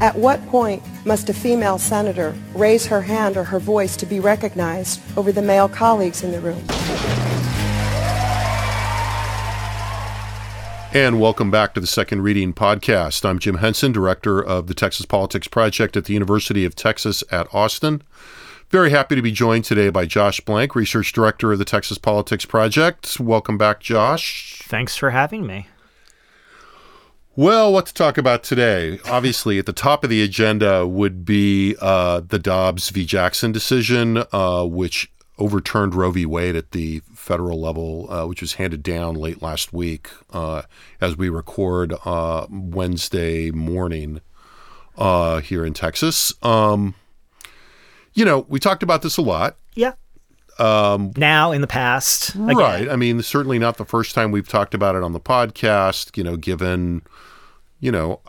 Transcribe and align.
At 0.00 0.16
what 0.16 0.44
point 0.46 0.82
must 1.06 1.28
a 1.30 1.34
female 1.34 1.78
senator 1.78 2.34
raise 2.52 2.84
her 2.86 3.00
hand 3.00 3.36
or 3.36 3.44
her 3.44 3.60
voice 3.60 3.96
to 3.98 4.06
be 4.06 4.18
recognized 4.18 5.00
over 5.16 5.30
the 5.30 5.40
male 5.40 5.68
colleagues 5.68 6.24
in 6.24 6.32
the 6.32 6.40
room? 6.40 6.62
And 10.92 11.20
welcome 11.20 11.50
back 11.50 11.74
to 11.74 11.80
the 11.80 11.86
Second 11.86 12.22
Reading 12.22 12.52
Podcast. 12.52 13.24
I'm 13.24 13.38
Jim 13.38 13.56
Henson, 13.56 13.92
Director 13.92 14.40
of 14.40 14.66
the 14.66 14.74
Texas 14.74 15.06
Politics 15.06 15.48
Project 15.48 15.96
at 15.96 16.04
the 16.04 16.12
University 16.12 16.64
of 16.64 16.74
Texas 16.74 17.22
at 17.30 17.52
Austin. 17.54 18.02
Very 18.70 18.90
happy 18.90 19.14
to 19.14 19.22
be 19.22 19.32
joined 19.32 19.64
today 19.64 19.90
by 19.90 20.06
Josh 20.06 20.40
Blank, 20.40 20.74
Research 20.74 21.12
Director 21.12 21.52
of 21.52 21.58
the 21.60 21.64
Texas 21.64 21.98
Politics 21.98 22.44
Project. 22.44 23.20
Welcome 23.20 23.58
back, 23.58 23.80
Josh. 23.80 24.62
Thanks 24.64 24.96
for 24.96 25.10
having 25.10 25.46
me. 25.46 25.68
Well, 27.36 27.72
what 27.72 27.86
to 27.86 27.94
talk 27.94 28.16
about 28.16 28.44
today? 28.44 29.00
Obviously, 29.06 29.58
at 29.58 29.66
the 29.66 29.72
top 29.72 30.04
of 30.04 30.10
the 30.10 30.22
agenda 30.22 30.86
would 30.86 31.24
be 31.24 31.74
uh, 31.80 32.20
the 32.20 32.38
Dobbs 32.38 32.90
v. 32.90 33.04
Jackson 33.04 33.50
decision, 33.50 34.22
uh, 34.30 34.64
which 34.64 35.10
overturned 35.36 35.96
Roe 35.96 36.12
v. 36.12 36.26
Wade 36.26 36.54
at 36.54 36.70
the 36.70 37.02
federal 37.12 37.60
level, 37.60 38.06
uh, 38.08 38.24
which 38.24 38.40
was 38.40 38.54
handed 38.54 38.84
down 38.84 39.16
late 39.16 39.42
last 39.42 39.72
week 39.72 40.10
uh, 40.32 40.62
as 41.00 41.16
we 41.16 41.28
record 41.28 41.92
uh, 42.04 42.46
Wednesday 42.48 43.50
morning 43.50 44.20
uh, 44.96 45.40
here 45.40 45.66
in 45.66 45.74
Texas. 45.74 46.32
Um, 46.40 46.94
you 48.12 48.24
know, 48.24 48.46
we 48.48 48.60
talked 48.60 48.84
about 48.84 49.02
this 49.02 49.16
a 49.16 49.22
lot. 49.22 49.56
Yeah. 49.74 49.94
Um, 50.58 51.12
now, 51.16 51.52
in 51.52 51.60
the 51.60 51.66
past. 51.66 52.34
Again. 52.34 52.56
Right. 52.56 52.88
I 52.88 52.96
mean, 52.96 53.22
certainly 53.22 53.58
not 53.58 53.76
the 53.76 53.84
first 53.84 54.14
time 54.14 54.30
we've 54.30 54.48
talked 54.48 54.74
about 54.74 54.94
it 54.94 55.02
on 55.02 55.12
the 55.12 55.20
podcast, 55.20 56.16
you 56.16 56.22
know, 56.22 56.36
given 56.36 57.02
you 57.84 57.92
know, 57.92 58.20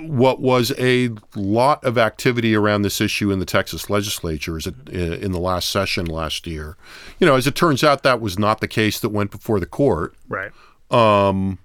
what 0.00 0.40
was 0.40 0.72
a 0.78 1.10
lot 1.36 1.84
of 1.84 1.96
activity 1.96 2.56
around 2.56 2.82
this 2.82 3.00
issue 3.00 3.30
in 3.30 3.38
the 3.38 3.46
Texas 3.46 3.88
legislature 3.88 4.58
is 4.58 4.66
in 4.66 5.30
the 5.30 5.38
last 5.38 5.70
session 5.70 6.06
last 6.06 6.44
year. 6.46 6.76
You 7.20 7.26
know, 7.26 7.36
as 7.36 7.46
it 7.46 7.54
turns 7.54 7.84
out, 7.84 8.02
that 8.02 8.20
was 8.20 8.36
not 8.36 8.60
the 8.60 8.66
case 8.66 8.98
that 8.98 9.10
went 9.10 9.30
before 9.30 9.60
the 9.60 9.66
court. 9.66 10.16
Right. 10.28 10.50
Um, 10.90 11.58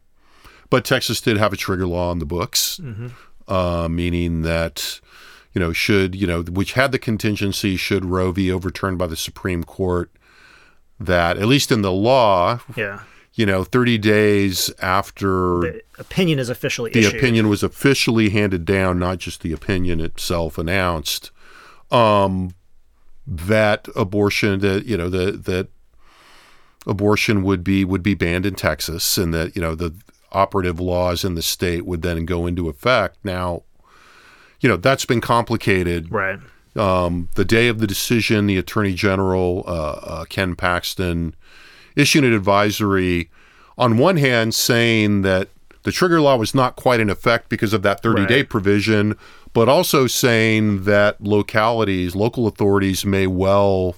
but 0.70 0.86
Texas 0.86 1.20
did 1.20 1.38
have 1.38 1.52
a 1.52 1.58
trigger 1.58 1.88
law 1.88 2.12
on 2.12 2.20
the 2.20 2.26
books, 2.26 2.80
mm-hmm. 2.82 3.08
uh, 3.48 3.90
meaning 3.90 4.44
that, 4.44 5.00
you 5.54 5.60
know, 5.60 5.74
should, 5.74 6.16
you 6.16 6.28
know, 6.28 6.44
which 6.44 6.74
had 6.74 6.92
the 6.92 7.00
contingency, 7.00 7.76
should 7.76 8.06
Roe 8.06 8.32
v. 8.32 8.52
overturned 8.52 8.98
by 8.98 9.08
the 9.08 9.18
Supreme 9.18 9.64
Court, 9.64 10.12
that 11.00 11.38
at 11.38 11.48
least 11.48 11.72
in 11.72 11.82
the 11.82 11.92
law, 11.92 12.60
yeah 12.76 13.02
you 13.34 13.46
know, 13.46 13.64
30 13.64 13.98
days 13.98 14.72
after 14.82 15.62
the 15.62 15.82
opinion 16.00 16.38
is 16.40 16.50
officially 16.50 16.92
the 16.92 17.00
issued. 17.00 17.16
opinion 17.16 17.50
was 17.50 17.64
officially 17.64 18.30
handed 18.30 18.66
down, 18.66 19.00
not 19.00 19.20
just 19.20 19.42
the 19.42 19.54
opinion 19.54 20.02
itself 20.02 20.58
announced, 20.58 21.32
um, 21.92 22.54
that 23.26 23.88
abortion 23.96 24.60
that 24.60 24.86
you 24.86 24.98
know 24.98 25.10
that 25.10 25.46
that 25.46 25.70
abortion 26.86 27.44
would 27.44 27.64
be 27.64 27.86
would 27.86 28.04
be 28.04 28.16
banned 28.16 28.46
in 28.46 28.56
Texas, 28.56 29.18
and 29.18 29.34
that 29.34 29.56
you 29.56 29.62
know 29.62 29.76
the 29.76 29.94
operative 30.34 30.80
laws 30.80 31.24
in 31.24 31.36
the 31.36 31.42
state 31.42 31.86
would 31.86 32.02
then 32.02 32.26
go 32.26 32.46
into 32.46 32.68
effect. 32.68 33.18
Now, 33.24 33.64
you 34.62 34.70
know 34.70 34.78
that's 34.78 35.06
been 35.06 35.22
complicated, 35.22 36.12
right? 36.12 36.40
Um, 36.76 37.28
the 37.36 37.44
day 37.44 37.68
of 37.68 37.80
the 37.80 37.88
decision, 37.88 38.48
the 38.48 38.58
Attorney 38.58 38.94
General 38.94 39.66
uh, 39.68 39.72
uh, 39.72 40.26
Ken 40.26 40.56
Paxton 40.56 41.36
issued 41.96 42.24
an 42.24 42.32
advisory 42.32 43.30
on 43.78 43.98
one 43.98 44.18
hand 44.18 44.56
saying 44.56 45.24
that 45.24 45.50
the 45.84 45.92
trigger 45.92 46.22
law 46.22 46.38
was 46.38 46.56
not 46.56 46.76
quite 46.76 47.00
in 47.00 47.10
effect 47.10 47.50
because 47.50 47.74
of 47.74 47.82
that 47.82 48.02
30 48.02 48.26
day 48.28 48.38
right. 48.38 48.50
provision, 48.50 49.18
but 49.54 49.68
also 49.68 50.08
saying 50.08 50.84
that 50.84 51.20
localities, 51.22 52.16
local 52.16 52.48
authorities 52.48 53.06
may 53.06 53.28
well 53.28 53.96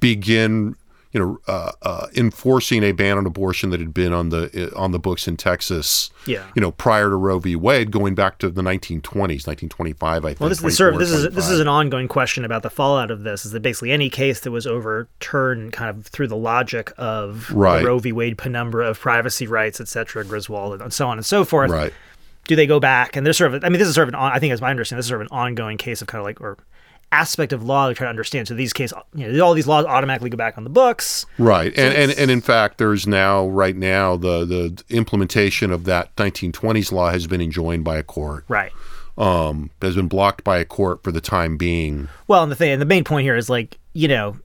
begin 0.00 0.76
you 1.14 1.20
know, 1.20 1.38
uh, 1.46 1.70
uh, 1.82 2.06
enforcing 2.16 2.82
a 2.82 2.90
ban 2.90 3.16
on 3.16 3.24
abortion 3.24 3.70
that 3.70 3.78
had 3.78 3.94
been 3.94 4.12
on 4.12 4.30
the 4.30 4.72
uh, 4.74 4.78
on 4.78 4.90
the 4.90 4.98
books 4.98 5.28
in 5.28 5.36
Texas. 5.36 6.10
Yeah. 6.26 6.44
You 6.56 6.60
know, 6.60 6.72
prior 6.72 7.08
to 7.08 7.14
Roe 7.14 7.38
v. 7.38 7.54
Wade, 7.54 7.92
going 7.92 8.16
back 8.16 8.38
to 8.38 8.50
the 8.50 8.62
1920s, 8.62 9.46
1925, 9.46 10.24
I 10.24 10.28
think. 10.28 10.40
Well, 10.40 10.48
this 10.48 10.62
is 10.62 10.76
sort 10.76 10.94
of, 10.94 10.98
this 10.98 11.12
is 11.12 11.32
this 11.32 11.48
is 11.48 11.60
an 11.60 11.68
ongoing 11.68 12.08
question 12.08 12.44
about 12.44 12.64
the 12.64 12.70
fallout 12.70 13.12
of 13.12 13.22
this. 13.22 13.46
Is 13.46 13.52
that 13.52 13.60
basically 13.60 13.92
any 13.92 14.10
case 14.10 14.40
that 14.40 14.50
was 14.50 14.66
overturned, 14.66 15.72
kind 15.72 15.88
of 15.88 16.04
through 16.06 16.26
the 16.26 16.36
logic 16.36 16.92
of 16.98 17.48
right. 17.52 17.78
the 17.78 17.86
Roe 17.86 18.00
v. 18.00 18.10
Wade 18.10 18.36
penumbra 18.36 18.88
of 18.88 18.98
privacy 18.98 19.46
rights, 19.46 19.80
et 19.80 19.86
cetera, 19.86 20.24
Griswold, 20.24 20.82
and 20.82 20.92
so 20.92 21.08
on 21.08 21.16
and 21.16 21.24
so 21.24 21.44
forth. 21.44 21.70
Right. 21.70 21.92
Do 22.48 22.56
they 22.56 22.66
go 22.66 22.80
back? 22.80 23.14
And 23.14 23.24
there's 23.24 23.38
sort 23.38 23.54
of, 23.54 23.64
I 23.64 23.68
mean, 23.68 23.78
this 23.78 23.88
is 23.88 23.94
sort 23.94 24.08
of 24.08 24.14
an, 24.14 24.20
I 24.20 24.38
think, 24.40 24.52
as 24.52 24.60
my 24.60 24.68
understanding, 24.68 24.98
this 24.98 25.06
is 25.06 25.10
sort 25.10 25.22
of 25.22 25.28
an 25.28 25.34
ongoing 25.34 25.78
case 25.78 26.02
of 26.02 26.08
kind 26.08 26.18
of 26.18 26.24
like, 26.26 26.40
or 26.42 26.58
aspect 27.14 27.52
of 27.52 27.62
law 27.62 27.88
to 27.88 27.94
try 27.94 28.06
to 28.06 28.10
understand. 28.10 28.48
So 28.48 28.54
these 28.54 28.72
cases, 28.72 28.98
you 29.14 29.30
know, 29.30 29.44
all 29.44 29.54
these 29.54 29.68
laws 29.68 29.84
automatically 29.84 30.30
go 30.30 30.36
back 30.36 30.58
on 30.58 30.64
the 30.64 30.70
books. 30.70 31.24
Right, 31.38 31.74
so 31.74 31.82
and, 31.82 31.94
and 31.94 32.18
and 32.18 32.30
in 32.30 32.40
fact, 32.40 32.78
there's 32.78 33.06
now 33.06 33.46
right 33.46 33.76
now 33.76 34.16
the 34.16 34.44
the 34.44 34.82
implementation 34.90 35.70
of 35.70 35.84
that 35.84 36.14
1920s 36.16 36.90
law 36.90 37.10
has 37.10 37.26
been 37.26 37.40
enjoined 37.40 37.84
by 37.84 37.96
a 37.96 38.02
court. 38.02 38.44
Right. 38.48 38.72
Um, 39.16 39.70
has 39.80 39.94
been 39.94 40.08
blocked 40.08 40.42
by 40.42 40.58
a 40.58 40.64
court 40.64 41.04
for 41.04 41.12
the 41.12 41.20
time 41.20 41.56
being. 41.56 42.08
Well, 42.26 42.42
and 42.42 42.50
the 42.50 42.56
thing, 42.56 42.72
and 42.72 42.82
the 42.82 42.86
main 42.86 43.04
point 43.04 43.22
here 43.22 43.36
is 43.36 43.48
like, 43.48 43.78
you 43.92 44.08
know, 44.08 44.36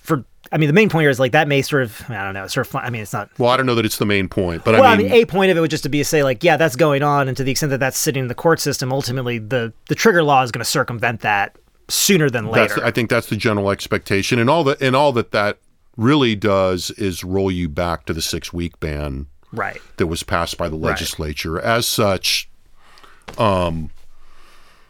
for 0.00 0.24
I 0.50 0.56
mean, 0.56 0.68
the 0.68 0.72
main 0.72 0.88
point 0.88 1.02
here 1.02 1.10
is 1.10 1.20
like 1.20 1.32
that 1.32 1.46
may 1.46 1.60
sort 1.60 1.82
of 1.82 2.02
I 2.08 2.24
don't 2.24 2.32
know, 2.32 2.46
sort 2.46 2.66
of. 2.66 2.76
I 2.76 2.88
mean, 2.88 3.02
it's 3.02 3.12
not. 3.12 3.28
Well, 3.38 3.50
I 3.50 3.58
don't 3.58 3.66
know 3.66 3.74
that 3.74 3.84
it's 3.84 3.98
the 3.98 4.06
main 4.06 4.28
point, 4.28 4.64
but 4.64 4.72
well, 4.72 4.84
I 4.84 4.96
mean, 4.96 5.08
I 5.08 5.10
mean, 5.10 5.22
a 5.22 5.26
point 5.26 5.50
of 5.50 5.58
it 5.58 5.60
would 5.60 5.70
just 5.70 5.82
to 5.82 5.90
be 5.90 5.98
to 5.98 6.04
say 6.04 6.22
like, 6.22 6.42
yeah, 6.42 6.56
that's 6.56 6.74
going 6.74 7.02
on, 7.02 7.28
and 7.28 7.36
to 7.36 7.44
the 7.44 7.50
extent 7.50 7.68
that 7.70 7.80
that's 7.80 7.98
sitting 7.98 8.22
in 8.22 8.28
the 8.28 8.34
court 8.34 8.60
system, 8.60 8.92
ultimately 8.92 9.38
the 9.38 9.74
the 9.88 9.94
trigger 9.94 10.22
law 10.22 10.42
is 10.42 10.50
going 10.50 10.64
to 10.64 10.70
circumvent 10.70 11.20
that 11.20 11.54
sooner 11.88 12.30
than 12.30 12.46
later. 12.46 12.74
That's, 12.74 12.86
I 12.86 12.90
think 12.90 13.10
that's 13.10 13.28
the 13.28 13.36
general 13.36 13.70
expectation, 13.70 14.38
and 14.38 14.48
all 14.48 14.64
that 14.64 14.80
and 14.80 14.94
all 14.94 15.12
that 15.12 15.32
that 15.32 15.58
really 15.96 16.34
does 16.34 16.90
is 16.92 17.24
roll 17.24 17.50
you 17.50 17.68
back 17.68 18.06
to 18.06 18.14
the 18.14 18.22
six 18.22 18.52
week 18.52 18.78
ban, 18.80 19.26
right? 19.52 19.80
That 19.96 20.06
was 20.06 20.22
passed 20.22 20.58
by 20.58 20.68
the 20.68 20.76
legislature. 20.76 21.52
Right. 21.52 21.64
As 21.64 21.86
such, 21.86 22.48
um, 23.36 23.90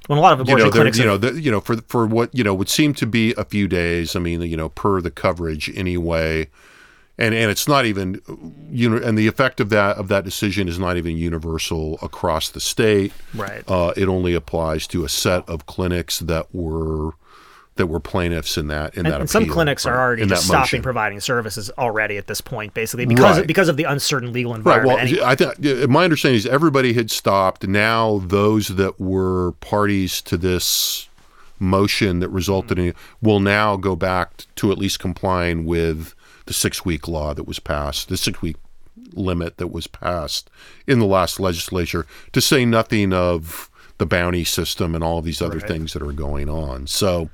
when 0.06 0.19
a 0.19 0.22
lot 0.22 0.32
of 0.32 0.41
abortion 0.41 0.59
you 0.59 0.64
know, 0.64 0.70
clinics, 0.70 0.98
you 0.98 1.04
know, 1.04 1.16
the, 1.16 1.41
you 1.41 1.50
know, 1.50 1.60
for 1.60 1.76
for 1.88 2.06
what 2.06 2.34
you 2.34 2.44
know 2.44 2.54
would 2.54 2.69
seem 2.69 2.94
to 2.94 3.06
be 3.06 3.34
a 3.36 3.44
few 3.44 3.69
days. 3.69 4.15
I 4.16 4.19
mean, 4.20 4.42
you 4.42 4.56
know, 4.56 4.69
per 4.69 5.00
the 5.00 5.10
coverage 5.10 5.70
anyway 5.76 6.48
and 7.18 7.34
and 7.34 7.50
it's 7.50 7.66
not 7.66 7.84
even 7.84 8.20
you 8.70 8.88
know 8.88 8.96
and 8.96 9.18
the 9.18 9.26
effect 9.26 9.60
of 9.60 9.70
that 9.70 9.96
of 9.96 10.08
that 10.08 10.24
decision 10.24 10.68
is 10.68 10.78
not 10.78 10.96
even 10.96 11.16
universal 11.16 11.98
across 12.00 12.48
the 12.50 12.60
state 12.60 13.12
right 13.34 13.62
uh, 13.68 13.92
it 13.96 14.08
only 14.08 14.34
applies 14.34 14.86
to 14.86 15.04
a 15.04 15.08
set 15.08 15.46
of 15.48 15.66
clinics 15.66 16.20
that 16.20 16.46
were 16.54 17.12
that 17.76 17.86
were 17.86 18.00
plaintiffs 18.00 18.56
in 18.56 18.68
that 18.68 18.94
in 18.94 19.06
and, 19.06 19.14
that 19.14 19.20
and 19.20 19.30
some 19.30 19.46
clinics 19.46 19.84
right, 19.84 19.92
are 19.92 20.00
already 20.00 20.26
just 20.26 20.46
stopping 20.46 20.82
providing 20.82 21.20
services 21.20 21.70
already 21.78 22.16
at 22.16 22.26
this 22.26 22.40
point 22.40 22.74
basically 22.74 23.06
because 23.06 23.36
right. 23.36 23.40
of, 23.42 23.46
because 23.46 23.68
of 23.68 23.76
the 23.76 23.84
uncertain 23.84 24.32
legal 24.32 24.54
environment 24.54 24.88
right 24.88 24.96
well 24.96 25.06
anyway. 25.06 25.22
i 25.24 25.34
think 25.34 25.88
my 25.88 26.04
understanding 26.04 26.36
is 26.36 26.46
everybody 26.46 26.92
had 26.92 27.10
stopped 27.10 27.66
now 27.66 28.18
those 28.18 28.68
that 28.68 29.00
were 29.00 29.52
parties 29.60 30.20
to 30.22 30.36
this 30.36 31.08
motion 31.60 32.20
that 32.20 32.28
resulted 32.28 32.78
mm-hmm. 32.78 32.88
in 32.88 32.94
will 33.20 33.40
now 33.40 33.76
go 33.76 33.96
back 33.96 34.44
to 34.54 34.70
at 34.70 34.78
least 34.78 34.98
complying 34.98 35.64
with 35.64 36.14
the 36.48 36.54
six 36.54 36.84
week 36.84 37.06
law 37.06 37.34
that 37.34 37.45
was 37.45 37.60
passed, 37.60 38.09
the 38.09 38.16
six 38.16 38.42
week 38.42 38.56
limit 39.12 39.59
that 39.59 39.68
was 39.68 39.86
passed 39.86 40.50
in 40.86 40.98
the 40.98 41.06
last 41.06 41.39
legislature, 41.39 42.06
to 42.33 42.41
say 42.41 42.65
nothing 42.65 43.12
of 43.12 43.71
the 43.98 44.06
bounty 44.06 44.45
system 44.45 44.95
and 44.95 45.04
all 45.04 45.18
of 45.18 45.24
these 45.24 45.42
other 45.42 45.59
right. 45.59 45.68
things 45.68 45.92
that 45.92 46.03
are 46.03 46.12
going 46.12 46.48
on. 46.48 46.86
So, 46.86 47.30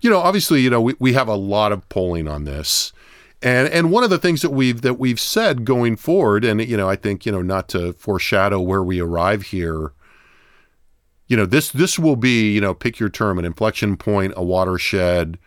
you 0.00 0.10
know, 0.10 0.18
obviously, 0.18 0.60
you 0.60 0.70
know, 0.70 0.80
we, 0.80 0.94
we 0.98 1.14
have 1.14 1.28
a 1.28 1.34
lot 1.34 1.72
of 1.72 1.88
polling 1.88 2.28
on 2.28 2.44
this. 2.44 2.92
And 3.40 3.68
and 3.68 3.90
one 3.90 4.04
of 4.04 4.10
the 4.10 4.18
things 4.18 4.42
that 4.42 4.50
we've 4.50 4.82
that 4.82 4.98
we've 4.98 5.20
said 5.20 5.64
going 5.64 5.96
forward, 5.96 6.44
and 6.44 6.60
you 6.60 6.76
know, 6.76 6.88
I 6.88 6.96
think, 6.96 7.24
you 7.24 7.32
know, 7.32 7.42
not 7.42 7.68
to 7.68 7.92
foreshadow 7.92 8.60
where 8.60 8.82
we 8.82 9.00
arrive 9.00 9.42
here, 9.42 9.92
you 11.28 11.36
know, 11.36 11.46
this 11.46 11.70
this 11.70 11.98
will 11.98 12.16
be, 12.16 12.52
you 12.52 12.60
know, 12.60 12.74
pick 12.74 12.98
your 12.98 13.08
term, 13.08 13.38
an 13.38 13.44
inflection 13.44 13.96
point, 13.96 14.34
a 14.36 14.42
watershed, 14.42 15.38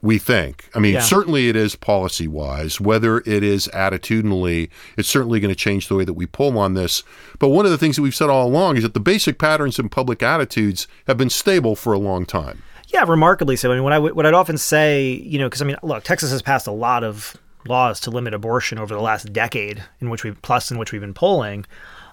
we 0.00 0.18
think. 0.18 0.68
I 0.74 0.78
mean, 0.78 0.94
yeah. 0.94 1.00
certainly 1.00 1.48
it 1.48 1.56
is 1.56 1.74
policy 1.74 2.28
wise. 2.28 2.80
Whether 2.80 3.18
it 3.18 3.42
is 3.42 3.68
attitudinally, 3.74 4.70
it's 4.96 5.08
certainly 5.08 5.40
going 5.40 5.52
to 5.52 5.58
change 5.58 5.88
the 5.88 5.96
way 5.96 6.04
that 6.04 6.14
we 6.14 6.26
pull 6.26 6.56
on 6.58 6.74
this. 6.74 7.02
But 7.38 7.48
one 7.48 7.64
of 7.64 7.70
the 7.72 7.78
things 7.78 7.96
that 7.96 8.02
we've 8.02 8.14
said 8.14 8.30
all 8.30 8.46
along 8.46 8.76
is 8.76 8.84
that 8.84 8.94
the 8.94 9.00
basic 9.00 9.38
patterns 9.38 9.78
in 9.78 9.88
public 9.88 10.22
attitudes 10.22 10.86
have 11.06 11.16
been 11.16 11.30
stable 11.30 11.74
for 11.74 11.92
a 11.92 11.98
long 11.98 12.26
time. 12.26 12.62
Yeah, 12.88 13.04
remarkably 13.06 13.56
so. 13.56 13.70
I 13.70 13.74
mean, 13.74 13.84
what 13.84 13.92
I 13.92 13.98
would- 13.98 14.14
what 14.14 14.24
I'd 14.24 14.34
often 14.34 14.56
say, 14.56 15.10
you 15.24 15.38
know, 15.38 15.46
because 15.46 15.60
I 15.60 15.64
mean, 15.64 15.76
look, 15.82 16.04
Texas 16.04 16.30
has 16.30 16.42
passed 16.42 16.66
a 16.66 16.72
lot 16.72 17.04
of 17.04 17.36
laws 17.66 18.00
to 18.00 18.10
limit 18.10 18.32
abortion 18.32 18.78
over 18.78 18.94
the 18.94 19.00
last 19.00 19.32
decade, 19.32 19.82
in 20.00 20.08
which 20.10 20.24
we 20.24 20.30
plus 20.30 20.70
in 20.70 20.78
which 20.78 20.92
we've 20.92 21.00
been 21.00 21.12
polling, 21.12 21.66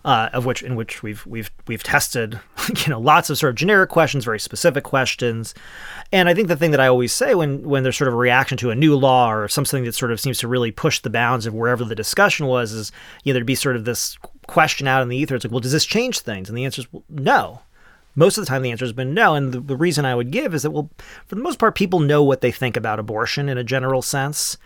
uh, 0.06 0.30
of 0.34 0.46
which 0.46 0.62
in 0.62 0.76
which 0.76 1.02
we've 1.02 1.26
we've 1.26 1.50
we've 1.68 1.84
tested, 1.84 2.40
you 2.86 2.90
know, 2.90 3.00
lots 3.00 3.32
of 3.32 3.40
sort 3.40 3.50
of 3.50 3.56
generic 3.56 3.90
questions, 3.90 4.24
very 4.24 4.40
specific 4.40 4.84
questions, 4.84 5.56
and 6.14 6.30
I 6.30 6.36
think 6.36 6.48
the 6.48 6.56
thing 6.56 6.72
that 6.72 6.80
I 6.80 6.88
always 6.88 7.12
say 7.12 7.34
when 7.34 7.64
when 7.64 7.82
there's 7.82 7.98
sort 7.98 8.08
of 8.08 8.14
a 8.14 8.18
reaction 8.18 8.56
to 8.60 8.70
a 8.70 8.76
new 8.76 8.96
law 8.96 9.34
or 9.34 9.48
something 9.48 9.84
that 9.84 9.96
sort 9.96 10.12
of 10.12 10.22
seems 10.22 10.38
to 10.40 10.48
really 10.48 10.72
push 10.72 11.00
the 11.00 11.10
bounds 11.10 11.48
of 11.48 11.56
wherever 11.56 11.84
the 11.84 11.96
discussion 11.96 12.46
was 12.46 12.72
is, 12.72 12.92
you 13.24 13.34
know, 13.34 13.34
there'd 13.34 13.48
be 13.48 13.56
sort 13.56 13.76
of 13.76 13.86
this 13.86 14.16
question 14.46 14.88
out 14.88 15.02
in 15.02 15.10
the 15.10 15.18
ether. 15.18 15.36
It's 15.36 15.44
like, 15.44 15.52
well, 15.52 15.60
does 15.60 15.72
this 15.72 15.86
change 15.86 16.20
things? 16.20 16.50
And 16.50 16.58
the 16.58 16.66
answer 16.66 16.82
is 16.82 16.94
well, 16.94 17.04
no 17.10 17.62
most 18.16 18.38
of 18.38 18.44
the 18.44 18.48
time 18.48 18.62
the 18.62 18.72
answer 18.72 18.86
has 18.86 18.94
been 18.94 19.14
no 19.14 19.36
and 19.36 19.52
the, 19.52 19.60
the 19.60 19.76
reason 19.76 20.06
i 20.06 20.16
would 20.16 20.32
give 20.32 20.54
is 20.54 20.64
that 20.64 20.72
well 20.72 20.90
for 21.26 21.36
the 21.36 21.42
most 21.42 21.60
part 21.60 21.76
people 21.76 22.00
know 22.00 22.24
what 22.24 22.42
they 22.42 22.52
think 22.52 22.76
about 22.78 23.00
abortion 23.00 23.50
in 23.50 23.58
a 23.58 23.64
general 23.64 24.02
sense. 24.02 24.58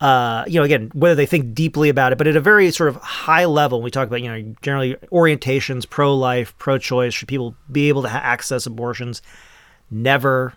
Uh, 0.00 0.42
you 0.48 0.58
know 0.58 0.64
again 0.64 0.90
whether 0.92 1.14
they 1.14 1.24
think 1.24 1.54
deeply 1.54 1.88
about 1.88 2.10
it 2.10 2.18
but 2.18 2.26
at 2.26 2.34
a 2.34 2.40
very 2.40 2.68
sort 2.72 2.88
of 2.88 2.96
high 2.96 3.44
level 3.44 3.80
we 3.80 3.92
talk 3.92 4.08
about 4.08 4.20
you 4.20 4.28
know 4.28 4.54
generally 4.60 4.96
orientations 5.12 5.88
pro-life 5.88 6.52
pro-choice 6.58 7.14
should 7.14 7.28
people 7.28 7.54
be 7.70 7.88
able 7.88 8.02
to 8.02 8.08
ha- 8.08 8.18
access 8.18 8.66
abortions? 8.66 9.22
Never 9.90 10.54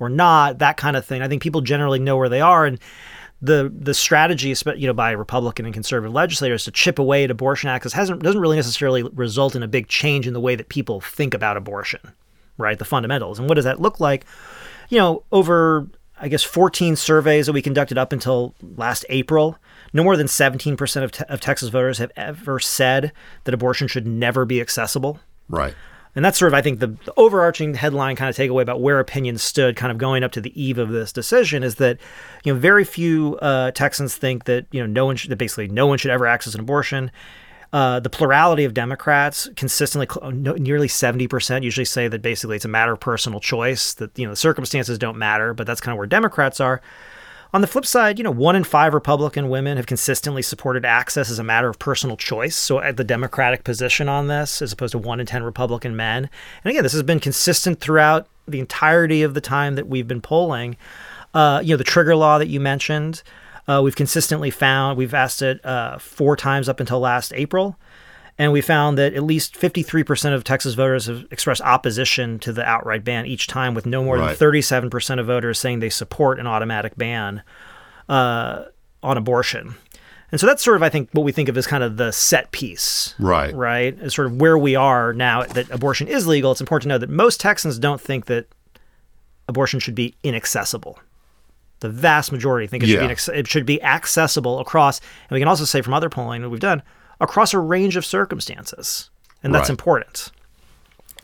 or 0.00 0.08
not 0.08 0.58
that 0.58 0.76
kind 0.76 0.96
of 0.96 1.04
thing. 1.04 1.22
I 1.22 1.28
think 1.28 1.42
people 1.42 1.60
generally 1.60 2.00
know 2.00 2.16
where 2.16 2.28
they 2.28 2.40
are 2.40 2.66
and 2.66 2.80
the 3.42 3.72
the 3.74 3.94
strategy, 3.94 4.54
you 4.76 4.86
know, 4.86 4.92
by 4.92 5.12
Republican 5.12 5.64
and 5.64 5.74
conservative 5.74 6.12
legislators 6.12 6.64
to 6.64 6.70
chip 6.70 6.98
away 6.98 7.24
at 7.24 7.30
abortion 7.30 7.70
access 7.70 7.92
hasn't 7.92 8.22
doesn't 8.22 8.40
really 8.40 8.56
necessarily 8.56 9.02
result 9.02 9.56
in 9.56 9.62
a 9.62 9.68
big 9.68 9.88
change 9.88 10.26
in 10.26 10.34
the 10.34 10.40
way 10.40 10.54
that 10.54 10.68
people 10.68 11.00
think 11.00 11.32
about 11.32 11.56
abortion, 11.56 12.00
right? 12.58 12.78
The 12.78 12.84
fundamentals. 12.84 13.38
And 13.38 13.48
what 13.48 13.54
does 13.54 13.64
that 13.64 13.80
look 13.80 14.00
like? 14.00 14.26
You 14.90 14.98
know, 14.98 15.24
over 15.32 15.88
I 16.20 16.28
guess 16.28 16.42
14 16.42 16.96
surveys 16.96 17.46
that 17.46 17.52
we 17.52 17.62
conducted 17.62 17.96
up 17.96 18.12
until 18.12 18.54
last 18.76 19.06
April, 19.08 19.56
no 19.94 20.04
more 20.04 20.16
than 20.16 20.26
17% 20.26 21.02
of, 21.02 21.12
te- 21.12 21.24
of 21.24 21.40
Texas 21.40 21.70
voters 21.70 21.96
have 21.98 22.12
ever 22.14 22.60
said 22.60 23.12
that 23.44 23.54
abortion 23.54 23.88
should 23.88 24.06
never 24.06 24.44
be 24.44 24.60
accessible. 24.60 25.18
Right. 25.48 25.74
And 26.16 26.24
that's 26.24 26.38
sort 26.38 26.52
of, 26.52 26.54
I 26.54 26.62
think, 26.62 26.80
the, 26.80 26.96
overarching 27.16 27.74
headline 27.74 28.16
kind 28.16 28.28
of 28.28 28.36
takeaway 28.36 28.62
about 28.62 28.80
where 28.80 28.98
opinions 28.98 29.42
stood, 29.42 29.76
kind 29.76 29.92
of 29.92 29.98
going 29.98 30.24
up 30.24 30.32
to 30.32 30.40
the 30.40 30.60
eve 30.60 30.78
of 30.78 30.88
this 30.90 31.12
decision, 31.12 31.62
is 31.62 31.76
that 31.76 31.98
you 32.44 32.52
know 32.52 32.58
very 32.58 32.84
few 32.84 33.36
uh, 33.36 33.70
Texans 33.70 34.16
think 34.16 34.44
that 34.44 34.66
you 34.72 34.80
know 34.80 34.86
no 34.86 35.06
one 35.06 35.16
should, 35.16 35.30
that 35.30 35.36
basically 35.36 35.68
no 35.68 35.86
one 35.86 35.98
should 35.98 36.10
ever 36.10 36.26
access 36.26 36.54
an 36.54 36.60
abortion. 36.60 37.10
Uh, 37.72 38.00
the 38.00 38.10
plurality 38.10 38.64
of 38.64 38.74
Democrats 38.74 39.48
consistently, 39.54 40.08
cl- 40.12 40.32
no, 40.32 40.54
nearly 40.54 40.88
seventy 40.88 41.28
percent, 41.28 41.64
usually 41.64 41.84
say 41.84 42.08
that 42.08 42.20
basically 42.20 42.56
it's 42.56 42.64
a 42.64 42.68
matter 42.68 42.92
of 42.92 42.98
personal 42.98 43.38
choice. 43.38 43.94
That 43.94 44.18
you 44.18 44.24
know 44.26 44.32
the 44.32 44.36
circumstances 44.36 44.98
don't 44.98 45.16
matter, 45.16 45.54
but 45.54 45.68
that's 45.68 45.80
kind 45.80 45.92
of 45.92 45.98
where 45.98 46.08
Democrats 46.08 46.58
are. 46.58 46.82
On 47.52 47.62
the 47.62 47.66
flip 47.66 47.84
side, 47.84 48.18
you 48.18 48.22
know, 48.22 48.30
one 48.30 48.54
in 48.54 48.62
five 48.62 48.94
Republican 48.94 49.48
women 49.48 49.76
have 49.76 49.86
consistently 49.86 50.40
supported 50.40 50.84
access 50.84 51.30
as 51.30 51.40
a 51.40 51.44
matter 51.44 51.68
of 51.68 51.80
personal 51.80 52.16
choice. 52.16 52.54
So 52.54 52.78
at 52.80 52.96
the 52.96 53.02
Democratic 53.02 53.64
position 53.64 54.08
on 54.08 54.28
this, 54.28 54.62
as 54.62 54.72
opposed 54.72 54.92
to 54.92 54.98
one 54.98 55.18
in 55.18 55.26
10 55.26 55.42
Republican 55.42 55.96
men. 55.96 56.30
And 56.62 56.70
again, 56.70 56.84
this 56.84 56.92
has 56.92 57.02
been 57.02 57.18
consistent 57.18 57.80
throughout 57.80 58.28
the 58.46 58.60
entirety 58.60 59.22
of 59.22 59.34
the 59.34 59.40
time 59.40 59.74
that 59.74 59.88
we've 59.88 60.06
been 60.06 60.20
polling. 60.20 60.76
Uh, 61.34 61.60
you 61.64 61.72
know, 61.72 61.76
the 61.76 61.84
trigger 61.84 62.14
law 62.14 62.38
that 62.38 62.48
you 62.48 62.60
mentioned, 62.60 63.22
uh, 63.66 63.80
we've 63.82 63.96
consistently 63.96 64.50
found, 64.50 64.96
we've 64.96 65.14
asked 65.14 65.42
it 65.42 65.64
uh, 65.64 65.98
four 65.98 66.36
times 66.36 66.68
up 66.68 66.78
until 66.78 67.00
last 67.00 67.32
April. 67.34 67.76
And 68.40 68.52
we 68.52 68.62
found 68.62 68.96
that 68.96 69.12
at 69.12 69.22
least 69.22 69.52
53% 69.54 70.32
of 70.34 70.44
Texas 70.44 70.72
voters 70.72 71.04
have 71.06 71.26
expressed 71.30 71.60
opposition 71.60 72.38
to 72.38 72.54
the 72.54 72.64
outright 72.64 73.04
ban 73.04 73.26
each 73.26 73.46
time, 73.46 73.74
with 73.74 73.84
no 73.84 74.02
more 74.02 74.16
Right. 74.16 74.28
than 74.28 74.36
37% 74.36 75.20
of 75.20 75.26
voters 75.26 75.58
saying 75.58 75.80
they 75.80 75.90
support 75.90 76.40
an 76.40 76.46
automatic 76.46 76.96
ban 76.96 77.42
uh, 78.08 78.64
on 79.02 79.18
abortion. 79.18 79.74
And 80.32 80.40
so 80.40 80.46
that's 80.46 80.62
sort 80.64 80.76
of, 80.76 80.82
I 80.82 80.88
think, 80.88 81.10
what 81.12 81.24
we 81.24 81.32
think 81.32 81.50
of 81.50 81.58
as 81.58 81.66
kind 81.66 81.82
of 81.84 81.98
the 81.98 82.12
set 82.12 82.50
piece. 82.50 83.14
Right. 83.18 83.54
Right? 83.54 83.98
Is 84.00 84.14
sort 84.14 84.26
of 84.28 84.40
where 84.40 84.56
we 84.56 84.74
are 84.74 85.12
now 85.12 85.42
that 85.42 85.70
abortion 85.70 86.08
is 86.08 86.26
legal. 86.26 86.50
It's 86.52 86.62
important 86.62 86.84
to 86.84 86.88
know 86.88 86.98
that 86.98 87.10
most 87.10 87.40
Texans 87.40 87.78
don't 87.78 88.00
think 88.00 88.24
that 88.26 88.46
abortion 89.48 89.80
should 89.80 89.94
be 89.94 90.14
inaccessible. 90.22 90.98
The 91.80 91.90
vast 91.90 92.32
majority 92.32 92.66
think 92.66 92.84
it 92.84 92.86
should, 92.86 93.00
be 93.00 93.06
inac- 93.06 93.34
it 93.36 93.46
should 93.48 93.66
be 93.66 93.82
accessible 93.82 94.60
across, 94.60 94.98
and 95.28 95.34
we 95.34 95.40
can 95.40 95.48
also 95.48 95.64
say 95.66 95.82
from 95.82 95.92
other 95.92 96.08
polling 96.08 96.40
that 96.40 96.48
we've 96.48 96.58
done, 96.58 96.82
across 97.20 97.52
a 97.54 97.58
range 97.58 97.96
of 97.96 98.04
circumstances. 98.06 99.10
And 99.42 99.54
that's 99.54 99.64
Right. 99.64 99.70
important. 99.70 100.30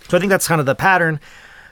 So 0.08 0.16
I 0.16 0.20
think 0.20 0.30
that's 0.30 0.48
kind 0.48 0.60
of 0.60 0.66
the 0.66 0.74
pattern. 0.74 1.20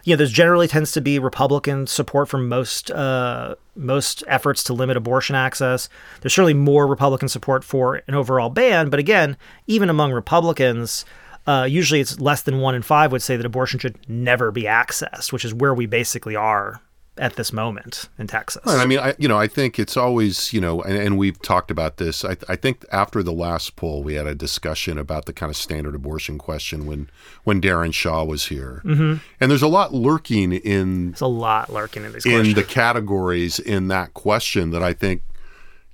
You 0.05 0.13
know, 0.15 0.19
there's 0.19 0.33
generally 0.33 0.69
tends 0.69 0.93
to 0.93 1.01
be 1.01 1.19
Republican 1.19 1.87
support 1.87 2.29
for 2.29 2.37
most 2.37 2.91
uh, 2.91 3.55
most 3.77 4.23
efforts 4.27 4.63
to 4.65 4.73
limit 4.75 4.97
abortion 4.97 5.35
access. 5.35 5.89
There's 6.21 6.35
certainly 6.35 6.55
more 6.55 6.87
Republican 6.87 7.29
support 7.29 7.65
for 7.65 8.03
an 8.07 8.15
overall 8.15 8.51
ban, 8.51 8.91
but 8.91 9.01
again, 9.01 9.37
even 9.67 9.89
among 9.89 10.13
Republicans, 10.13 11.05
uh, 11.47 11.67
usually 11.69 12.01
it's 12.01 12.21
less 12.21 12.43
than 12.43 12.61
one 12.61 12.75
in 12.75 12.83
five 12.83 13.13
would 13.13 13.23
say 13.23 13.37
that 13.37 13.47
abortion 13.47 13.79
should 13.81 13.99
never 14.09 14.51
be 14.51 14.65
accessed, 14.65 15.33
which 15.33 15.45
is 15.45 15.55
where 15.55 15.73
we 15.75 15.87
basically 15.87 16.37
are 16.37 16.81
at 17.17 17.37
this 17.37 17.53
moment 17.53 18.09
in 18.19 18.27
Texas. 18.27 18.63
And 18.67 18.81
I 18.81 18.87
mean, 18.87 18.99
I 18.99 19.15
you 19.19 19.29
know, 19.29 19.39
I 19.39 19.47
think 19.47 19.79
it's 19.79 19.97
always 19.97 20.53
you 20.53 20.61
know, 20.61 20.83
and, 20.83 20.97
and 20.97 21.19
we've 21.19 21.41
talked 21.43 21.71
about 21.71 21.99
this. 21.99 22.25
I, 22.25 22.37
I 22.49 22.57
think 22.57 22.85
after 22.91 23.23
the 23.23 23.33
last 23.33 23.77
poll, 23.77 24.03
we 24.03 24.15
had 24.15 24.27
a 24.27 24.35
discussion 24.35 24.99
about 24.99 25.27
the 25.27 25.33
kind 25.33 25.51
of 25.51 25.57
standard 25.57 25.95
abortion 25.95 26.39
question 26.39 26.87
when 26.87 27.11
when 27.45 27.61
Daron 27.61 27.95
Shaw 27.95 28.25
was 28.25 28.47
here, 28.47 28.83
mm-hmm. 28.85 29.17
and 29.41 29.51
there's 29.51 29.63
a 29.63 29.69
lot 29.69 29.95
lurking 29.95 30.53
in 30.53 31.13
There's 31.13 31.21
a 31.21 31.27
lot 31.27 31.71
lurking 31.73 32.05
in 32.05 32.13
these 32.13 32.27
in 32.27 32.33
questions. 32.33 32.55
the 32.55 32.65
categories 32.65 33.59
in 33.59 33.89
that 33.89 34.15
question 34.15 34.71
that 34.71 34.83
I 34.83 34.93
think 34.93 35.23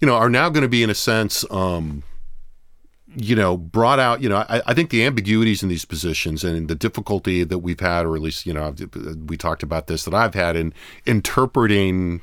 you 0.01 0.07
know 0.07 0.15
are 0.15 0.31
now 0.31 0.49
going 0.49 0.63
to 0.63 0.69
be 0.69 0.83
in 0.83 0.91
a 0.91 0.95
sense. 0.95 1.45
Um, 1.51 2.03
you 3.17 3.35
know, 3.35 3.57
brought 3.57 3.99
out, 3.99 4.23
you 4.23 4.29
know, 4.29 4.39
I, 4.49 4.63
I 4.67 4.75
think 4.75 4.91
the 4.91 5.05
ambiguities 5.05 5.63
in 5.63 5.69
these 5.69 5.85
positions 5.85 6.45
and 6.45 6.69
the 6.69 6.75
difficulty 6.75 7.43
that 7.45 7.59
we've 7.59 7.81
had, 7.81 8.07
or 8.07 8.15
at 8.15 8.23
least, 8.23 8.47
you 8.47 8.53
know, 8.53 8.75
we 9.27 9.37
talked 9.37 9.63
about 9.63 9.87
this 9.87 10.05
that 10.05 10.15
I've 10.15 10.35
had 10.35 10.57
in 10.57 10.73
interpreting 11.07 12.23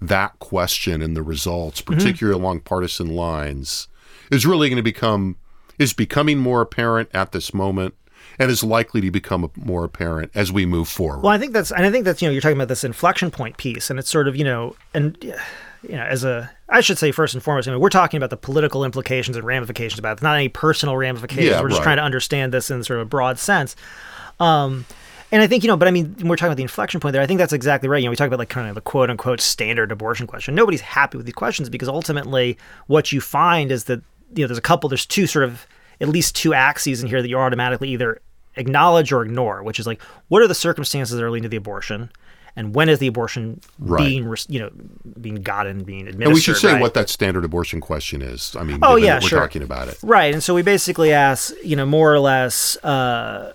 that 0.00 0.38
question 0.38 1.02
and 1.02 1.16
the 1.16 1.22
results, 1.22 1.80
mm-hmm. 1.80 1.94
particularly 1.94 2.38
along 2.38 2.60
partisan 2.60 3.08
lines, 3.08 3.88
is 4.30 4.46
really 4.46 4.68
going 4.68 4.76
to 4.76 4.82
become 4.82 5.36
is 5.78 5.92
becoming 5.92 6.38
more 6.38 6.60
apparent 6.60 7.08
at 7.12 7.32
this 7.32 7.52
moment 7.52 7.94
and 8.38 8.50
is 8.50 8.62
likely 8.62 9.00
to 9.00 9.10
become 9.10 9.50
more 9.56 9.84
apparent 9.84 10.30
as 10.34 10.52
we 10.52 10.64
move 10.66 10.88
forward. 10.88 11.22
Well, 11.22 11.32
I 11.32 11.38
think 11.38 11.52
that's, 11.52 11.72
and 11.72 11.84
I 11.84 11.90
think 11.90 12.04
that's, 12.04 12.22
you 12.22 12.28
know, 12.28 12.32
you're 12.32 12.40
talking 12.40 12.56
about 12.56 12.68
this 12.68 12.84
inflection 12.84 13.30
point 13.30 13.56
piece, 13.56 13.90
and 13.90 13.98
it's 13.98 14.10
sort 14.10 14.28
of, 14.28 14.36
you 14.36 14.44
know, 14.44 14.76
and, 14.94 15.16
you 15.22 15.96
know, 15.96 16.02
as 16.02 16.24
a, 16.24 16.50
I 16.72 16.80
should 16.80 16.98
say 16.98 17.12
first 17.12 17.34
and 17.34 17.42
foremost, 17.42 17.68
I 17.68 17.72
mean, 17.72 17.80
we're 17.80 17.90
talking 17.90 18.16
about 18.16 18.30
the 18.30 18.36
political 18.36 18.84
implications 18.84 19.36
and 19.36 19.44
ramifications 19.44 19.98
about 19.98 20.10
it, 20.10 20.12
It's 20.14 20.22
not 20.22 20.36
any 20.36 20.48
personal 20.48 20.96
ramifications. 20.96 21.50
Yeah, 21.50 21.60
we're 21.60 21.68
just 21.68 21.80
right. 21.80 21.84
trying 21.84 21.96
to 21.98 22.02
understand 22.02 22.52
this 22.52 22.70
in 22.70 22.82
sort 22.82 22.98
of 22.98 23.06
a 23.06 23.08
broad 23.08 23.38
sense. 23.38 23.76
Um, 24.40 24.86
and 25.30 25.42
I 25.42 25.46
think, 25.46 25.62
you 25.62 25.68
know, 25.68 25.76
but 25.76 25.86
I 25.86 25.90
mean, 25.90 26.16
we're 26.24 26.36
talking 26.36 26.48
about 26.48 26.56
the 26.56 26.62
inflection 26.62 26.98
point 26.98 27.12
there. 27.12 27.22
I 27.22 27.26
think 27.26 27.38
that's 27.38 27.52
exactly 27.52 27.88
right. 27.88 27.98
You 27.98 28.06
know, 28.06 28.10
we 28.10 28.16
talk 28.16 28.26
about 28.26 28.38
like 28.38 28.48
kind 28.48 28.68
of 28.68 28.74
the 28.74 28.80
quote 28.80 29.10
unquote 29.10 29.40
standard 29.40 29.92
abortion 29.92 30.26
question. 30.26 30.54
Nobody's 30.54 30.80
happy 30.80 31.16
with 31.18 31.26
these 31.26 31.34
questions 31.34 31.68
because 31.68 31.88
ultimately 31.88 32.58
what 32.86 33.12
you 33.12 33.20
find 33.20 33.70
is 33.70 33.84
that, 33.84 34.02
you 34.34 34.42
know, 34.42 34.48
there's 34.48 34.58
a 34.58 34.62
couple, 34.62 34.88
there's 34.88 35.06
two 35.06 35.26
sort 35.26 35.44
of, 35.44 35.66
at 36.00 36.08
least 36.08 36.34
two 36.34 36.52
axes 36.52 37.02
in 37.02 37.08
here 37.08 37.22
that 37.22 37.28
you 37.28 37.38
automatically 37.38 37.90
either 37.90 38.20
acknowledge 38.56 39.12
or 39.12 39.22
ignore, 39.22 39.62
which 39.62 39.78
is 39.78 39.86
like, 39.86 40.02
what 40.28 40.42
are 40.42 40.48
the 40.48 40.54
circumstances 40.54 41.16
that 41.16 41.24
are 41.24 41.30
leading 41.30 41.44
to 41.44 41.48
the 41.48 41.56
abortion? 41.56 42.10
And 42.54 42.74
when 42.74 42.88
is 42.88 42.98
the 42.98 43.06
abortion 43.06 43.60
Right. 43.78 44.06
being, 44.06 44.34
you 44.48 44.60
know, 44.60 44.70
being 45.20 45.36
gotten, 45.36 45.84
being 45.84 46.00
administered? 46.02 46.26
and 46.26 46.34
we 46.34 46.40
should 46.40 46.56
say 46.58 46.72
right? 46.72 46.80
what 46.82 46.94
that 46.94 47.08
standard 47.08 47.44
abortion 47.44 47.80
question 47.80 48.20
is. 48.20 48.54
I 48.58 48.62
mean, 48.62 48.78
Oh, 48.82 48.96
yeah, 48.96 49.16
we're 49.16 49.28
sure. 49.28 49.40
talking 49.40 49.62
about 49.62 49.88
it. 49.88 49.98
Right, 50.02 50.34
and 50.34 50.42
so 50.42 50.54
we 50.54 50.62
basically 50.62 51.12
ask, 51.12 51.52
you 51.64 51.76
know, 51.76 51.86
more 51.86 52.12
or 52.12 52.18
less, 52.18 52.76
uh, 52.84 53.52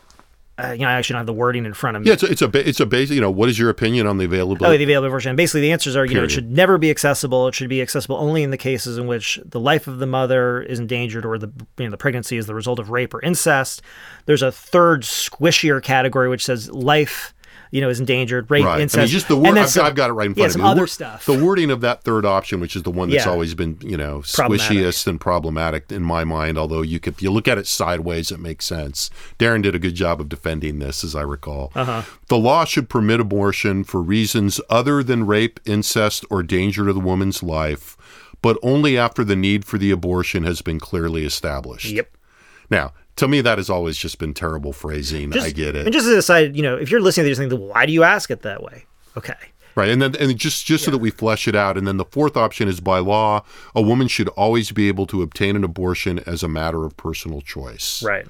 uh, 0.60 0.72
you 0.72 0.80
know, 0.80 0.88
I 0.88 0.94
actually 0.94 1.13
don't 1.13 1.20
have 1.20 1.27
the 1.27 1.34
wording 1.34 1.68
in 1.68 1.74
front 1.75 1.98
of 1.98 2.01
me. 2.01 2.08
Yeah, 2.08 2.13
it's 2.13 2.24
a, 2.24 2.32
it's 2.32 2.42
a 2.42 2.68
it's 2.68 2.80
a 2.80 2.88
basic. 2.88 3.13
You 3.13 3.22
know, 3.22 3.30
what 3.30 3.48
is 3.48 3.60
your 3.60 3.70
opinion 3.70 4.08
on 4.08 4.18
the 4.18 4.25
availability? 4.25 4.66
Oh, 4.66 4.75
the 4.75 4.84
available 4.86 5.12
version. 5.12 5.30
And 5.30 5.38
basically, 5.38 5.62
the 5.62 5.72
answers 5.72 5.96
are, 5.96 6.04
you 6.04 6.16
know, 6.16 6.24
it 6.24 6.32
should 6.32 6.50
never 6.50 6.80
be 6.80 6.89
accessible. 6.89 7.48
It 7.48 7.54
should 7.54 7.70
be 7.70 7.80
accessible 7.80 8.18
only 8.18 8.42
in 8.42 8.50
the 8.50 8.58
cases 8.58 8.98
in 8.98 9.06
which 9.06 9.39
the 9.46 9.60
life 9.60 9.86
of 9.86 10.00
the 10.00 10.08
mother 10.08 10.63
is 10.63 10.80
endangered 10.80 11.27
or 11.27 11.38
the 11.38 11.51
you 11.77 11.86
know, 11.86 11.92
the 11.92 11.98
pregnancy 11.98 12.38
is 12.38 12.48
the 12.48 12.56
result 12.56 12.80
of 12.80 12.89
rape 12.89 13.13
or 13.13 13.22
incest. 13.22 13.84
There's 14.25 14.42
a 14.42 14.51
third 14.51 15.04
squishier 15.04 15.80
category 15.84 16.27
which 16.27 16.44
says 16.44 16.72
life, 16.72 17.36
you 17.72 17.82
know, 17.82 17.90
is 17.90 18.00
endangered, 18.00 18.50
rape, 18.50 18.64
Right. 18.66 18.82
incest. 18.82 18.98
I 19.00 19.02
mean, 19.04 19.08
just 19.10 19.28
the 19.28 19.36
and 19.36 19.44
word. 19.44 19.56
then 19.56 19.64
I've, 19.64 19.70
some- 19.70 19.86
I've 19.86 19.96
got 19.96 20.10
it 20.10 20.14
right 20.14 20.28
in 20.28 20.34
front 20.36 20.52
some 20.54 20.62
of 20.62 20.64
me. 20.64 20.68
The 20.68 20.72
other 20.72 20.82
wor- 20.82 20.88
stuff. 20.88 21.26
The 21.26 21.44
wording 21.44 21.70
of 21.72 21.82
that 21.82 22.04
third 22.04 22.26
option, 22.26 22.60
which 22.60 22.76
is 22.76 22.84
the 22.84 22.92
one 22.92 23.10
that's 23.10 23.26
Yeah. 23.26 23.32
always 23.32 23.54
been, 23.56 23.78
you 23.82 23.98
know, 23.98 24.20
squishiest 24.20 25.08
and 25.08 25.20
problematic 25.20 25.92
in 25.92 26.04
my 26.04 26.24
mind. 26.24 26.58
Although 26.58 26.82
you 26.82 27.00
could, 27.00 27.14
if 27.16 27.22
you 27.22 27.32
look 27.32 27.48
at 27.48 27.58
it 27.58 27.68
sideways, 27.68 28.32
it 28.32 28.40
makes 28.40 28.66
sense. 28.66 29.10
Daron 29.40 29.62
did 29.62 29.76
a 29.76 29.80
good 29.80 29.96
job 29.96 30.22
of 30.22 30.30
defending 30.30 30.80
this, 30.80 31.04
as 31.04 31.16
I 31.16 31.22
recall. 31.22 31.72
Uh-huh. 31.76 32.04
The 32.28 32.38
law 32.38 32.66
should 32.66 32.90
permit 32.90 33.20
abortion 33.20 33.84
for 33.84 34.02
reasons 34.02 34.60
other 34.70 35.04
than 35.04 35.26
rape, 35.26 35.60
incest, 35.66 36.26
or 36.30 36.44
danger 36.44 36.86
to 36.86 36.94
the 36.94 37.00
woman's 37.00 37.42
life, 37.44 37.98
but 38.42 38.58
only 38.62 38.98
after 38.98 39.24
the 39.24 39.36
need 39.36 39.66
for 39.66 39.78
the 39.78 39.92
abortion 39.92 40.44
has 40.44 40.62
been 40.62 40.80
clearly 40.80 41.26
established. 41.26 41.90
Yep. 41.92 42.10
Now, 42.70 42.94
to 43.18 43.28
me, 43.28 43.42
that 43.42 43.58
has 43.58 43.70
always 43.70 43.98
just 43.98 44.18
been 44.20 44.34
terrible 44.34 44.74
phrasing. 44.74 45.32
Just- 45.32 45.46
I 45.46 45.52
get 45.52 45.76
it. 45.76 45.86
And 45.86 45.94
just 45.94 46.08
as 46.08 46.14
a 46.14 46.22
side, 46.22 46.56
you 46.56 46.64
know, 46.64 46.76
if 46.76 46.90
you're 46.90 47.02
listening 47.02 47.26
to 47.26 47.30
this, 47.30 47.38
think, 47.38 47.54
why 47.54 47.86
do 47.86 47.92
you 47.92 48.04
ask 48.04 48.32
it 48.32 48.42
that 48.44 48.64
way? 48.64 48.86
Okay. 49.16 49.34
Right, 49.76 49.90
and 49.90 50.02
then 50.02 50.16
and 50.16 50.36
just 50.36 50.66
just 50.66 50.86
so 50.86 50.90
that 50.90 50.98
we 50.98 51.12
flesh 51.12 51.48
it 51.48 51.54
out, 51.54 51.78
and 51.78 51.88
then 51.88 51.98
the 51.98 52.06
fourth 52.06 52.36
option 52.36 52.68
is 52.68 52.80
by 52.80 52.98
law, 52.98 53.44
a 53.76 53.82
woman 53.82 54.08
should 54.08 54.28
always 54.30 54.72
be 54.72 54.88
able 54.88 55.06
to 55.06 55.22
obtain 55.22 55.56
an 55.56 55.64
abortion 55.64 56.18
as 56.26 56.42
a 56.42 56.48
matter 56.48 56.84
of 56.84 56.98
personal 56.98 57.42
choice. 57.42 58.02
Right. 58.02 58.26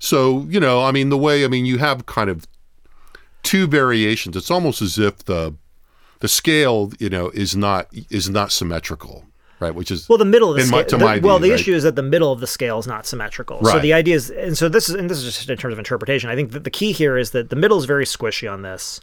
So 0.00 0.46
you 0.48 0.58
know, 0.58 0.82
I 0.82 0.90
mean, 0.90 1.08
the 1.08 1.16
way 1.16 1.44
I 1.44 1.48
mean, 1.48 1.64
you 1.64 1.78
have 1.78 2.06
kind 2.06 2.28
of 2.28 2.44
two 3.44 3.68
variations. 3.68 4.36
It's 4.36 4.50
almost 4.50 4.82
as 4.82 4.98
if 4.98 5.24
the 5.26 5.54
the 6.18 6.26
scale, 6.26 6.90
you 6.98 7.08
know, 7.08 7.30
is 7.30 7.54
not 7.54 7.86
is 8.10 8.28
not 8.28 8.50
symmetrical, 8.50 9.26
right? 9.60 9.74
Which 9.74 9.90
is 9.90 10.08
Well, 10.08 10.18
the 10.18 10.24
middle 10.24 10.50
of 10.50 10.56
the 10.56 10.62
in 10.62 10.70
my- 10.70 10.78
scale. 10.78 10.88
to 10.88 10.96
the- 10.96 11.04
well, 11.04 11.38
view, 11.38 11.46
the 11.48 11.50
right? 11.52 11.60
issue 11.60 11.74
is 11.74 11.82
that 11.84 11.94
the 11.96 12.02
middle 12.02 12.32
of 12.32 12.40
the 12.40 12.46
scale 12.46 12.78
is 12.78 12.86
not 12.86 13.06
symmetrical. 13.06 13.60
Right. 13.60 13.72
So 13.74 13.78
the 13.78 13.92
idea 13.92 14.16
is, 14.16 14.30
and 14.30 14.56
so 14.58 14.68
this 14.68 14.88
is, 14.88 14.94
and 14.96 15.08
this 15.08 15.18
is 15.18 15.24
just 15.24 15.48
in 15.48 15.56
terms 15.56 15.72
of 15.72 15.78
interpretation. 15.78 16.28
I 16.30 16.34
think 16.34 16.50
that 16.52 16.64
the 16.64 16.70
key 16.70 16.92
here 16.92 17.16
is 17.16 17.30
that 17.30 17.50
the 17.50 17.56
middle 17.56 17.78
is 17.78 17.84
very 17.84 18.04
squishy 18.04 18.50
on 18.52 18.62
this. 18.62 19.00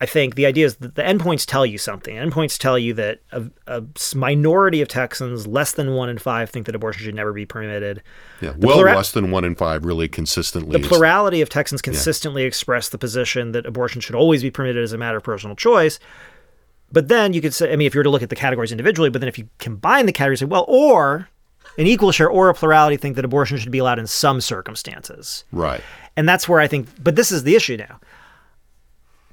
I 0.00 0.06
think 0.06 0.34
the 0.34 0.44
idea 0.44 0.66
is 0.66 0.74
that 0.76 0.96
the 0.96 1.02
endpoints 1.02 1.46
tell 1.46 1.64
you 1.64 1.78
something. 1.78 2.16
Endpoints 2.16 2.58
tell 2.58 2.76
you 2.76 2.94
that 2.94 3.20
a 3.68 3.82
minority 4.14 4.82
of 4.82 4.88
Texans, 4.88 5.46
less 5.46 5.72
than 5.72 5.92
one 5.94 6.08
in 6.08 6.18
five, 6.18 6.50
think 6.50 6.66
that 6.66 6.74
abortion 6.74 7.04
should 7.04 7.14
never 7.14 7.32
be 7.32 7.46
permitted. 7.46 8.02
yeah, 8.40 8.52
well 8.58 8.74
plura- 8.74 8.96
less 8.96 9.12
than 9.12 9.30
one 9.30 9.44
in 9.44 9.54
five, 9.54 9.84
really 9.84 10.08
consistently. 10.08 10.80
The 10.80 10.86
plurality 10.88 11.40
of 11.42 11.48
Texans 11.48 11.80
consistently 11.80 12.42
express 12.42 12.88
the 12.88 12.98
position 12.98 13.52
that 13.52 13.66
abortion 13.66 14.00
should 14.00 14.16
always 14.16 14.42
be 14.42 14.50
permitted 14.50 14.82
as 14.82 14.92
a 14.92 14.98
matter 14.98 15.16
of 15.18 15.22
personal 15.22 15.54
choice. 15.54 16.00
But 16.94 17.08
then 17.08 17.32
you 17.32 17.40
could 17.40 17.52
say, 17.52 17.72
I 17.72 17.76
mean, 17.76 17.88
if 17.88 17.94
you 17.94 17.98
were 17.98 18.04
to 18.04 18.10
look 18.10 18.22
at 18.22 18.30
the 18.30 18.36
categories 18.36 18.70
individually, 18.70 19.10
but 19.10 19.20
then 19.20 19.28
if 19.28 19.36
you 19.36 19.48
combine 19.58 20.06
the 20.06 20.12
categories, 20.12 20.38
say, 20.38 20.46
well, 20.46 20.64
or 20.68 21.28
an 21.76 21.88
equal 21.88 22.12
share 22.12 22.30
or 22.30 22.48
a 22.48 22.54
plurality 22.54 22.96
think 22.96 23.16
that 23.16 23.24
abortion 23.24 23.58
should 23.58 23.72
be 23.72 23.78
allowed 23.78 23.98
in 23.98 24.06
some 24.06 24.40
circumstances. 24.40 25.44
right. 25.50 25.82
And 26.16 26.28
that's 26.28 26.48
where 26.48 26.60
I 26.60 26.68
think, 26.68 26.86
but 27.02 27.16
this 27.16 27.32
is 27.32 27.42
the 27.42 27.56
issue 27.56 27.76
now. 27.76 27.98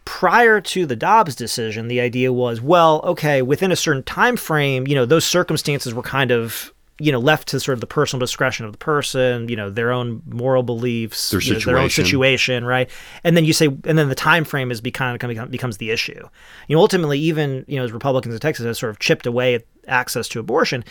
Prior 0.06 0.60
to 0.60 0.88
the 0.88 0.96
Dobbs 0.96 1.36
decision, 1.36 1.88
the 1.88 2.02
idea 2.02 2.34
was, 2.34 2.60
well, 2.60 3.02
okay, 3.04 3.44
within 3.44 3.72
a 3.72 3.76
certain 3.76 4.02
time 4.02 4.36
frame, 4.36 4.88
you 4.88 4.96
know, 4.96 5.06
those 5.06 5.24
circumstances 5.24 5.94
were 5.94 6.02
kind 6.02 6.32
of, 6.32 6.74
you 7.02 7.12
know, 7.12 7.20
left 7.20 7.48
to 7.50 7.60
sort 7.60 7.74
of 7.74 7.82
the 7.82 7.88
personal 7.88 8.20
discretion 8.20 8.66
of 8.66 8.72
the 8.72 8.78
person, 8.78 9.50
you 9.50 9.56
know, 9.56 9.70
their 9.70 9.92
own 9.92 10.22
moral 10.26 10.64
beliefs, 10.64 11.32
Their 11.32 11.42
you 11.42 11.54
know, 11.54 11.60
their 11.60 11.78
own 11.78 11.90
situation. 11.90 12.64
right? 12.64 12.90
And 13.24 13.36
then 13.36 13.46
you 13.46 13.54
say, 13.54 13.66
and 13.66 13.98
then 13.98 14.10
the 14.10 14.16
time 14.16 14.44
frame 14.44 14.72
is 14.72 14.82
become, 14.82 15.18
become 15.18 15.50
becomes 15.50 15.78
the 15.78 15.92
issue. 15.92 16.28
You 16.68 16.76
know, 16.76 16.82
ultimately, 16.82 17.20
even 17.20 17.66
you 17.68 17.78
know, 17.78 17.84
as 17.84 17.92
Republicans 17.92 18.34
in 18.34 18.40
Texas 18.40 18.66
have 18.66 18.78
sort 18.78 18.92
of 18.92 19.00
chipped 19.00 19.26
away 19.26 19.56
at 19.56 19.64
access 19.88 20.28
to 20.30 20.40
abortion, 20.40 20.84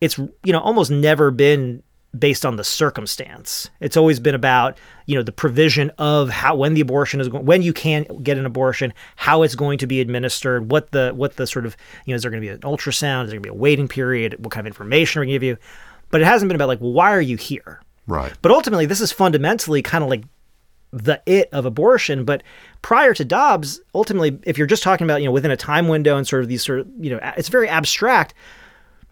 it's 0.00 0.18
you 0.18 0.52
know 0.52 0.60
almost 0.60 0.90
never 0.90 1.30
been 1.30 1.82
based 2.18 2.44
on 2.44 2.56
the 2.56 2.64
circumstance. 2.64 3.70
It's 3.80 3.96
always 3.96 4.18
been 4.18 4.34
about 4.34 4.78
you 5.06 5.16
know 5.16 5.22
the 5.22 5.32
provision 5.32 5.90
of 5.98 6.28
how 6.28 6.56
when 6.56 6.74
the 6.74 6.80
abortion 6.80 7.20
is 7.20 7.28
going, 7.28 7.44
when 7.44 7.62
you 7.62 7.72
can 7.72 8.04
get 8.22 8.38
an 8.38 8.46
abortion, 8.46 8.92
how 9.16 9.42
it's 9.42 9.54
going 9.54 9.78
to 9.78 9.86
be 9.86 10.00
administered, 10.00 10.70
what 10.70 10.90
the 10.90 11.12
what 11.14 11.36
the 11.36 11.46
sort 11.46 11.66
of 11.66 11.76
you 12.06 12.12
know 12.12 12.16
is 12.16 12.22
there 12.22 12.30
going 12.30 12.42
to 12.42 12.46
be 12.46 12.52
an 12.52 12.60
ultrasound, 12.60 13.24
is 13.24 13.30
there 13.30 13.38
going 13.38 13.42
to 13.42 13.52
be 13.52 13.56
a 13.56 13.60
waiting 13.60 13.88
period, 13.88 14.36
what 14.44 14.52
kind 14.52 14.66
of 14.66 14.70
information 14.70 15.18
are 15.18 15.22
we 15.22 15.26
going 15.26 15.34
to 15.34 15.46
give 15.46 15.48
you, 15.48 15.56
but 16.10 16.20
it 16.20 16.24
hasn't 16.24 16.48
been 16.48 16.56
about 16.56 16.68
like 16.68 16.80
well 16.80 16.92
why 16.92 17.12
are 17.12 17.20
you 17.20 17.36
here? 17.36 17.80
Right. 18.06 18.32
But 18.42 18.50
ultimately, 18.50 18.86
this 18.86 19.00
is 19.00 19.12
fundamentally 19.12 19.82
kind 19.82 20.02
of 20.02 20.10
like 20.10 20.24
the 20.92 21.22
it 21.26 21.48
of 21.52 21.64
abortion. 21.64 22.24
But 22.24 22.42
prior 22.82 23.14
to 23.14 23.24
Dobbs, 23.24 23.80
ultimately, 23.94 24.38
if 24.44 24.58
you're 24.58 24.66
just 24.66 24.82
talking 24.82 25.06
about, 25.06 25.20
you 25.20 25.26
know, 25.26 25.32
within 25.32 25.50
a 25.50 25.56
time 25.56 25.88
window 25.88 26.16
and 26.16 26.26
sort 26.26 26.42
of 26.42 26.48
these 26.48 26.64
sort 26.64 26.80
of, 26.80 26.88
you 26.98 27.10
know, 27.10 27.20
it's 27.36 27.48
very 27.48 27.68
abstract. 27.68 28.34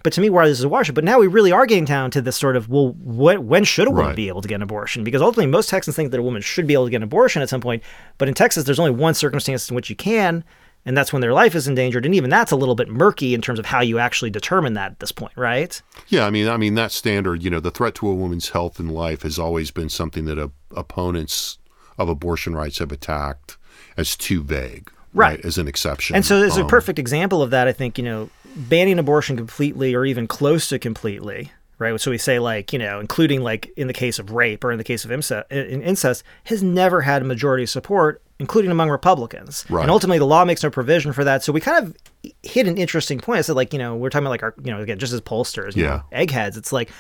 But 0.09 0.15
to 0.15 0.23
me, 0.23 0.31
why 0.31 0.49
this 0.49 0.57
is 0.59 0.65
a 0.65 0.71
watershed. 0.71 0.95
But 0.95 1.05
now 1.05 1.19
we 1.19 1.27
really 1.27 1.53
are 1.53 1.67
getting 1.67 1.85
down 1.85 2.11
to 2.13 2.23
this 2.23 2.35
sort 2.35 2.57
of, 2.57 2.71
well, 2.71 2.93
what, 2.95 3.41
when 3.41 3.63
should 3.65 3.87
a 3.89 3.91
woman 3.91 4.07
Right. 4.07 4.17
be 4.17 4.29
able 4.29 4.41
to 4.41 4.49
get 4.49 4.55
an 4.55 4.63
abortion? 4.63 5.05
Because 5.05 5.21
ultimately, 5.21 5.45
most 5.51 5.69
Texans 5.69 5.97
think 5.97 6.13
that 6.13 6.19
a 6.19 6.23
woman 6.23 6.41
should 6.41 6.67
be 6.67 6.73
able 6.73 6.87
to 6.87 6.91
get 6.91 6.97
an 6.97 7.03
abortion 7.03 7.43
at 7.43 7.51
some 7.51 7.61
point. 7.61 7.83
But 8.17 8.27
in 8.27 8.33
Texas, 8.33 8.65
there's 8.65 8.79
only 8.79 8.93
one 8.93 9.13
circumstance 9.13 9.69
in 9.69 9.77
which 9.77 9.91
you 9.91 9.97
can, 9.97 10.45
and 10.87 10.97
that's 10.97 11.13
when 11.13 11.21
their 11.21 11.35
life 11.35 11.55
is 11.55 11.69
endangered. 11.69 12.07
And 12.07 12.15
even 12.15 12.31
that's 12.31 12.53
a 12.53 12.57
little 12.57 12.75
bit 12.75 12.89
murky 12.89 13.35
in 13.35 13.43
terms 13.43 13.59
of 13.59 13.67
how 13.67 13.83
you 13.83 13.99
actually 13.99 14.31
determine 14.31 14.73
that 14.73 14.93
at 14.93 15.01
this 15.01 15.13
point, 15.13 15.35
right? 15.37 15.83
Yeah, 16.09 16.25
I 16.25 16.31
mean, 16.31 16.49
I 16.49 16.57
mean 16.57 16.75
that 16.77 16.91
standard. 16.91 17.43
You 17.43 17.51
know, 17.51 17.61
the 17.61 17.71
threat 17.71 17.95
to 17.97 18.09
a 18.09 18.15
woman's 18.15 18.49
health 18.49 18.79
and 18.81 18.91
life 18.91 19.25
has 19.25 19.39
always 19.39 19.71
been 19.71 19.91
something 19.91 20.25
that 20.25 20.39
uh, 20.39 20.49
opponents 20.75 21.59
of 21.99 22.09
abortion 22.09 22.55
rights 22.57 22.79
have 22.79 22.93
attacked 22.93 23.59
as 23.99 24.17
too 24.17 24.43
vague, 24.43 24.91
Right. 25.15 25.41
As 25.45 25.57
an 25.59 25.67
exception. 25.69 26.17
And 26.17 26.25
so 26.25 26.39
there's 26.39 26.59
a 26.59 26.63
Um, 26.63 26.69
perfect 26.69 26.99
example 26.99 27.43
of 27.43 27.51
that, 27.51 27.67
I 27.67 27.73
think, 27.73 27.97
you 27.99 28.05
know, 28.05 28.29
banning 28.57 28.99
abortion 28.99 29.37
completely 29.37 29.95
or 29.95 30.05
even 30.05 30.27
close 30.27 30.69
to 30.69 30.79
completely, 30.79 31.53
right? 31.79 32.01
So 32.01 32.11
we 32.11 32.19
say 32.19 32.39
like, 32.39 32.73
you 32.73 32.79
know, 32.79 33.01
including 33.01 33.43
like 33.43 33.71
in 33.77 33.87
the 33.87 33.93
case 33.93 34.19
of 34.19 34.31
rape 34.33 34.65
or 34.65 34.73
in 34.73 34.79
the 34.79 34.85
case 34.85 35.05
of 35.05 35.13
incest, 35.13 35.51
incest 35.51 36.23
has 36.45 36.63
never 36.63 37.03
had 37.03 37.23
a 37.23 37.25
majority 37.25 37.67
support, 37.67 38.23
including 38.39 38.71
among 38.71 38.91
Republicans. 38.91 39.65
Right. 39.69 39.83
And 39.83 39.91
ultimately 39.91 40.19
the 40.19 40.27
law 40.27 40.45
makes 40.45 40.63
no 40.63 40.71
provision 40.71 41.13
for 41.13 41.25
that. 41.25 41.43
So 41.45 41.53
we 41.53 41.61
kind 41.61 41.87
of 41.87 41.97
hit 42.43 42.67
an 42.67 42.77
interesting 42.79 43.21
point. 43.21 43.39
I 43.39 43.43
said 43.43 43.57
like, 43.57 43.73
you 43.73 43.79
know, 43.79 43.97
we're 43.97 44.11
talking 44.11 44.25
about 44.27 44.31
like 44.31 44.43
our, 44.43 44.55
you 44.63 44.71
know, 44.73 44.81
again, 44.81 44.99
just 44.99 45.13
as 45.13 45.21
pollsters, 45.21 45.77
you 45.77 45.85
Yeah. 45.85 45.89
know, 45.89 46.03
eggheads. 46.13 46.57
It's 46.57 46.73
like, 46.73 46.91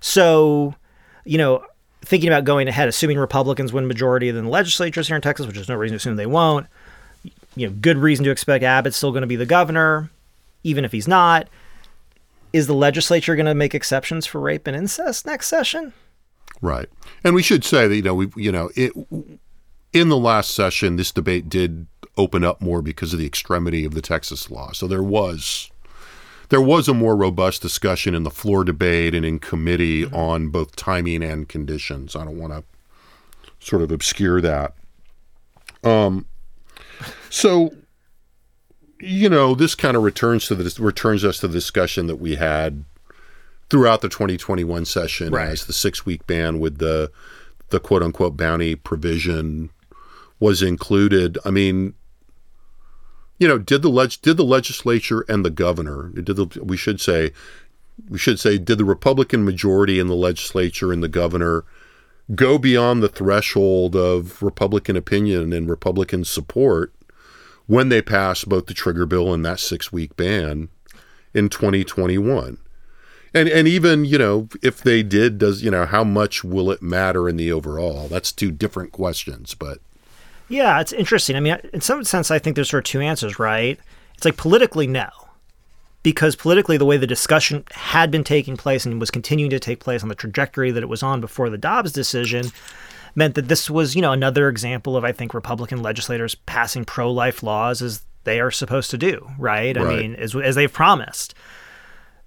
so, 0.00 0.74
you 1.24 1.38
know, 1.38 1.64
thinking 2.02 2.28
about 2.28 2.44
going 2.44 2.68
ahead, 2.68 2.88
assuming 2.88 3.18
Republicans 3.18 3.72
win 3.72 3.86
majority 3.86 4.28
in 4.28 4.36
the 4.36 4.48
legislatures 4.48 5.06
here 5.06 5.16
in 5.16 5.22
Texas, 5.22 5.46
which 5.46 5.56
is 5.56 5.68
no 5.68 5.74
reason 5.74 5.94
to 5.94 5.96
assume 5.96 6.16
they 6.16 6.26
won't, 6.26 6.66
you 7.56 7.66
know, 7.66 7.74
good 7.80 7.96
reason 7.96 8.24
to 8.26 8.30
expect 8.30 8.62
Abbott's 8.62 8.96
still 8.96 9.10
going 9.10 9.22
to 9.22 9.26
be 9.26 9.36
the 9.36 9.46
governor, 9.46 10.10
even 10.64 10.84
if 10.84 10.90
he's 10.90 11.06
not. 11.06 11.48
Is 12.52 12.66
the 12.66 12.74
legislature 12.74 13.36
going 13.36 13.46
to 13.46 13.54
make 13.54 13.74
exceptions 13.74 14.26
for 14.26 14.40
rape 14.40 14.66
and 14.66 14.76
incest 14.76 15.26
next 15.26 15.48
session? 15.48 15.92
Right. 16.60 16.88
And 17.22 17.34
we 17.34 17.42
should 17.42 17.64
say 17.64 17.86
that 17.88 17.94
you 17.94 18.02
know 18.02 18.14
we 18.14 18.28
you 18.36 18.50
know 18.50 18.70
it 18.74 18.92
in 19.92 20.08
the 20.08 20.16
last 20.16 20.50
session 20.50 20.96
this 20.96 21.12
debate 21.12 21.48
did 21.48 21.86
open 22.16 22.44
up 22.44 22.60
more 22.60 22.80
because 22.80 23.12
of 23.12 23.18
the 23.18 23.26
extremity 23.26 23.84
of 23.84 23.94
the 23.94 24.02
Texas 24.02 24.50
law. 24.50 24.72
So 24.72 24.86
there 24.86 25.02
was 25.02 25.70
there 26.48 26.60
was 26.60 26.88
a 26.88 26.94
more 26.94 27.16
robust 27.16 27.62
discussion 27.62 28.14
in 28.14 28.22
the 28.22 28.30
floor 28.30 28.64
debate 28.64 29.14
and 29.14 29.24
in 29.24 29.38
committee 29.38 30.06
on 30.06 30.48
both 30.48 30.76
timing 30.76 31.22
and 31.22 31.48
conditions. 31.48 32.14
I 32.14 32.24
don't 32.24 32.38
want 32.38 32.52
to 32.52 32.64
sort 33.58 33.82
of 33.82 33.90
obscure 33.90 34.40
that. 34.40 34.74
Um 35.82 36.26
so 37.30 37.74
you 39.04 39.28
know, 39.28 39.54
this 39.54 39.74
kind 39.74 39.96
of 39.96 40.02
returns 40.02 40.46
to 40.46 40.54
the 40.54 40.82
returns 40.82 41.24
us 41.24 41.38
to 41.40 41.48
the 41.48 41.52
discussion 41.54 42.06
that 42.06 42.16
we 42.16 42.36
had 42.36 42.84
throughout 43.70 44.00
the 44.00 44.08
2021 44.08 44.84
session 44.84 45.32
Right. 45.32 45.48
as 45.48 45.66
the 45.66 45.72
six 45.72 46.04
week 46.06 46.26
ban 46.26 46.58
with 46.60 46.78
the 46.78 47.10
the 47.70 47.80
quote 47.80 48.02
unquote 48.02 48.36
bounty 48.36 48.74
provision 48.74 49.70
was 50.40 50.62
included. 50.62 51.38
I 51.44 51.50
mean, 51.50 51.94
you 53.38 53.48
know, 53.48 53.58
did 53.58 53.82
the 53.82 53.88
leg- 53.88 54.20
did 54.22 54.36
the 54.36 54.44
legislature 54.44 55.24
and 55.28 55.44
the 55.44 55.50
governor 55.50 56.10
did 56.14 56.36
the 56.36 56.46
we 56.62 56.76
should 56.76 57.00
say 57.00 57.32
we 58.08 58.18
should 58.18 58.38
say 58.40 58.58
did 58.58 58.78
the 58.78 58.84
Republican 58.84 59.44
majority 59.44 59.98
in 59.98 60.06
the 60.08 60.14
legislature 60.16 60.92
and 60.92 61.02
the 61.02 61.08
governor 61.08 61.64
go 62.34 62.58
beyond 62.58 63.02
the 63.02 63.08
threshold 63.08 63.94
of 63.94 64.42
Republican 64.42 64.96
opinion 64.96 65.52
and 65.52 65.68
Republican 65.68 66.24
support 66.24 66.92
when 67.66 67.88
they 67.88 68.02
passed 68.02 68.48
both 68.48 68.66
the 68.66 68.74
trigger 68.74 69.06
bill 69.06 69.32
and 69.32 69.44
that 69.44 69.60
six 69.60 69.92
week 69.92 70.16
ban 70.16 70.68
in 71.32 71.48
2021? 71.48 72.58
And 73.34 73.48
and 73.48 73.66
even 73.66 74.04
you 74.04 74.16
know 74.16 74.48
if 74.62 74.80
they 74.80 75.02
did, 75.02 75.38
does 75.38 75.62
you 75.62 75.70
know 75.70 75.86
how 75.86 76.04
much 76.04 76.44
will 76.44 76.70
it 76.70 76.82
matter 76.82 77.28
in 77.28 77.36
the 77.36 77.50
overall? 77.50 78.06
That's 78.06 78.30
two 78.30 78.52
different 78.52 78.92
questions, 78.92 79.54
but 79.54 79.78
Yeah, 80.48 80.80
it's 80.80 80.92
interesting. 80.92 81.34
I 81.34 81.40
mean, 81.40 81.58
in 81.72 81.80
some 81.80 82.04
sense, 82.04 82.30
I 82.30 82.38
think 82.38 82.54
there's 82.54 82.70
sort 82.70 82.86
of 82.86 82.90
two 82.90 83.00
answers, 83.00 83.38
right? 83.38 83.78
It's 84.14 84.24
like 84.24 84.36
politically, 84.36 84.86
no. 84.86 85.08
Because 86.04 86.36
politically, 86.36 86.76
the 86.76 86.84
way 86.84 86.98
the 86.98 87.06
discussion 87.06 87.64
had 87.72 88.10
been 88.10 88.24
taking 88.24 88.58
place 88.58 88.84
and 88.84 89.00
was 89.00 89.10
continuing 89.10 89.50
to 89.50 89.58
take 89.58 89.80
place 89.80 90.02
on 90.02 90.10
the 90.10 90.14
trajectory 90.14 90.70
that 90.70 90.82
it 90.82 90.88
was 90.88 91.02
on 91.02 91.20
before 91.20 91.48
the 91.48 91.58
Dobbs 91.58 91.92
decision 91.92 92.52
meant 93.14 93.34
that 93.34 93.48
this 93.48 93.70
was, 93.70 93.94
you 93.94 94.02
know, 94.02 94.12
another 94.12 94.48
example 94.48 94.96
of, 94.96 95.04
I 95.04 95.12
think, 95.12 95.34
Republican 95.34 95.82
legislators 95.82 96.34
passing 96.34 96.84
pro 96.84 97.10
life 97.12 97.42
laws 97.42 97.82
as 97.82 98.02
they 98.24 98.40
are 98.40 98.50
supposed 98.50 98.90
to 98.90 98.98
do, 98.98 99.30
right? 99.38 99.76
I 99.76 99.84
mean, 99.84 100.14
as, 100.16 100.34
as 100.34 100.54
they've 100.54 100.72
promised. 100.72 101.34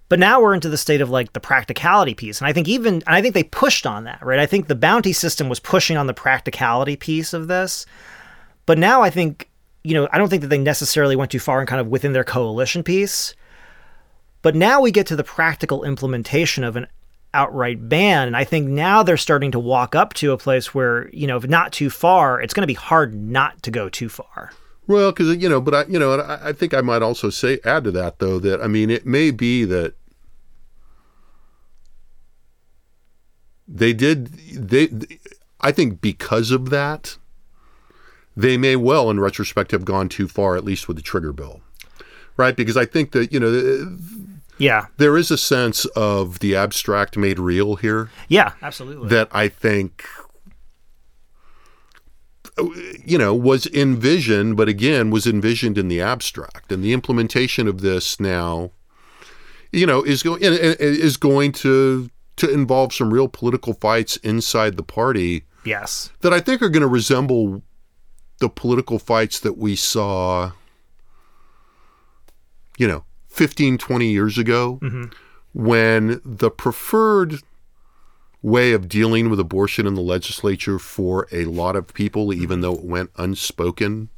But 0.09 0.19
now 0.19 0.39
we're 0.39 0.53
into 0.53 0.69
the 0.69 0.77
state 0.77 1.01
of 1.01 1.09
like 1.09 1.33
the 1.33 1.39
practicality 1.39 2.13
piece. 2.13 2.39
And 2.39 2.47
I 2.47 2.53
think 2.53 2.67
even, 2.67 2.95
and 2.95 3.03
I 3.15 3.21
think 3.21 3.33
they 3.33 3.43
pushed 3.43 3.85
on 3.85 4.05
that, 4.05 4.23
right? 4.25 4.39
I 4.39 4.45
think 4.45 4.67
the 4.67 4.75
bounty 4.75 5.11
system 5.11 5.49
was 5.49 5.59
pushing 5.59 5.97
on 5.97 6.07
the 6.07 6.13
practicality 6.13 6.95
piece 6.95 7.33
of 7.33 7.47
this. 7.47 7.85
But 8.65 8.77
now 8.77 9.01
I 9.01 9.09
think, 9.09 9.49
you 9.83 9.93
know, 9.93 10.07
I 10.11 10.17
don't 10.17 10.29
think 10.29 10.43
that 10.43 10.47
they 10.47 10.57
necessarily 10.57 11.15
went 11.15 11.31
too 11.31 11.39
far 11.39 11.59
and 11.59 11.67
kind 11.67 11.81
of 11.81 11.87
within 11.87 12.13
their 12.13 12.23
coalition 12.23 12.83
piece. 12.83 13.35
But 14.41 14.55
now 14.55 14.79
we 14.79 14.91
get 14.91 15.07
to 15.07 15.15
the 15.15 15.23
practical 15.23 15.83
implementation 15.83 16.63
of 16.63 16.75
an 16.77 16.87
outright 17.33 17.87
ban. 17.89 18.27
And 18.27 18.37
I 18.37 18.43
think 18.43 18.67
now 18.67 19.03
they're 19.03 19.17
starting 19.17 19.51
to 19.51 19.59
walk 19.59 19.95
up 19.95 20.13
to 20.15 20.31
a 20.31 20.37
place 20.37 20.73
where, 20.73 21.09
you 21.09 21.27
know, 21.27 21.37
if 21.37 21.47
not 21.47 21.71
too 21.71 21.89
far, 21.89 22.41
it's 22.41 22.53
going 22.53 22.63
to 22.63 22.67
be 22.67 22.73
hard 22.73 23.13
not 23.13 23.61
to 23.63 23.71
go 23.71 23.89
too 23.89 24.09
far. 24.09 24.51
well, 24.87 25.11
because 25.11 25.35
you 25.37 25.49
know, 25.49 25.61
but 25.61 25.73
I 25.73 25.85
you 25.85 25.99
know, 25.99 26.19
I, 26.19 26.49
I 26.49 26.53
think 26.53 26.73
I 26.73 26.81
might 26.81 27.01
also 27.01 27.29
say 27.29 27.59
add 27.63 27.83
to 27.85 27.91
that 27.91 28.19
though 28.19 28.39
that 28.39 28.61
I 28.61 28.67
mean 28.67 28.89
it 28.89 29.05
may 29.05 29.31
be 29.31 29.65
that 29.65 29.95
they 33.67 33.93
did 33.93 34.27
they 34.53 34.89
I 35.59 35.71
think 35.71 36.01
because 36.01 36.51
of 36.51 36.69
that 36.69 37.17
they 38.37 38.55
may 38.55 38.75
well, 38.75 39.09
in 39.09 39.19
retrospect, 39.19 39.71
have 39.71 39.83
gone 39.83 40.09
too 40.09 40.27
far, 40.27 40.55
at 40.55 40.63
least 40.63 40.87
with 40.87 40.95
the 40.95 41.01
trigger 41.03 41.33
bill, 41.33 41.61
right? 42.37 42.55
Because 42.55 42.77
I 42.77 42.85
think 42.85 43.11
that 43.11 43.33
you 43.33 43.39
know 43.39 43.51
Yeah. 44.57 44.87
there 44.97 45.17
is 45.17 45.29
a 45.31 45.37
sense 45.37 45.85
of 45.95 46.39
the 46.39 46.55
abstract 46.55 47.15
made 47.17 47.39
real 47.39 47.75
here 47.75 48.09
Yeah, 48.27 48.53
absolutely. 48.61 49.09
that 49.09 49.29
I 49.31 49.47
think 49.49 50.05
you 53.05 53.17
know 53.19 53.35
was 53.35 53.67
envisioned 53.67 54.57
but 54.57 54.67
again 54.67 55.11
was 55.11 55.27
envisioned 55.27 55.77
in 55.77 55.89
the 55.89 56.01
abstract 56.01 56.71
and 56.71 56.83
the 56.83 56.91
implementation 56.91 57.67
of 57.67 57.81
this 57.81 58.19
now 58.19 58.71
you 59.71 59.85
know 59.85 60.01
is 60.01 60.23
going 60.23 60.39
is 60.41 61.17
going 61.17 61.51
to 61.51 62.09
to 62.35 62.51
involve 62.51 62.93
some 62.93 63.13
real 63.13 63.27
political 63.27 63.73
fights 63.73 64.17
inside 64.17 64.75
the 64.77 64.83
party 64.83 65.43
yes. 65.65 66.11
that 66.21 66.33
I 66.33 66.39
think 66.39 66.61
are 66.61 66.69
going 66.69 66.81
to 66.81 66.87
resemble 66.87 67.61
the 68.39 68.49
political 68.49 68.97
fights 68.99 69.39
that 69.41 69.57
we 69.57 69.75
saw 69.75 70.51
you 72.77 72.87
know 72.87 73.03
15 73.37 73.77
20 73.77 74.07
years 74.07 74.37
ago 74.37 74.79
mm-hmm. 74.81 75.05
when 75.53 76.19
the 76.25 76.49
preferred 76.49 77.35
way 78.41 78.71
of 78.73 78.89
dealing 78.89 79.29
with 79.29 79.39
abortion 79.39 79.85
in 79.85 79.93
the 79.93 80.01
legislature 80.01 80.79
for 80.79 81.27
a 81.31 81.45
lot 81.45 81.75
of 81.75 81.93
people 81.93 82.27
mm-hmm. 82.27 82.41
even 82.41 82.61
though 82.61 82.73
it 82.73 82.83
went 82.83 83.11
unspoken 83.17 84.09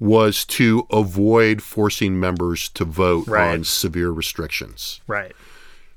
was 0.00 0.44
to 0.44 0.84
avoid 0.90 1.62
forcing 1.62 2.18
members 2.18 2.68
to 2.70 2.84
vote 2.84 3.28
Right. 3.28 3.52
on 3.52 3.62
severe 3.62 4.10
restrictions 4.10 5.00
Right. 5.06 5.32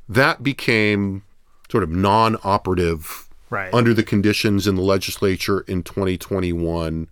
that 0.08 0.44
became 0.44 1.24
sort 1.72 1.84
of 1.84 1.90
non-operative 1.90 3.28
Right. 3.50 3.74
under 3.74 3.96
the 3.96 4.04
conditions 4.04 4.68
in 4.68 4.76
the 4.76 4.84
legislature 4.84 5.62
in 5.62 5.82
2021 5.82 7.08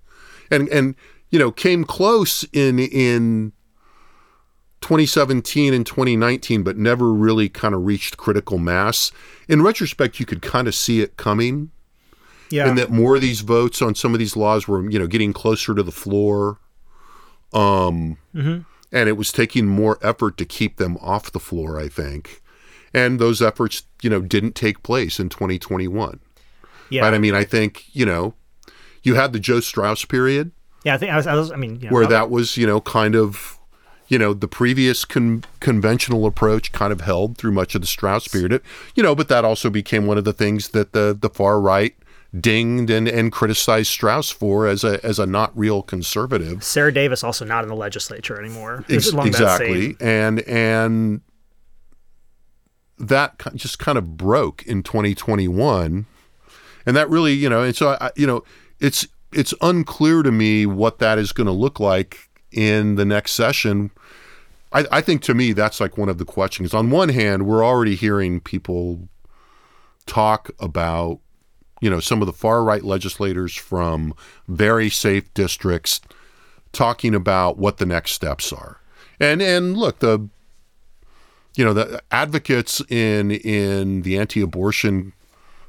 and 0.52 0.70
and 0.70 0.96
you 1.32 1.40
know 1.40 1.52
came 1.52 1.84
close 1.84 2.44
in 2.54 2.78
in 2.78 3.54
2017 4.84 5.74
and 5.74 5.86
2019 5.86 6.62
but 6.62 6.78
never 6.78 7.14
really 7.14 7.48
kind 7.48 7.74
of 7.74 7.86
reached 7.86 8.18
critical 8.18 8.58
mass 8.58 9.14
in 9.48 9.62
retrospect 9.62 10.20
you 10.20 10.26
could 10.26 10.42
kind 10.42 10.68
of 10.68 10.76
see 10.76 11.00
it 11.00 11.16
coming 11.16 11.72
yeah. 12.52 12.68
and 12.68 12.78
that 12.78 12.92
more 12.92 13.16
of 13.16 13.22
these 13.22 13.40
votes 13.40 13.82
on 13.82 13.96
some 13.96 14.12
of 14.12 14.20
these 14.20 14.36
laws 14.36 14.68
were 14.68 14.88
you 14.92 15.00
know 15.00 15.08
getting 15.08 15.32
closer 15.32 15.74
to 15.74 15.82
the 15.82 15.92
floor 15.92 16.60
um 17.54 18.18
and 18.92 19.10
it 19.10 19.14
was 19.14 19.32
taking 19.32 19.66
more 19.66 19.98
effort 20.02 20.38
to 20.38 20.44
keep 20.44 20.76
them 20.76 20.98
off 20.98 21.32
the 21.32 21.40
floor 21.40 21.80
i 21.80 21.88
think 21.88 22.42
and 22.94 23.20
those 23.20 23.42
efforts 23.42 23.84
you 24.02 24.10
know 24.10 24.20
didn't 24.20 24.54
take 24.54 24.84
place 24.84 25.18
in 25.18 25.30
2021 25.30 26.20
yeah. 26.90 27.04
right 27.04 27.14
i 27.14 27.18
mean 27.18 27.34
i 27.34 27.46
think 27.46 27.86
you 27.96 28.06
know 28.06 28.34
you 29.02 29.16
had 29.16 29.32
the 29.32 29.40
joe 29.40 29.62
straus 29.62 30.04
period 30.04 30.52
yeah. 30.84 30.96
I 30.96 30.98
think 30.98 31.14
I 31.14 31.16
was. 31.16 31.28
I, 31.28 31.36
was, 31.36 31.50
I 31.50 31.56
mean, 31.56 31.80
you 31.80 31.88
know, 31.88 31.94
where 31.94 32.06
that 32.08 32.30
was 32.30 32.58
you 32.58 32.68
know 32.68 32.82
kind 32.82 33.16
of 33.16 33.58
you 34.14 34.20
know 34.20 34.32
the 34.32 34.48
previous 34.48 35.06
con- 35.06 35.44
conventional 35.60 36.28
approach 36.28 36.72
kind 36.72 36.94
of 36.94 37.02
held 37.02 37.36
through 37.36 37.52
much 37.52 37.74
of 37.74 37.82
the 37.82 37.88
Straus 37.88 38.28
period. 38.28 38.62
You 38.94 39.02
know 39.02 39.16
but 39.16 39.28
that 39.30 39.44
also 39.44 39.72
became 39.72 40.06
one 40.06 40.20
of 40.20 40.24
the 40.24 40.34
things 40.34 40.68
that 40.70 40.94
the 40.94 41.18
the 41.20 41.32
far 41.32 41.60
right 41.60 41.96
dinged 42.40 42.92
and, 42.92 43.08
and 43.08 43.32
criticized 43.32 43.90
Straus 43.90 44.30
for 44.30 44.68
as 44.68 44.84
a 44.84 45.04
as 45.04 45.18
a 45.18 45.26
not 45.26 45.52
real 45.58 45.82
conservative. 45.82 46.64
Sarah 46.64 46.94
Davis 46.94 47.24
also 47.24 47.44
not 47.44 47.64
in 47.64 47.70
the 47.70 47.76
legislature 47.76 48.40
anymore. 48.40 48.86
Ex- 48.88 49.12
exactly. 49.12 49.98
and 50.00 50.42
and 50.42 51.22
that 53.00 53.42
just 53.56 53.80
kind 53.80 53.98
of 53.98 54.16
broke 54.16 54.62
in 54.68 54.84
2021 54.84 56.06
and 56.86 56.96
that 56.96 57.10
really 57.10 57.34
you 57.34 57.50
know 57.50 57.64
and 57.64 57.76
so 57.76 57.98
I, 58.00 58.12
you 58.16 58.28
know 58.28 58.44
it's 58.80 59.08
it's 59.32 59.56
unclear 59.60 60.22
to 60.22 60.32
me 60.32 60.68
what 60.68 61.00
that 61.00 61.18
is 61.18 61.32
going 61.32 61.48
to 61.48 61.54
look 61.54 61.80
like 61.80 62.30
in 62.52 62.96
the 62.96 63.06
next 63.06 63.32
session 63.32 63.90
I, 64.74 64.86
I 64.92 65.02
think 65.02 65.22
to 65.24 65.34
me 65.34 65.54
that's 65.54 65.80
like 65.80 65.98
one 65.98 66.10
of 66.10 66.18
the 66.18 66.26
questions. 66.26 66.74
On 66.74 66.90
one 66.90 67.10
hand 67.10 67.46
we're 67.46 67.64
already 67.64 67.96
hearing 67.96 68.40
people 68.40 69.08
talk 70.06 70.50
about 70.60 71.20
you 71.82 71.90
know 71.90 72.00
some 72.00 72.22
of 72.22 72.26
the 72.26 72.34
far 72.34 72.64
right 72.64 72.84
legislators 72.84 73.56
from 73.56 74.14
very 74.48 74.90
safe 74.90 75.34
districts 75.34 76.02
talking 76.72 77.14
about 77.16 77.58
what 77.58 77.78
the 77.78 77.86
next 77.86 78.12
steps 78.12 78.52
are. 78.52 78.80
And 79.20 79.42
and 79.42 79.78
look 79.78 80.00
the 80.00 80.28
you 81.56 81.64
know 81.64 81.74
the 81.74 82.02
advocates 82.12 82.82
in 82.90 83.32
in 83.32 84.02
the 84.02 84.18
anti-abortion 84.18 85.14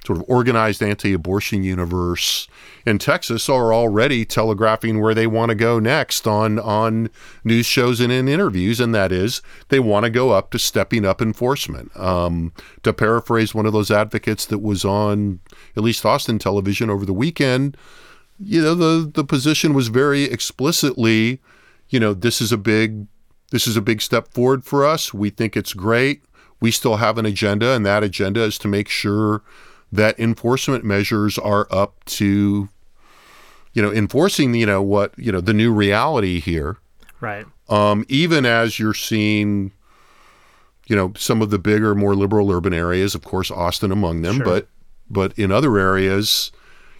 sort 0.06 0.18
of 0.18 0.24
organized 0.28 0.82
anti-abortion 0.82 1.62
universe 1.62 2.46
in 2.86 2.98
Texas 2.98 3.48
are 3.48 3.72
already 3.72 4.24
telegraphing 4.24 5.00
where 5.00 5.14
they 5.14 5.26
want 5.26 5.48
to 5.48 5.54
go 5.54 5.78
next 5.78 6.26
on 6.26 6.58
on 6.58 7.08
news 7.42 7.66
shows 7.66 8.00
and 8.00 8.12
in 8.12 8.28
interviews, 8.28 8.80
and 8.80 8.94
that 8.94 9.10
is 9.12 9.40
they 9.68 9.80
want 9.80 10.04
to 10.04 10.10
go 10.10 10.30
up 10.30 10.50
to 10.50 10.58
stepping 10.58 11.04
up 11.04 11.22
enforcement. 11.22 11.94
Um, 11.96 12.52
to 12.82 12.92
paraphrase 12.92 13.54
one 13.54 13.66
of 13.66 13.72
those 13.72 13.90
advocates 13.90 14.44
that 14.46 14.58
was 14.58 14.84
on 14.84 15.40
at 15.76 15.82
least 15.82 16.04
Austin 16.04 16.38
television 16.38 16.90
over 16.90 17.06
the 17.06 17.14
weekend, 17.14 17.76
you 18.38 18.60
know 18.60 18.74
the 18.74 19.10
the 19.10 19.24
position 19.24 19.72
was 19.72 19.88
very 19.88 20.24
explicitly, 20.24 21.40
you 21.88 21.98
know, 21.98 22.12
this 22.12 22.40
is 22.40 22.52
a 22.52 22.58
big 22.58 23.06
this 23.50 23.66
is 23.66 23.76
a 23.76 23.82
big 23.82 24.02
step 24.02 24.28
forward 24.28 24.64
for 24.64 24.84
us. 24.84 25.14
We 25.14 25.30
think 25.30 25.56
it's 25.56 25.72
great. 25.72 26.24
We 26.60 26.70
still 26.70 26.96
have 26.96 27.18
an 27.18 27.26
agenda, 27.26 27.72
and 27.72 27.84
that 27.86 28.02
agenda 28.02 28.42
is 28.42 28.58
to 28.58 28.68
make 28.68 28.88
sure 28.88 29.42
that 29.94 30.18
enforcement 30.18 30.84
measures 30.84 31.38
are 31.38 31.68
up 31.70 32.04
to, 32.04 32.68
you 33.72 33.82
know, 33.82 33.92
enforcing, 33.92 34.52
you 34.54 34.66
know, 34.66 34.82
what, 34.82 35.16
you 35.16 35.30
know, 35.30 35.40
the 35.40 35.54
new 35.54 35.72
reality 35.72 36.40
here. 36.40 36.78
Right. 37.20 37.46
Um, 37.68 38.04
even 38.08 38.44
as 38.44 38.78
you're 38.78 38.92
seeing, 38.92 39.70
you 40.88 40.96
know, 40.96 41.12
some 41.16 41.40
of 41.40 41.50
the 41.50 41.60
bigger, 41.60 41.94
more 41.94 42.16
liberal 42.16 42.50
urban 42.50 42.74
areas, 42.74 43.14
of 43.14 43.22
course, 43.22 43.52
Austin 43.52 43.92
among 43.92 44.22
them, 44.22 44.36
Sure. 44.36 44.44
but 44.44 44.68
but 45.08 45.38
in 45.38 45.52
other 45.52 45.78
areas, 45.78 46.50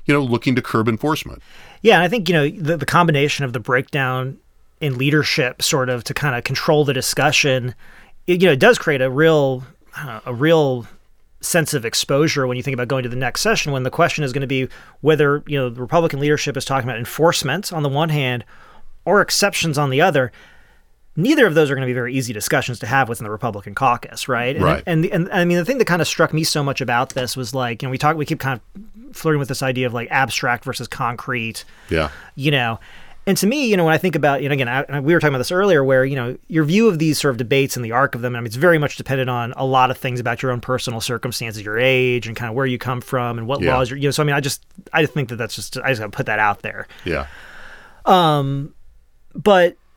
you 0.05 0.15
know, 0.15 0.23
looking 0.23 0.55
to 0.55 0.63
curb 0.63 0.89
enforcement. 0.89 1.43
Yeah, 1.83 1.97
and 1.97 2.05
I 2.05 2.09
think 2.09 2.29
you 2.29 2.35
know 2.35 2.49
the, 2.49 2.77
the 2.77 2.87
combination 2.87 3.45
of 3.45 3.53
the 3.53 3.61
breakdown 3.61 4.39
in 4.81 4.99
leadership, 4.99 5.63
sort 5.63 5.89
of 5.89 6.05
to 6.05 6.15
kind 6.15 6.37
of 6.37 6.45
control 6.45 6.85
the 6.85 6.93
discussion, 6.93 7.75
it, 8.27 8.41
you 8.41 8.47
know, 8.47 8.53
it 8.53 8.61
does 8.61 8.79
create 8.79 9.01
a 9.03 9.11
real, 9.11 9.65
a 10.25 10.33
real 10.33 10.87
sense 11.45 11.75
of 11.75 11.85
exposure 11.85 12.47
when 12.47 12.57
you 12.57 12.63
think 12.63 12.75
about 12.75 12.89
going 12.89 13.03
to 13.03 13.09
the 13.09 13.17
next 13.17 13.41
session. 13.41 13.73
When 13.73 13.83
the 13.83 13.91
question 13.91 14.25
is 14.25 14.33
going 14.33 14.41
to 14.41 14.47
be 14.47 14.69
whether 15.01 15.43
you 15.47 15.59
know 15.59 15.69
the 15.69 15.81
Republican 15.81 16.21
leadership 16.21 16.57
is 16.57 16.65
talking 16.65 16.89
about 16.89 16.99
enforcement 16.99 17.73
on 17.73 17.83
the 17.83 17.89
one 17.89 18.09
hand, 18.09 18.45
or 19.05 19.21
exceptions 19.21 19.79
on 19.79 19.91
the 19.91 20.01
other. 20.01 20.33
Neither 21.17 21.47
of 21.47 21.55
those 21.55 21.71
are 21.71 21.77
going 21.77 21.87
to 21.87 21.91
be 21.91 21.95
very 21.95 22.13
easy 22.13 22.33
discussions 22.33 22.81
to 22.81 22.87
have 22.87 23.09
within 23.09 23.25
the 23.25 23.31
Republican 23.31 23.73
caucus, 23.77 24.27
right? 24.27 24.57
And, 24.57 24.65
Right. 24.65 24.83
And, 24.85 25.07
and 25.07 25.31
I 25.31 25.45
mean, 25.45 25.59
the 25.59 25.65
thing 25.65 25.79
that 25.79 25.85
kind 25.85 26.03
of 26.03 26.09
struck 26.09 26.35
me 26.35 26.43
so 26.43 26.65
much 26.65 26.81
about 26.81 27.11
this 27.11 27.37
was 27.37 27.55
like, 27.55 27.83
you 27.83 27.87
know, 27.87 27.91
we 27.93 27.99
talk, 27.99 28.17
we 28.17 28.27
keep 28.27 28.41
kind 28.41 28.61
of 28.61 29.17
flirting 29.17 29.39
with 29.39 29.47
this 29.47 29.63
idea 29.63 29.87
of 29.87 29.95
like 29.95 30.09
abstract 30.11 30.65
versus 30.65 30.89
concrete 30.89 31.65
Yeah. 31.89 32.11
you 32.35 32.51
know 32.51 32.81
and 33.27 33.37
to 33.39 33.47
me 33.47 33.67
you 33.67 33.77
know 33.77 33.85
when 33.85 33.95
i 33.95 33.99
think 33.99 34.15
about 34.15 34.43
you 34.43 34.49
know 34.49 34.53
again 34.53 34.69
I, 34.69 35.01
we 35.01 35.15
were 35.15 35.21
talking 35.21 35.33
about 35.35 35.39
this 35.39 35.51
earlier 35.53 35.83
where 35.83 36.05
you 36.05 36.17
know 36.17 36.37
your 36.49 36.65
view 36.65 36.89
of 36.89 36.99
these 36.99 37.19
sort 37.19 37.31
of 37.33 37.39
debates 37.39 37.77
and 37.77 37.85
the 37.85 37.93
arc 37.93 38.15
of 38.15 38.21
them 38.21 38.37
i 38.37 38.41
mean 38.41 38.47
it's 38.47 38.57
very 38.57 38.79
much 38.79 38.97
dependent 38.97 39.31
on 39.31 39.53
a 39.57 39.65
lot 39.65 39.91
of 39.91 39.97
things 39.99 40.21
about 40.21 40.43
your 40.43 40.53
own 40.53 40.61
personal 40.61 41.01
circumstances 41.01 41.65
your 41.65 41.79
age 41.79 42.27
and 42.27 42.37
kind 42.37 42.51
of 42.51 42.55
where 42.57 42.67
you 42.67 42.79
come 42.79 43.01
from 43.01 43.39
and 43.39 43.47
what 43.47 43.61
Yeah. 43.61 43.75
laws 43.77 43.91
you're 43.91 43.99
you 43.99 44.09
know 44.09 44.11
so 44.11 44.23
i 44.23 44.27
mean 44.27 44.35
i 44.35 44.41
just 44.41 44.65
i 44.93 45.03
just 45.03 45.15
think 45.15 45.29
that 45.31 45.37
that's 45.37 45.55
just 45.55 45.79
i 45.79 45.89
just 45.89 46.01
gotta 46.01 46.11
put 46.13 46.27
that 46.27 46.39
out 46.39 46.63
there 46.63 46.87
Yeah. 47.05 47.27
Um, 48.07 48.75
but 49.35 49.77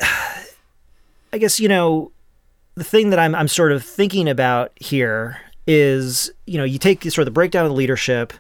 I 1.33 1.37
guess 1.39 1.59
you 1.59 1.67
know 1.67 2.11
the 2.75 2.83
thing 2.83 3.09
that 3.09 3.19
I'm 3.19 3.35
I'm 3.35 3.47
sort 3.47 3.71
of 3.71 3.83
thinking 3.83 4.29
about 4.29 4.71
here 4.77 5.37
is 5.67 6.31
you 6.45 6.57
know 6.57 6.63
you 6.63 6.79
take 6.79 7.03
sort 7.03 7.19
of 7.19 7.25
the 7.25 7.31
breakdown 7.31 7.65
of 7.65 7.71
the 7.71 7.75
leadership, 7.75 8.31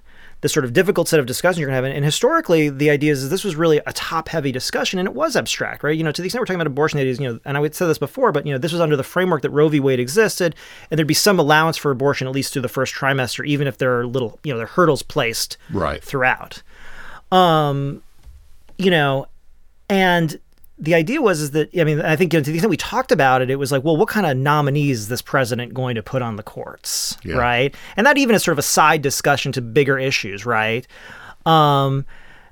this 0.41 0.53
sort 0.53 0.63
of 0.65 0.71
difficult 0.73 1.07
set 1.07 1.19
of 1.19 1.25
discussions 1.25 1.59
you're 1.59 1.67
gonna 1.67 1.75
have, 1.75 1.85
and, 1.85 2.05
historically 2.05 2.69
the 2.69 2.89
idea 2.89 3.11
is 3.11 3.29
this 3.29 3.43
was 3.43 3.55
really 3.55 3.79
a 3.87 3.93
top 3.93 4.29
heavy 4.29 4.51
discussion 4.51 4.99
and 4.99 5.07
it 5.07 5.13
was 5.15 5.35
abstract, 5.35 5.83
right? 5.83 5.97
You 5.97 6.03
know 6.03 6.11
to 6.11 6.21
the 6.21 6.27
extent 6.27 6.41
we're 6.41 6.45
talking 6.45 6.61
about 6.61 6.67
abortion, 6.67 6.97
that 6.99 7.07
is 7.07 7.19
you 7.19 7.27
know, 7.33 7.39
and 7.45 7.57
I 7.57 7.59
would 7.59 7.73
say 7.75 7.87
this 7.87 7.97
before, 7.97 8.31
but 8.31 8.45
you 8.45 8.51
know 8.53 8.57
this 8.59 8.71
was 8.71 8.81
under 8.81 8.95
the 8.95 9.03
framework 9.03 9.41
that 9.41 9.49
Roe 9.49 9.67
v. 9.69 9.79
Wade 9.79 9.99
existed, 9.99 10.55
and 10.91 10.97
there'd 10.97 11.07
be 11.07 11.13
some 11.13 11.39
allowance 11.39 11.75
for 11.77 11.89
abortion 11.91 12.27
at 12.27 12.33
least 12.33 12.53
through 12.53 12.61
the 12.61 12.69
first 12.69 12.93
trimester, 12.93 13.45
even 13.45 13.67
if 13.67 13.77
there 13.79 13.99
are 13.99 14.05
little 14.05 14.39
you 14.43 14.53
know 14.53 14.57
there 14.57 14.65
are 14.65 14.69
hurdles 14.69 15.01
placed 15.01 15.57
Right. 15.71 16.03
throughout. 16.03 16.61
Um, 17.31 18.03
you 18.77 18.91
know, 18.91 19.25
and 19.89 20.39
the 20.79 20.93
idea 20.93 21.21
was 21.21 21.41
is 21.41 21.51
that 21.51 21.69
I 21.79 21.83
mean 21.83 22.01
I 22.01 22.15
think 22.15 22.33
you 22.33 22.39
know, 22.39 22.43
to 22.43 22.51
the 22.51 22.57
extent 22.57 22.69
we 22.69 22.77
talked 22.77 23.11
about 23.11 23.41
it, 23.41 23.49
it 23.49 23.55
was 23.55 23.71
like, 23.71 23.83
well, 23.83 23.97
what 23.97 24.09
kind 24.09 24.25
of 24.25 24.37
nominees 24.37 24.99
is 24.99 25.07
this 25.07 25.21
president 25.21 25.73
going 25.73 25.95
to 25.95 26.03
put 26.03 26.21
on 26.21 26.35
the 26.35 26.43
courts, 26.43 27.17
Yeah. 27.23 27.35
right? 27.35 27.75
And 27.95 28.05
that 28.05 28.17
even 28.17 28.35
is 28.35 28.43
sort 28.43 28.53
of 28.53 28.59
a 28.59 28.63
side 28.63 29.01
discussion 29.01 29.51
to 29.53 29.61
bigger 29.61 29.97
issues, 29.97 30.45
right? 30.45 30.85
Um, 31.45 32.05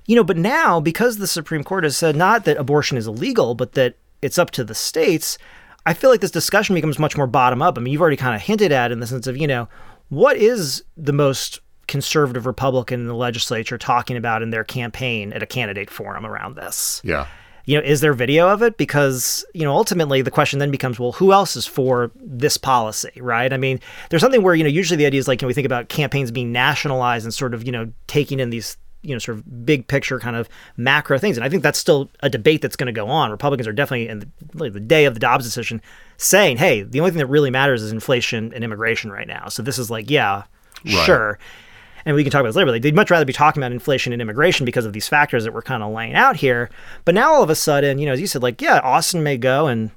you 0.07 0.15
know, 0.15 0.23
but 0.23 0.37
now 0.37 0.79
because 0.79 1.17
the 1.17 1.27
Supreme 1.27 1.63
Court 1.63 1.83
has 1.83 1.97
said 1.97 2.15
not 2.15 2.45
that 2.45 2.57
abortion 2.57 2.97
is 2.97 3.07
illegal, 3.07 3.55
but 3.55 3.73
that 3.73 3.95
it's 4.21 4.37
up 4.37 4.51
to 4.51 4.63
the 4.63 4.75
states, 4.75 5.37
I 5.85 5.93
feel 5.93 6.09
like 6.09 6.21
this 6.21 6.31
discussion 6.31 6.73
becomes 6.75 6.97
much 6.97 7.15
more 7.17 7.27
bottom 7.27 7.61
up. 7.61 7.77
I 7.77 7.81
mean, 7.81 7.91
you've 7.91 8.01
already 8.01 8.17
kind 8.17 8.35
of 8.35 8.41
hinted 8.41 8.71
at 8.71 8.91
in 8.91 8.99
the 9.01 9.07
sense 9.07 9.27
of 9.27 9.37
you 9.37 9.47
know 9.47 9.67
what 10.09 10.37
is 10.37 10.83
the 10.97 11.13
most 11.13 11.59
conservative 11.87 12.47
Republican 12.47 13.01
in 13.01 13.05
the 13.07 13.13
legislature 13.15 13.77
talking 13.77 14.17
about 14.17 14.41
in 14.41 14.49
their 14.49 14.63
campaign 14.63 15.31
at 15.33 15.43
a 15.43 15.45
candidate 15.45 15.89
forum 15.91 16.25
around 16.25 16.55
this. 16.55 17.01
Yeah. 17.03 17.27
You 17.65 17.77
know, 17.77 17.83
is 17.83 18.01
there 18.01 18.13
video 18.13 18.47
of 18.47 18.61
it? 18.61 18.77
Because, 18.77 19.43
you 19.53 19.63
know, 19.63 19.73
ultimately 19.73 20.21
the 20.21 20.31
question 20.31 20.59
then 20.59 20.71
becomes, 20.71 20.99
well, 20.99 21.13
who 21.13 21.33
else 21.33 21.55
is 21.55 21.65
for 21.65 22.11
this 22.15 22.57
policy, 22.57 23.11
right? 23.17 23.51
I 23.51 23.57
mean, 23.57 23.79
there's 24.09 24.21
something 24.21 24.43
where, 24.43 24.55
you 24.55 24.63
know, 24.63 24.69
usually 24.69 24.97
the 24.97 25.05
idea 25.05 25.19
is 25.19 25.27
like, 25.27 25.39
can 25.39 25.47
we 25.47 25.53
think 25.53 25.65
about 25.65 25.89
campaigns 25.89 26.31
being 26.31 26.51
nationalized 26.51 27.25
and 27.25 27.33
sort 27.33 27.53
of, 27.53 27.65
you 27.65 27.71
know, 27.71 27.91
taking 28.07 28.39
in 28.39 28.49
these 28.49 28.77
you 29.01 29.13
know 29.13 29.19
sort 29.19 29.37
of 29.37 29.65
big 29.67 29.87
picture 29.87 30.19
kind 30.19 30.35
of 30.35 30.49
macro 30.77 31.19
things 31.19 31.37
and 31.37 31.45
i 31.45 31.49
think 31.49 31.61
that's 31.61 31.77
still 31.77 32.09
a 32.21 32.29
debate 32.29 32.59
that's 32.63 32.75
going 32.75 32.87
to 32.87 32.91
go 32.91 33.07
on 33.07 33.29
republicans 33.29 33.67
are 33.67 33.71
definitely 33.71 34.07
in 34.07 34.31
the, 34.55 34.69
the 34.71 34.79
day 34.79 35.05
of 35.05 35.13
the 35.13 35.19
dobbs 35.19 35.45
decision 35.45 35.79
saying 36.17 36.57
hey 36.57 36.81
the 36.81 36.99
only 36.99 37.11
thing 37.11 37.19
that 37.19 37.27
really 37.27 37.51
matters 37.51 37.83
is 37.83 37.91
inflation 37.91 38.51
and 38.51 38.63
immigration 38.63 39.11
right 39.11 39.27
now 39.27 39.47
so 39.47 39.61
this 39.61 39.77
is 39.77 39.91
like 39.91 40.09
yeah 40.09 40.45
Right. 40.83 41.05
sure 41.05 41.39
and 42.05 42.15
we 42.15 42.23
can 42.23 42.31
talk 42.31 42.41
about 42.41 42.49
this 42.49 42.55
later, 42.55 42.71
but 42.71 42.81
they'd 42.81 42.95
much 42.95 43.09
rather 43.09 43.25
be 43.25 43.33
talking 43.33 43.61
about 43.61 43.71
inflation 43.71 44.13
and 44.13 44.21
immigration 44.21 44.65
because 44.65 44.85
of 44.85 44.93
these 44.93 45.07
factors 45.07 45.43
that 45.43 45.53
we're 45.53 45.61
kind 45.61 45.83
of 45.83 45.91
laying 45.91 46.13
out 46.13 46.35
here. 46.35 46.69
But 47.03 47.15
now 47.15 47.33
all 47.33 47.43
of 47.43 47.49
a 47.49 47.55
sudden, 47.55 47.97
you 47.99 48.05
know, 48.05 48.13
as 48.13 48.21
you 48.21 48.27
said, 48.27 48.43
like, 48.43 48.61
yeah, 48.61 48.79
Austin 48.79 49.23
may 49.23 49.37
go 49.37 49.67
and, 49.67 49.91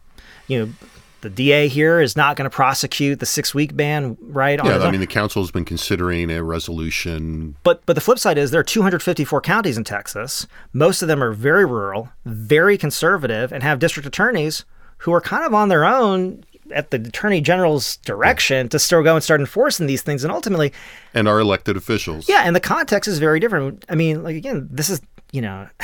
you 0.46 0.58
know, 0.58 0.72
the 1.20 1.30
DA 1.30 1.66
here 1.68 2.00
is 2.00 2.16
not 2.16 2.36
going 2.36 2.48
to 2.48 2.54
prosecute 2.54 3.18
the 3.18 3.26
six 3.26 3.52
week 3.52 3.76
ban, 3.76 4.16
right? 4.20 4.60
Yeah, 4.64 4.78
I 4.78 4.90
mean, 4.90 5.00
the 5.00 5.06
council 5.06 5.42
has 5.42 5.50
been 5.50 5.64
considering 5.64 6.30
a 6.30 6.42
resolution. 6.44 7.56
But 7.64 7.84
but 7.86 7.94
the 7.94 8.00
flip 8.00 8.18
side 8.18 8.38
is 8.38 8.52
there 8.52 8.60
are 8.60 8.64
254 8.64 9.40
counties 9.40 9.76
in 9.76 9.84
Texas. 9.84 10.46
Most 10.72 11.02
of 11.02 11.08
them 11.08 11.22
are 11.22 11.32
very 11.32 11.64
rural, 11.64 12.10
very 12.24 12.78
conservative, 12.78 13.52
and 13.52 13.62
have 13.62 13.80
district 13.80 14.06
attorneys 14.06 14.64
who 14.98 15.12
are 15.12 15.20
kind 15.20 15.44
of 15.44 15.54
on 15.54 15.68
their 15.68 15.84
own 15.84 16.44
at 16.72 16.90
the 16.90 16.96
attorney 16.98 17.40
general's 17.40 17.96
direction 17.98 18.68
to 18.70 18.78
still 18.78 19.02
go 19.02 19.14
and 19.14 19.22
start 19.24 19.40
enforcing 19.40 19.86
these 19.86 20.02
things. 20.02 20.24
And 20.24 20.32
ultimately, 20.32 20.72
and 21.14 21.26
our 21.28 21.40
elected 21.40 21.76
officials. 21.76 22.28
yeah, 22.28 22.42
and 22.44 22.54
the 22.56 22.60
context 22.60 23.08
is 23.08 23.18
very 23.18 23.40
different. 23.40 23.84
I 23.88 23.94
mean, 23.94 24.22
like 24.22 24.36
again, 24.36 24.68
this 24.70 24.90
is 24.90 25.00
you 25.30 25.42
know, 25.42 25.68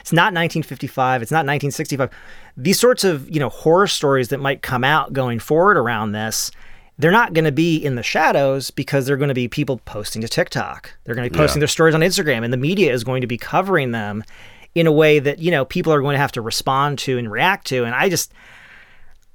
it's 0.00 0.12
not 0.12 0.32
1955, 0.34 1.22
it's 1.22 1.30
not 1.30 1.46
1965. 1.46 2.10
These 2.56 2.80
sorts 2.80 3.04
of 3.04 3.28
you 3.30 3.38
know 3.40 3.48
horror 3.48 3.86
stories 3.86 4.28
that 4.28 4.38
might 4.40 4.62
come 4.62 4.84
out 4.84 5.12
going 5.12 5.38
forward 5.38 5.76
around 5.76 6.12
this. 6.12 6.50
They're 7.00 7.12
not 7.12 7.32
going 7.32 7.44
to 7.44 7.52
be 7.52 7.76
in 7.76 7.94
the 7.94 8.02
shadows 8.02 8.72
because 8.72 9.06
they're 9.06 9.16
going 9.16 9.28
to 9.28 9.34
be 9.34 9.46
people 9.46 9.80
posting 9.84 10.20
to 10.22 10.26
TikTok. 10.28 10.92
They're 11.04 11.14
going 11.14 11.28
to 11.28 11.32
be 11.32 11.38
posting 11.38 11.58
Yeah. 11.58 11.60
their 11.60 11.68
stories 11.68 11.94
on 11.94 12.00
Instagram, 12.00 12.42
and 12.42 12.52
the 12.52 12.56
media 12.56 12.92
is 12.92 13.04
going 13.04 13.20
to 13.20 13.28
be 13.28 13.38
covering 13.38 13.92
them 13.92 14.24
in 14.74 14.88
a 14.88 14.92
way 14.92 15.20
that 15.20 15.38
you 15.38 15.52
know 15.52 15.64
people 15.64 15.92
are 15.92 16.00
going 16.00 16.14
to 16.14 16.18
have 16.20 16.32
to 16.32 16.40
respond 16.42 16.98
to 17.00 17.16
and 17.16 17.30
react 17.30 17.68
to. 17.68 17.84
And 17.84 17.94
I 17.94 18.08
just, 18.08 18.32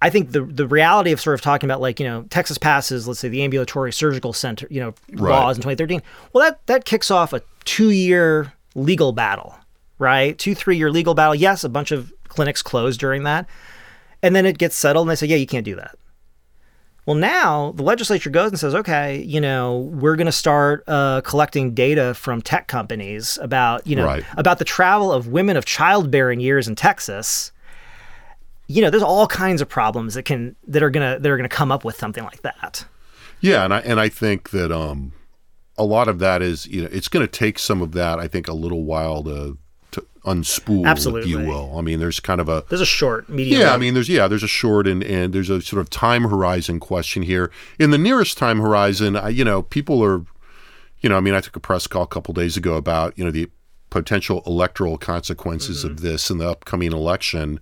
I 0.05 0.09
think 0.09 0.31
the 0.33 0.41
the 0.43 0.67
reality 0.67 1.11
of 1.13 1.19
sort 1.21 1.33
of 1.33 1.41
talking 1.41 1.67
about 1.69 1.81
like 1.81 1.99
you 1.99 2.05
know 2.07 2.23
Texas 2.29 2.57
passes 2.57 3.07
let's 3.07 3.19
say 3.21 3.29
the 3.29 3.41
ambulatory 3.41 3.91
surgical 3.93 4.33
center 4.33 4.67
you 4.69 4.79
know 4.81 4.93
Right. 5.13 5.31
laws 5.31 5.57
in 5.57 5.61
2013. 5.61 6.01
Well, 6.33 6.43
that 6.43 6.65
that 6.67 6.85
kicks 6.85 7.09
off 7.09 7.31
a 7.33 7.41
two 7.65 7.89
year 7.91 8.53
legal 8.75 9.13
battle, 9.13 9.55
right? 9.99 10.37
Two 10.37 10.53
three 10.55 10.77
year 10.77 10.91
legal 10.91 11.13
battle. 11.13 11.33
Yes, 11.35 11.63
a 11.63 11.69
bunch 11.69 11.91
of 11.91 12.11
clinics 12.27 12.61
closed 12.61 12.99
during 12.99 13.23
that, 13.23 13.47
and 14.21 14.35
then 14.35 14.45
it 14.45 14.57
gets 14.57 14.75
settled, 14.75 15.07
and 15.07 15.11
they 15.11 15.15
say, 15.15 15.27
yeah, 15.27 15.37
you 15.37 15.47
can't 15.47 15.63
do 15.65 15.75
that. 15.75 15.95
Well, 17.05 17.15
now 17.17 17.73
the 17.75 17.83
legislature 17.83 18.29
goes 18.29 18.49
and 18.51 18.59
says, 18.59 18.73
okay, 18.73 19.21
you 19.21 19.39
know, 19.41 19.79
we're 19.93 20.15
going 20.15 20.25
to 20.25 20.31
start 20.31 20.83
uh, 20.87 21.19
collecting 21.21 21.73
data 21.73 22.13
from 22.13 22.41
tech 22.41 22.67
companies 22.67 23.37
about, 23.41 23.85
you 23.85 23.95
know, 23.97 24.05
Right. 24.05 24.23
about 24.37 24.57
the 24.57 24.63
travel 24.65 25.11
of 25.11 25.27
women 25.27 25.57
of 25.57 25.65
childbearing 25.65 26.39
years 26.39 26.67
in 26.67 26.75
Texas. 26.75 27.51
You 28.73 28.81
know, 28.81 28.89
there's 28.89 29.03
all 29.03 29.27
kinds 29.27 29.61
of 29.61 29.69
problems 29.69 30.15
that 30.15 30.23
can 30.23 30.55
that 30.67 30.81
are 30.81 30.89
gonna 30.89 31.19
that 31.19 31.29
are 31.29 31.37
gonna 31.37 31.47
come 31.49 31.71
up 31.71 31.85
with 31.85 31.95
something 31.95 32.23
like 32.23 32.41
that. 32.41 32.85
Yeah, 33.39 33.63
and 33.65 33.73
I 33.73 33.79
and 33.81 33.99
I 33.99 34.09
think 34.09 34.49
that 34.49 34.71
um, 34.71 35.13
a 35.77 35.83
lot 35.83 36.07
of 36.07 36.19
that 36.19 36.41
is 36.41 36.65
you 36.67 36.81
know 36.81 36.89
it's 36.91 37.07
going 37.07 37.25
to 37.25 37.31
take 37.31 37.59
some 37.59 37.81
of 37.81 37.91
that. 37.91 38.19
I 38.19 38.27
think 38.27 38.47
a 38.47 38.53
little 38.53 38.83
while 38.83 39.23
to 39.23 39.57
to 39.91 40.05
unspool, 40.25 40.81
if 40.81 40.87
Absolutely. 40.87 41.29
you 41.29 41.37
will. 41.39 41.77
I 41.77 41.81
mean, 41.81 41.99
there's 41.99 42.19
kind 42.19 42.41
of 42.41 42.49
a 42.49 42.63
There's 42.69 42.81
a 42.81 42.85
short, 42.85 43.29
medium. 43.29 43.61
yeah. 43.61 43.73
I 43.73 43.77
mean, 43.77 43.93
there's 43.93 44.09
yeah, 44.09 44.27
there's 44.27 44.43
a 44.43 44.47
short 44.47 44.87
and 44.87 45.03
and 45.03 45.33
there's 45.33 45.51
a 45.51 45.61
sort 45.61 45.81
of 45.81 45.89
time 45.89 46.23
horizon 46.23 46.79
question 46.79 47.21
here. 47.21 47.51
In 47.77 47.91
the 47.91 47.99
nearest 47.99 48.37
time 48.39 48.59
horizon, 48.59 49.15
I, 49.15 49.29
you 49.29 49.45
know, 49.45 49.61
people 49.61 50.03
are, 50.03 50.25
you 51.01 51.09
know, 51.09 51.17
I 51.17 51.19
mean, 51.19 51.35
I 51.35 51.41
took 51.41 51.55
a 51.55 51.59
press 51.59 51.85
call 51.85 52.03
a 52.03 52.07
couple 52.07 52.33
days 52.33 52.57
ago 52.57 52.75
about 52.75 53.15
you 53.17 53.23
know 53.23 53.31
the 53.31 53.49
potential 53.89 54.41
electoral 54.47 54.97
consequences 54.97 55.83
of 55.83 56.01
this 56.01 56.31
in 56.31 56.39
the 56.39 56.49
upcoming 56.49 56.91
election. 56.91 57.59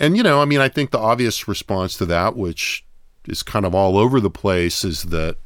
And 0.00 0.16
you 0.16 0.22
know, 0.22 0.40
I 0.40 0.46
mean, 0.46 0.60
I 0.60 0.68
think 0.68 0.90
the 0.90 0.98
obvious 0.98 1.46
response 1.46 1.96
to 1.98 2.06
that, 2.06 2.34
which 2.34 2.84
is 3.26 3.42
kind 3.42 3.66
of 3.66 3.74
all 3.74 3.98
over 3.98 4.18
the 4.18 4.30
place, 4.30 4.82
is 4.82 5.04
that 5.04 5.36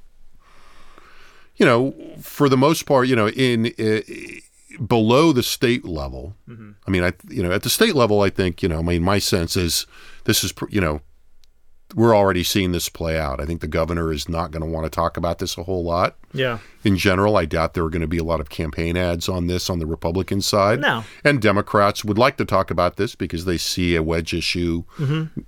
you 1.56 1.66
know, 1.66 1.94
for 2.20 2.48
the 2.48 2.56
most 2.56 2.86
part, 2.86 3.08
you 3.08 3.16
know, 3.16 3.28
in 3.28 3.72
uh, 3.78 4.00
below 4.86 5.32
the 5.32 5.42
state 5.42 5.84
level. 5.84 6.36
I 6.86 6.90
mean, 6.90 7.02
I 7.02 7.12
you 7.28 7.42
know, 7.42 7.50
at 7.50 7.64
the 7.64 7.70
state 7.70 7.94
level, 7.96 8.22
I 8.22 8.30
think 8.30 8.62
you 8.62 8.68
know, 8.68 8.78
I 8.78 8.82
mean, 8.82 9.02
my 9.02 9.18
sense 9.18 9.56
is 9.56 9.86
this 10.24 10.44
is 10.44 10.54
you 10.70 10.80
know, 10.80 11.00
we're 11.94 12.14
already 12.14 12.42
seeing 12.42 12.72
this 12.72 12.88
play 12.88 13.18
out. 13.18 13.40
I 13.40 13.46
think 13.46 13.60
the 13.60 13.68
governor 13.68 14.12
is 14.12 14.28
not 14.28 14.50
going 14.50 14.62
to 14.62 14.68
want 14.68 14.84
to 14.84 14.90
talk 14.90 15.16
about 15.16 15.38
this 15.38 15.56
a 15.56 15.62
whole 15.62 15.84
lot 15.84 16.16
yeah. 16.32 16.58
in 16.82 16.96
general. 16.96 17.36
I 17.36 17.44
doubt 17.44 17.74
there 17.74 17.84
are 17.84 17.90
going 17.90 18.02
to 18.02 18.08
be 18.08 18.18
a 18.18 18.24
lot 18.24 18.40
of 18.40 18.50
campaign 18.50 18.96
ads 18.96 19.28
on 19.28 19.46
this 19.46 19.70
on 19.70 19.78
the 19.78 19.86
Republican 19.86 20.40
side. 20.40 20.80
No. 20.80 21.04
And 21.22 21.40
Democrats 21.40 22.04
would 22.04 22.18
like 22.18 22.36
to 22.38 22.44
talk 22.44 22.70
about 22.70 22.96
this 22.96 23.14
because 23.14 23.44
they 23.44 23.58
see 23.58 23.94
a 23.94 24.02
wedge 24.02 24.34
issue 24.34 24.84
mm-hmm. 24.98 25.40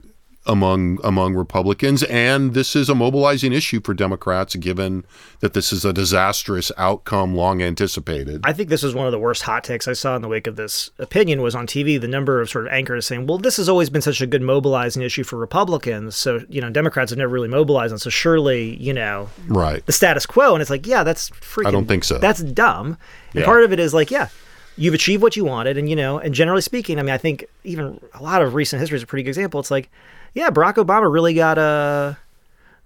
Among 0.47 0.99
among 1.05 1.35
Republicans, 1.35 2.03
and 2.05 2.55
this 2.55 2.77
is 2.77 2.89
a 2.89 2.95
mobilizing 2.95 3.53
issue 3.53 3.81
for 3.83 3.95
Democrats, 3.95 4.55
given 4.57 5.05
that 5.41 5.55
this 5.55 5.73
is 5.73 5.85
a 5.85 5.93
disastrous 5.93 6.73
outcome, 6.77 7.35
long 7.35 7.63
anticipated. 7.63 8.41
I 8.45 8.53
think 8.53 8.69
this 8.69 8.83
was 8.83 8.95
one 8.95 9.07
of 9.07 9.13
the 9.13 9.19
worst 9.19 9.43
hot 9.43 9.65
takes 9.65 9.89
I 9.89 9.93
saw 9.93 10.17
in 10.17 10.23
the 10.23 10.29
wake 10.29 10.47
of 10.47 10.57
this 10.57 10.91
opinion 10.99 11.43
was 11.43 11.55
on 11.55 11.67
TV. 11.67 12.01
The 12.01 12.09
number 12.09 12.41
of 12.41 12.49
sort 12.51 12.67
of 12.67 12.73
anchors 12.73 13.07
saying, 13.07 13.27
"Well, 13.27 13.39
this 13.39 13.57
has 13.57 13.69
always 13.69 13.91
been 13.91 14.03
such 14.03 14.21
a 14.21 14.27
good 14.27 14.43
mobilizing 14.43 15.03
issue 15.03 15.25
for 15.25 15.37
Republicans, 15.37 16.17
so 16.17 16.41
you 16.49 16.61
know 16.61 16.71
Democrats 16.71 17.11
have 17.11 17.19
never 17.19 17.33
really 17.33 17.49
mobilized, 17.49 17.93
and 17.93 18.01
so 18.01 18.11
surely 18.11 18.77
you 18.83 18.93
know 18.93 19.29
right. 19.49 19.85
the 19.87 19.93
status 19.93 20.27
quo." 20.27 20.55
And 20.55 20.63
it's 20.63 20.71
like, 20.71 20.87
yeah, 20.87 21.03
that's 21.03 21.31
freaking. 21.31 21.67
I 21.67 21.71
don't 21.71 21.87
think 21.87 22.05
so. 22.05 22.19
That's 22.19 22.43
dumb. 22.43 22.97
And 23.33 23.41
Yeah. 23.41 23.45
part 23.45 23.65
of 23.65 23.73
it 23.73 23.81
is 23.81 23.93
like, 23.93 24.11
yeah, 24.11 24.29
you've 24.77 24.95
achieved 24.95 25.23
what 25.23 25.37
you 25.37 25.45
wanted, 25.45 25.77
and 25.79 25.89
you 25.91 25.97
know, 25.97 26.19
and 26.19 26.35
generally 26.35 26.63
speaking, 26.63 26.99
I 26.99 27.03
mean, 27.03 27.15
I 27.15 27.19
think 27.19 27.45
even 27.65 28.01
a 28.15 28.23
lot 28.23 28.43
of 28.43 28.55
recent 28.55 28.81
history 28.81 28.97
is 28.97 29.03
a 29.03 29.07
pretty 29.07 29.23
good 29.23 29.31
example. 29.31 29.59
It's 29.61 29.71
like, 29.71 29.91
yeah, 30.35 30.51
Barack 30.51 30.75
Obama 30.75 31.11
really 31.13 31.35
got 31.35 31.59
uh, 31.59 32.15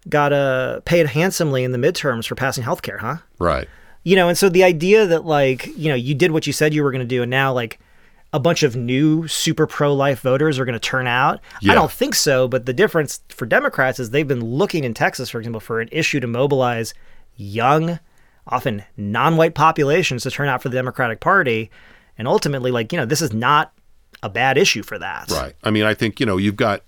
got 0.08 0.32
uh, 0.32 0.80
paid 0.84 1.06
handsomely 1.06 1.64
in 1.64 1.72
the 1.72 1.78
midterms 1.78 2.26
for 2.26 2.34
passing 2.34 2.64
health 2.64 2.82
care, 2.82 2.98
huh? 2.98 3.16
Right. 3.38 3.68
you 4.02 4.16
know 4.16 4.28
and 4.28 4.38
so 4.38 4.48
the 4.48 4.64
idea 4.64 5.06
that 5.06 5.26
like 5.26 5.66
you 5.76 5.88
know 5.90 5.94
you 5.94 6.14
did 6.14 6.30
what 6.32 6.46
you 6.46 6.52
said 6.54 6.72
you 6.72 6.82
were 6.82 6.90
going 6.90 7.00
to 7.02 7.06
do 7.16 7.20
and 7.22 7.30
now 7.30 7.52
like 7.52 7.78
a 8.32 8.38
bunch 8.40 8.62
of 8.62 8.74
new 8.76 9.26
super 9.28 9.66
pro-life 9.66 10.20
voters 10.20 10.58
are 10.58 10.64
going 10.64 10.72
to 10.72 10.78
turn 10.78 11.06
out 11.06 11.38
Yeah. 11.60 11.72
i 11.72 11.74
don't 11.74 11.90
think 11.92 12.14
so 12.14 12.48
but 12.48 12.64
the 12.64 12.72
difference 12.72 13.20
for 13.28 13.44
democrats 13.44 13.98
is 14.00 14.08
they've 14.10 14.26
been 14.26 14.42
looking 14.44 14.84
in 14.84 14.94
texas 14.94 15.28
for 15.28 15.38
example 15.38 15.60
for 15.60 15.80
an 15.82 15.88
issue 15.92 16.18
to 16.20 16.26
mobilize 16.26 16.94
young 17.36 17.98
often 18.50 18.84
non-white 18.96 19.54
populations 19.54 20.22
to 20.22 20.30
turn 20.30 20.48
out 20.48 20.62
for 20.62 20.68
the 20.68 20.76
democratic 20.76 21.20
party 21.20 21.70
and 22.18 22.26
ultimately 22.28 22.70
like 22.70 22.92
you 22.92 22.98
know 22.98 23.06
this 23.06 23.22
is 23.22 23.32
not 23.32 23.72
a 24.22 24.28
bad 24.28 24.58
issue 24.58 24.82
for 24.82 24.98
that 24.98 25.30
Right. 25.30 25.54
I 25.62 25.70
mean, 25.70 25.84
I 25.84 25.94
think, 25.94 26.20
you 26.20 26.26
know, 26.26 26.36
you've 26.36 26.56
got, 26.56 26.82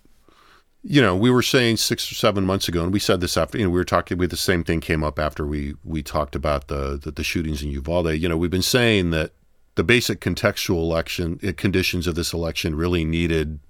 you 0.83 1.01
know, 1.01 1.17
we 1.17 1.31
were 1.31 1.43
saying 1.43 1.77
six 1.77 2.11
or 2.11 2.15
seven 2.15 2.45
months 2.45 2.69
ago, 2.69 2.83
and 2.83 2.93
we 2.93 2.99
said 2.99 3.21
this 3.21 3.37
after, 3.37 3.57
you 3.57 3.65
know, 3.65 3.71
we 3.71 3.79
were 3.79 3.85
talking, 3.85 4.19
we 4.19 4.27
the 4.27 4.37
same 4.37 4.65
thing 4.65 4.81
came 4.81 5.05
up 5.05 5.19
after 5.19 5.47
we 5.47 5.75
we 5.85 6.03
talked 6.03 6.35
about 6.35 6.69
the 6.69 6.99
the, 7.01 7.13
the 7.13 7.25
shootings 7.25 7.63
in 7.63 7.71
Uvalde. 7.71 8.15
You 8.15 8.29
know, 8.29 8.37
we've 8.37 8.51
been 8.51 8.63
saying 8.63 9.11
that 9.11 9.33
the 9.77 9.85
basic 9.85 10.21
contextual 10.21 10.79
election 10.79 11.39
uh, 11.47 11.53
conditions 11.57 12.07
of 12.07 12.17
this 12.17 12.33
election 12.33 12.75
really 12.75 13.05
needed, 13.05 13.61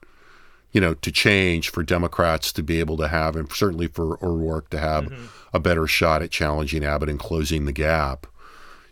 you 0.73 0.81
know, 0.81 0.95
to 0.95 1.13
change 1.13 1.71
for 1.71 1.83
Democrats 1.83 2.53
to 2.53 2.63
be 2.63 2.81
able 2.81 2.97
to 2.97 3.09
have, 3.09 3.37
and 3.37 3.51
certainly 3.53 3.87
for 3.87 4.23
O'Rourke 4.25 4.71
to 4.71 4.79
have 4.79 5.05
mm-hmm. 5.05 5.27
a 5.53 5.61
better 5.61 5.87
shot 5.87 6.23
at 6.23 6.31
challenging 6.31 6.85
Abbott 6.85 7.09
and 7.09 7.19
closing 7.19 7.67
the 7.67 7.73
gap. 7.73 8.27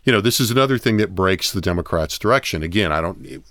You 0.03 0.11
know, 0.11 0.21
this 0.21 0.39
is 0.39 0.49
another 0.49 0.77
thing 0.77 0.97
that 0.97 1.15
breaks 1.15 1.51
the 1.51 1.61
Democrats' 1.61 2.17
direction. 2.17 2.63
Again, 2.63 2.91
I 2.91 3.01
don't 3.01 3.43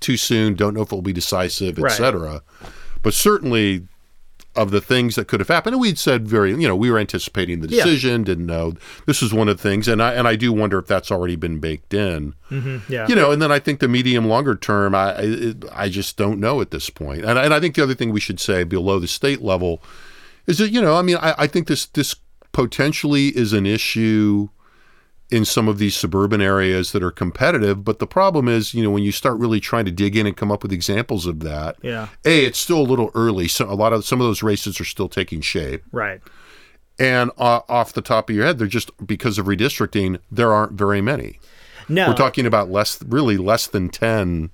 too 0.00 0.16
soon, 0.16 0.54
don't 0.54 0.74
know 0.74 0.82
if 0.82 0.92
it 0.92 0.94
will 0.94 1.02
be 1.02 1.12
decisive, 1.12 1.78
et 1.78 1.82
Right. 1.82 1.92
cetera. 1.92 2.42
But 3.02 3.14
certainly 3.14 3.86
of 4.56 4.70
the 4.72 4.80
things 4.80 5.14
that 5.14 5.28
could 5.28 5.38
have 5.40 5.48
happened, 5.48 5.74
and 5.74 5.80
we'd 5.80 5.98
said 5.98 6.26
very, 6.26 6.50
you 6.50 6.66
know, 6.66 6.74
we 6.74 6.90
were 6.90 6.98
anticipating 6.98 7.60
the 7.60 7.68
Yeah. 7.68 7.84
decision, 7.84 8.24
didn't 8.24 8.46
know. 8.46 8.74
This 9.06 9.22
is 9.22 9.32
one 9.32 9.48
of 9.48 9.56
the 9.56 9.62
things, 9.62 9.86
and 9.86 10.02
I 10.02 10.14
and 10.14 10.26
I 10.26 10.34
do 10.36 10.52
wonder 10.52 10.78
if 10.78 10.86
that's 10.86 11.12
already 11.12 11.36
been 11.36 11.58
baked 11.60 11.94
in. 11.94 12.34
Mm-hmm, 12.50 12.92
yeah 12.92 13.06
You 13.08 13.14
know, 13.14 13.30
and 13.30 13.40
then 13.40 13.52
I 13.52 13.58
think 13.60 13.78
the 13.80 13.86
medium 13.88 14.26
longer 14.26 14.56
term, 14.56 14.94
I 14.94 15.14
I, 15.16 15.54
I 15.84 15.88
just 15.88 16.16
don't 16.16 16.40
know 16.40 16.60
at 16.60 16.70
this 16.72 16.90
point. 16.90 17.24
And, 17.24 17.38
and 17.38 17.54
I 17.54 17.60
think 17.60 17.76
the 17.76 17.82
other 17.82 17.94
thing 17.94 18.10
we 18.10 18.20
should 18.20 18.40
say 18.40 18.64
below 18.64 18.98
the 18.98 19.06
state 19.06 19.42
level 19.42 19.80
is 20.46 20.58
that 20.58 20.70
you 20.70 20.80
know, 20.80 20.96
I 20.96 21.02
mean, 21.02 21.18
I, 21.20 21.34
I 21.38 21.46
think 21.46 21.68
this 21.68 21.86
this 21.86 22.16
potentially 22.52 23.28
is 23.28 23.52
an 23.52 23.66
issue 23.66 24.48
in 25.30 25.44
some 25.44 25.68
of 25.68 25.78
these 25.78 25.94
suburban 25.94 26.40
areas 26.40 26.92
that 26.92 27.02
are 27.02 27.10
competitive. 27.10 27.84
But 27.84 27.98
the 27.98 28.06
problem 28.06 28.48
is, 28.48 28.72
you 28.72 28.82
know, 28.82 28.90
when 28.90 29.02
you 29.02 29.12
start 29.12 29.38
really 29.38 29.60
trying 29.60 29.84
to 29.84 29.90
dig 29.90 30.16
in 30.16 30.26
and 30.26 30.36
come 30.36 30.50
up 30.50 30.62
with 30.62 30.72
examples 30.72 31.26
of 31.26 31.40
that, 31.40 31.76
Yeah. 31.82 32.08
a 32.24 32.44
it's 32.46 32.58
still 32.58 32.80
a 32.80 32.88
little 32.88 33.10
early. 33.14 33.46
So 33.48 33.70
a 33.70 33.74
lot 33.74 33.92
of 33.92 34.04
some 34.04 34.20
of 34.20 34.26
those 34.26 34.42
races 34.42 34.80
are 34.80 34.84
still 34.86 35.08
taking 35.08 35.40
shape, 35.42 35.82
right 35.92 36.20
And 36.98 37.30
uh, 37.38 37.60
off 37.68 37.92
the 37.92 38.00
top 38.02 38.30
of 38.30 38.36
your 38.36 38.46
head, 38.46 38.58
they're 38.58 38.66
just 38.66 38.90
because 39.06 39.38
of 39.38 39.46
redistricting, 39.46 40.18
there 40.30 40.52
aren't 40.52 40.72
very 40.72 41.00
many. 41.02 41.38
No, 41.90 42.08
We're 42.08 42.14
talking 42.16 42.44
about 42.44 42.70
less, 42.70 43.02
really 43.04 43.36
less 43.38 43.66
than 43.66 43.88
10 43.88 44.50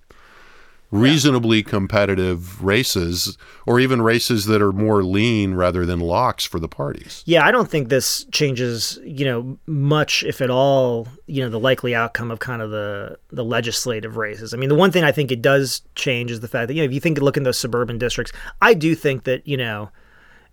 reasonably 0.95 1.63
competitive 1.63 2.63
races, 2.63 3.37
or 3.67 3.81
even 3.81 4.01
races 4.01 4.47
that 4.47 4.63
are 4.63 4.73
more 4.73 5.03
lean 5.03 5.55
rather 5.55 5.85
than 5.85 5.99
locks 5.99 6.45
for 6.45 6.61
the 6.61 6.69
parties. 6.69 7.23
Yeah, 7.27 7.45
I 7.45 7.51
don't 7.51 7.69
think 7.69 7.89
this 7.89 8.25
changes, 8.31 8.99
you 9.05 9.25
know, 9.25 9.59
much 9.67 10.23
if 10.23 10.41
at 10.41 10.51
all, 10.51 11.09
you 11.27 11.43
know, 11.43 11.51
the 11.51 11.59
likely 11.59 11.95
outcome 11.95 12.31
of 12.31 12.39
kind 12.39 12.63
of 12.63 12.71
the 12.71 13.19
the 13.31 13.45
legislative 13.45 14.17
races. 14.17 14.55
I 14.55 14.57
mean, 14.57 14.69
the 14.69 14.75
one 14.75 14.93
thing 14.93 15.03
I 15.03 15.13
think 15.13 15.33
it 15.33 15.43
does 15.43 15.83
change 15.97 16.31
is 16.31 16.41
the 16.41 16.49
fact 16.49 16.69
that 16.69 16.75
you 16.75 16.83
know, 16.83 16.87
if 16.87 16.93
you 16.93 17.01
think 17.01 17.19
look 17.19 17.37
in 17.37 17.43
those 17.43 17.59
suburban 17.59 17.99
districts, 17.99 18.33
I 18.63 18.75
do 18.75 18.95
think 18.95 19.25
that, 19.25 19.47
you 19.49 19.57
know, 19.57 19.91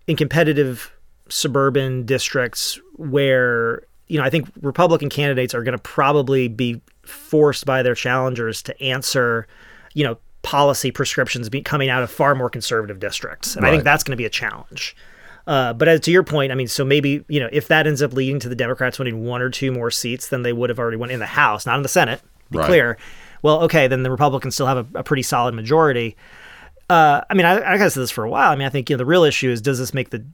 in 0.06 0.16
competitive 0.16 0.92
suburban 1.28 2.04
districts 2.04 2.80
where, 2.96 3.82
you 4.08 4.18
know, 4.18 4.24
I 4.24 4.30
think 4.30 4.50
Republican 4.60 5.08
candidates 5.08 5.54
are 5.54 5.62
going 5.62 5.76
to 5.76 5.82
probably 5.82 6.48
be 6.48 6.80
forced 7.04 7.64
by 7.64 7.82
their 7.82 7.94
challengers 7.94 8.62
to 8.62 8.82
answer, 8.82 9.46
you 9.94 10.04
know, 10.04 10.18
policy 10.42 10.90
prescriptions 10.90 11.48
be 11.48 11.62
coming 11.62 11.88
out 11.88 12.02
of 12.02 12.10
far 12.10 12.34
more 12.34 12.50
conservative 12.50 12.98
districts. 12.98 13.56
And 13.56 13.64
I 13.64 13.70
think 13.70 13.84
that's 13.84 14.02
going 14.04 14.12
to 14.12 14.16
be 14.16 14.24
a 14.24 14.30
challenge. 14.30 14.96
Uh, 15.46 15.72
but 15.72 15.88
as 15.88 16.00
to 16.00 16.10
your 16.10 16.22
point, 16.22 16.52
I 16.52 16.54
mean, 16.54 16.68
so 16.68 16.84
maybe 16.84 17.24
you 17.28 17.40
know 17.40 17.48
if 17.52 17.68
that 17.68 17.86
ends 17.86 18.00
up 18.02 18.12
leading 18.12 18.38
to 18.40 18.48
the 18.48 18.54
Democrats 18.54 18.98
winning 18.98 19.24
one 19.24 19.42
or 19.42 19.50
two 19.50 19.72
more 19.72 19.90
seats 19.90 20.28
than 20.28 20.42
they 20.42 20.52
would 20.52 20.70
have 20.70 20.78
already 20.78 20.96
won 20.96 21.10
in 21.10 21.18
the 21.18 21.26
House, 21.26 21.66
not 21.66 21.76
in 21.76 21.82
the 21.82 21.88
Senate. 21.88 22.20
Be 22.50 22.58
Right. 22.58 22.66
clear. 22.66 22.98
Well, 23.42 23.62
okay, 23.62 23.88
then 23.88 24.02
the 24.04 24.10
Republicans 24.10 24.54
still 24.54 24.66
have 24.66 24.76
a, 24.94 24.98
a 25.00 25.02
pretty 25.02 25.22
solid 25.22 25.54
majority. 25.54 26.16
Uh, 26.88 27.22
I 27.28 27.34
mean, 27.34 27.46
I, 27.46 27.56
I 27.56 27.78
gotta 27.78 27.90
say 27.90 28.00
this 28.00 28.10
for 28.10 28.22
a 28.24 28.30
while. 28.30 28.52
I 28.52 28.56
mean, 28.56 28.66
I 28.66 28.70
think 28.70 28.88
you 28.90 28.94
know 28.94 28.98
the 28.98 29.06
real 29.06 29.24
issue 29.24 29.50
is 29.50 29.60
does 29.60 29.78
this 29.78 29.92
make 29.94 30.10
the 30.10 30.24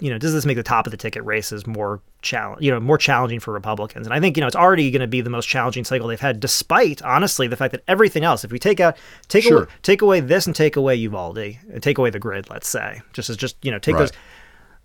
you 0.00 0.10
know 0.10 0.18
does 0.18 0.32
this 0.32 0.46
make 0.46 0.56
the 0.56 0.62
top 0.62 0.86
of 0.86 0.90
the 0.92 0.96
ticket 0.96 1.24
races 1.24 1.66
more 1.66 2.00
challenge 2.22 2.62
you 2.62 2.70
know 2.70 2.78
more 2.80 2.98
challenging 2.98 3.40
for 3.40 3.52
Republicans? 3.52 4.06
And 4.06 4.14
I 4.14 4.20
think 4.20 4.36
you 4.36 4.40
know 4.40 4.46
it's 4.46 4.56
already 4.56 4.90
going 4.90 5.00
to 5.00 5.06
be 5.06 5.20
the 5.20 5.30
most 5.30 5.46
challenging 5.46 5.84
cycle 5.84 6.06
they've 6.08 6.20
had, 6.20 6.40
despite 6.40 7.02
honestly 7.02 7.46
the 7.48 7.56
fact 7.56 7.72
that 7.72 7.82
everything 7.88 8.24
else, 8.24 8.44
if 8.44 8.52
we 8.52 8.58
take 8.58 8.80
out 8.80 8.96
take 9.28 9.44
Sure. 9.44 9.62
away, 9.64 9.66
take 9.82 10.02
away 10.02 10.20
this 10.20 10.46
and 10.46 10.54
take 10.54 10.76
away 10.76 10.94
Uvalde 10.96 11.38
and 11.38 11.82
take 11.82 11.98
away 11.98 12.10
the 12.10 12.18
grid, 12.18 12.48
let's 12.50 12.68
say, 12.68 13.00
just 13.12 13.28
as 13.30 13.36
just 13.36 13.56
you 13.62 13.70
know 13.70 13.78
take 13.78 13.94
Right. 13.94 14.00
those 14.02 14.12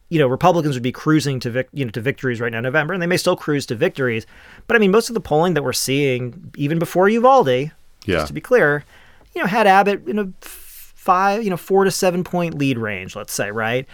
you 0.10 0.20
know, 0.20 0.28
Republicans 0.28 0.76
would 0.76 0.84
be 0.84 0.92
cruising 0.92 1.40
to 1.40 1.50
vic- 1.50 1.70
you 1.74 1.86
know 1.86 1.90
to 1.92 2.02
victories 2.02 2.40
right 2.40 2.52
now 2.52 2.60
in 2.60 2.64
November, 2.64 2.94
and 2.94 3.02
they 3.02 3.08
may 3.08 3.18
still 3.18 3.36
cruise 3.36 3.66
to 3.68 3.74
victories. 3.76 4.28
But 4.68 4.76
I 4.76 4.80
mean, 4.80 4.92
most 4.92 5.10
of 5.10 5.16
the 5.16 5.22
polling 5.22 5.56
that 5.56 5.64
we're 5.64 5.74
seeing, 5.74 6.52
even 6.56 6.78
before 6.78 7.10
Uvalde, 7.10 7.48
Yeah. 7.48 7.72
just 8.06 8.28
to 8.28 8.34
be 8.34 8.42
clear, 8.42 8.84
you 9.34 9.42
know, 9.42 9.48
had 9.48 9.66
Abbott 9.66 10.08
in 10.08 10.20
a 10.20 10.28
five, 10.42 11.44
you 11.44 11.50
know, 11.50 11.58
four 11.58 11.84
to 11.84 11.90
seven 11.90 12.24
point 12.24 12.54
lead 12.56 12.78
range, 12.78 13.16
let's 13.16 13.34
say, 13.34 13.50
right? 13.50 13.88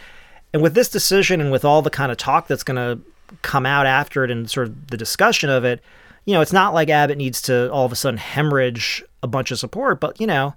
And 0.54 0.62
with 0.62 0.74
this 0.74 0.90
decision, 0.90 1.42
and 1.42 1.52
with 1.52 1.64
all 1.64 1.82
the 1.82 1.90
kind 1.90 2.12
of 2.12 2.18
talk 2.18 2.48
that's 2.48 2.64
going 2.64 2.76
to 2.78 3.04
come 3.42 3.66
out 3.66 3.86
after 3.86 4.24
it, 4.24 4.32
and 4.32 4.50
sort 4.50 4.68
of 4.68 4.88
the 4.88 4.98
discussion 4.98 5.50
of 5.50 5.64
it, 5.64 5.82
you 6.26 6.34
know, 6.34 6.42
it's 6.42 6.54
not 6.54 6.74
like 6.74 6.90
Abbott 6.90 7.18
needs 7.18 7.42
to 7.44 7.72
all 7.72 7.86
of 7.86 7.92
a 7.92 7.96
sudden 7.96 8.18
hemorrhage 8.18 9.04
a 9.22 9.28
bunch 9.28 9.52
of 9.52 9.60
support, 9.60 10.00
but 10.00 10.20
you 10.20 10.28
know, 10.28 10.56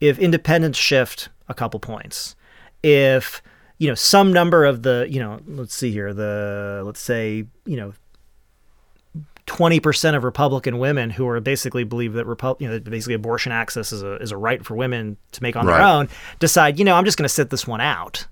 if 0.00 0.18
independents 0.18 0.78
shift 0.78 1.28
a 1.48 1.54
couple 1.54 1.80
points, 1.80 2.36
if 2.82 3.42
you 3.78 3.88
know 3.88 3.94
some 3.94 4.32
number 4.32 4.64
of 4.64 4.82
the 4.82 5.06
you 5.10 5.18
know 5.18 5.40
let's 5.46 5.74
see 5.74 5.90
here 5.90 6.12
the 6.14 6.82
let's 6.84 7.00
say 7.00 7.44
you 7.66 7.76
know 7.76 7.92
20% 9.46 10.16
of 10.16 10.24
Republican 10.24 10.78
women 10.78 11.10
who 11.10 11.28
are 11.28 11.38
basically 11.38 11.84
believe 11.84 12.14
that 12.14 12.26
Repu- 12.26 12.58
you 12.60 12.68
know 12.68 12.80
basically 12.80 13.14
abortion 13.14 13.52
access 13.52 13.92
is 13.92 14.02
a 14.02 14.16
is 14.16 14.32
a 14.32 14.36
right 14.36 14.64
for 14.64 14.74
women 14.74 15.16
to 15.32 15.42
make 15.42 15.54
on 15.56 15.66
their 15.66 15.82
own 15.82 16.08
decide 16.38 16.78
you 16.78 16.84
know 16.84 16.94
I'm 16.94 17.04
just 17.04 17.18
going 17.18 17.26
to 17.26 17.34
sit 17.34 17.50
this 17.50 17.66
one 17.66 17.80
out 17.80 18.26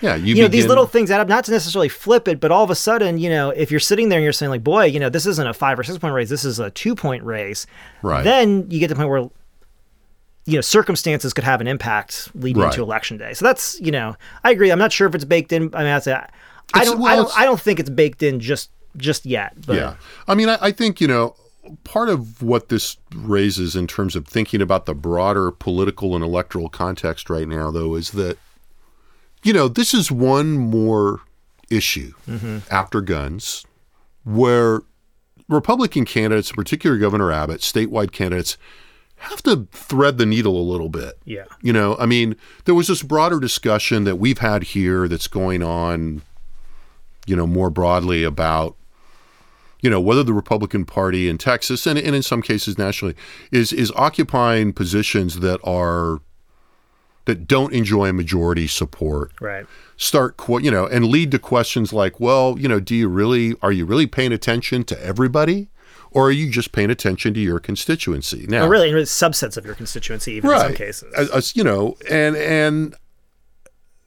Yeah, 0.00 0.14
you, 0.16 0.34
you 0.34 0.42
know 0.42 0.48
these 0.48 0.66
little 0.66 0.86
things 0.86 1.10
add 1.10 1.20
up 1.20 1.28
not 1.28 1.44
to 1.44 1.50
necessarily 1.52 1.88
flip 1.88 2.28
it 2.28 2.38
but 2.40 2.50
all 2.50 2.62
of 2.62 2.70
a 2.70 2.74
sudden 2.74 3.18
you 3.18 3.30
know 3.30 3.50
if 3.50 3.70
you're 3.70 3.80
sitting 3.80 4.08
there 4.10 4.18
and 4.18 4.24
you're 4.24 4.32
saying 4.32 4.50
like 4.50 4.62
boy 4.62 4.84
you 4.84 5.00
know 5.00 5.08
this 5.08 5.24
isn't 5.26 5.46
a 5.46 5.54
five 5.54 5.78
or 5.78 5.82
six 5.84 5.96
point 5.98 6.12
race 6.14 6.28
this 6.28 6.44
is 6.44 6.58
a 6.58 6.70
two 6.70 6.94
point 6.94 7.24
race 7.24 7.66
Right. 8.02 8.22
then 8.24 8.70
you 8.70 8.78
get 8.78 8.88
to 8.88 8.94
the 8.94 8.98
point 8.98 9.08
where 9.08 9.28
you 10.44 10.54
know 10.54 10.60
circumstances 10.60 11.32
could 11.32 11.44
have 11.44 11.60
an 11.60 11.66
impact 11.66 12.30
leading 12.34 12.62
Right. 12.62 12.72
into 12.72 12.82
election 12.82 13.16
day 13.16 13.32
so 13.32 13.44
that's 13.44 13.80
you 13.80 13.90
know 13.90 14.16
i 14.44 14.50
agree 14.50 14.70
i'm 14.70 14.78
not 14.78 14.92
sure 14.92 15.08
if 15.08 15.14
it's 15.14 15.24
baked 15.24 15.52
in 15.52 15.74
i 15.74 15.78
mean 15.82 15.92
i 15.92 15.98
say 15.98 16.14
i 16.74 16.84
don't 16.84 16.98
well, 17.00 17.12
I 17.12 17.16
don't 17.16 17.38
I 17.40 17.44
don't 17.44 17.60
think 17.60 17.80
it's 17.80 17.90
baked 17.90 18.22
in 18.22 18.38
just 18.40 18.70
just 18.96 19.24
yet 19.26 19.54
but 19.66 19.76
Yeah. 19.76 19.94
I 20.28 20.34
mean, 20.34 20.48
I, 20.48 20.58
I 20.60 20.72
think, 20.72 21.00
you 21.02 21.08
know, 21.08 21.36
part 21.84 22.08
of 22.08 22.42
what 22.42 22.68
this 22.70 22.96
raises 23.14 23.76
in 23.76 23.86
terms 23.86 24.16
of 24.16 24.26
thinking 24.26 24.62
about 24.62 24.86
the 24.86 24.94
broader 24.94 25.50
political 25.50 26.14
and 26.14 26.24
electoral 26.24 26.68
context 26.70 27.28
right 27.28 27.46
now, 27.46 27.70
though, 27.70 27.94
is 27.94 28.12
that, 28.12 28.38
you 29.46 29.52
know, 29.52 29.68
this 29.68 29.94
is 29.94 30.10
one 30.10 30.58
more 30.58 31.20
issue 31.70 32.12
mm-hmm. 32.28 32.58
after 32.68 33.00
guns 33.00 33.64
where 34.24 34.82
Republican 35.48 36.04
candidates, 36.04 36.50
in 36.50 36.56
particular 36.56 36.98
Governor 36.98 37.30
Abbott, 37.30 37.60
statewide 37.60 38.10
candidates, 38.10 38.58
have 39.18 39.40
to 39.44 39.68
thread 39.70 40.18
the 40.18 40.26
needle 40.26 40.58
a 40.58 40.66
little 40.68 40.88
bit. 40.88 41.20
Yeah. 41.24 41.44
You 41.62 41.72
know, 41.72 41.96
I 42.00 42.06
mean, 42.06 42.34
there 42.64 42.74
was 42.74 42.88
this 42.88 43.04
broader 43.04 43.38
discussion 43.38 44.02
that 44.02 44.16
we've 44.16 44.38
had 44.38 44.64
here 44.64 45.06
that's 45.06 45.28
going 45.28 45.62
on, 45.62 46.22
you 47.26 47.36
know, 47.36 47.46
more 47.46 47.70
broadly 47.70 48.24
about 48.24 48.76
you 49.80 49.90
know 49.90 50.00
whether 50.00 50.24
the 50.24 50.32
Republican 50.32 50.84
Party 50.84 51.28
in 51.28 51.38
Texas 51.38 51.86
and, 51.86 51.96
and 51.96 52.16
in 52.16 52.22
some 52.22 52.42
cases 52.42 52.78
nationally 52.78 53.14
is 53.52 53.72
is 53.72 53.92
occupying 53.94 54.72
positions 54.72 55.38
that 55.40 55.60
are 55.62 56.20
that 57.26 57.46
don't 57.46 57.72
enjoy 57.72 58.12
majority 58.12 58.66
support. 58.66 59.32
Right. 59.40 59.66
Start 59.96 60.36
you 60.48 60.70
know 60.70 60.86
and 60.86 61.06
lead 61.06 61.30
to 61.32 61.38
questions 61.38 61.92
like 61.92 62.20
well 62.20 62.58
you 62.58 62.68
know 62.68 62.80
do 62.80 62.94
you 62.94 63.08
really 63.08 63.54
are 63.62 63.72
you 63.72 63.84
really 63.84 64.06
paying 64.06 64.32
attention 64.32 64.84
to 64.84 65.04
everybody? 65.04 65.68
Or 66.12 66.28
are 66.28 66.32
you 66.32 66.50
just 66.50 66.72
paying 66.72 66.90
attention 66.90 67.34
to 67.34 67.40
your 67.40 67.60
constituency? 67.60 68.46
Now 68.48 68.66
or 68.66 68.70
really, 68.70 68.90
subsets 69.02 69.58
of 69.58 69.66
your 69.66 69.74
constituency 69.74 70.32
even 70.34 70.50
in 70.50 70.58
some 70.58 70.74
cases. 70.74 71.12
As, 71.14 71.28
as, 71.30 71.56
you 71.56 71.62
know, 71.62 71.96
and 72.08 72.36
and 72.36 72.94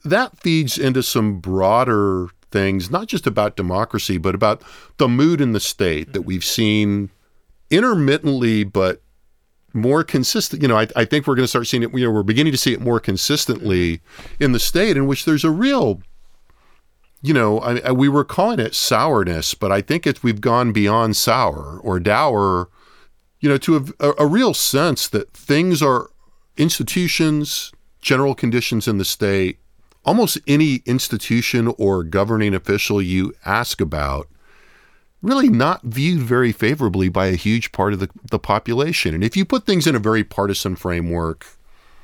that 0.04 0.40
feeds 0.40 0.78
into 0.80 1.04
some 1.04 1.40
broader 1.40 2.30
things, 2.52 2.90
not 2.90 3.08
just 3.08 3.28
about 3.28 3.56
democracy, 3.56 4.18
but 4.18 4.34
about 4.34 4.64
the 4.98 5.08
mood 5.08 5.40
in 5.40 5.52
the 5.52 5.60
state 5.60 6.14
that 6.14 6.20
mm-hmm. 6.20 6.28
we've 6.28 6.46
seen 6.46 7.12
intermittently, 7.70 8.64
but 8.64 9.04
more 9.74 10.04
consistent. 10.04 10.62
You 10.62 10.68
know, 10.68 10.78
I, 10.78 10.88
I 10.96 11.06
think 11.06 11.28
we're 11.28 11.36
going 11.36 11.44
to 11.44 11.50
start 11.50 11.68
seeing 11.68 11.84
it. 11.84 11.94
You 11.94 12.06
know, 12.06 12.12
we're 12.12 12.24
beginning 12.24 12.52
to 12.52 12.58
see 12.58 12.74
it 12.74 12.82
more 12.82 13.00
consistently 13.00 14.02
in 14.40 14.52
the 14.52 14.60
state, 14.60 14.98
in 14.98 15.08
which 15.08 15.26
there's 15.26 15.44
a 15.44 15.52
real 15.52 16.02
you 17.22 17.34
know, 17.34 17.60
I, 17.60 17.80
I, 17.80 17.92
we 17.92 18.08
were 18.08 18.24
calling 18.24 18.60
it 18.60 18.74
sourness, 18.74 19.54
but 19.54 19.72
I 19.72 19.82
think 19.82 20.08
it's 20.08 20.24
we've 20.24 20.42
gone 20.42 20.72
beyond 20.72 21.18
sour 21.18 21.80
or 21.84 22.00
dour, 22.00 22.70
you 23.40 23.50
know, 23.50 23.58
to 23.58 23.94
a, 24.00 24.08
a, 24.08 24.14
a 24.20 24.26
real 24.26 24.54
sense 24.54 25.08
that 25.10 25.34
things 25.34 25.82
are 25.82 26.10
institutions, 26.58 27.72
general 28.02 28.36
conditions 28.36 28.88
in 28.88 28.98
the 28.98 29.06
state, 29.06 29.60
almost 30.06 30.38
any 30.48 30.76
institution 30.86 31.74
or 31.78 32.04
governing 32.04 32.54
official 32.54 33.02
you 33.02 33.34
ask 33.46 33.82
about, 33.82 34.28
really 35.22 35.50
not 35.50 35.82
viewed 35.84 36.22
very 36.22 36.52
favorably 36.52 37.10
by 37.10 37.28
a 37.28 37.36
huge 37.36 37.72
part 37.72 37.94
of 37.94 38.00
the, 38.00 38.10
the 38.32 38.40
population. 38.40 39.14
And 39.14 39.24
if 39.24 39.36
you 39.36 39.46
put 39.46 39.66
things 39.66 39.86
in 39.88 39.96
a 39.96 40.00
very 40.00 40.24
partisan 40.24 40.76
framework, 40.76 41.46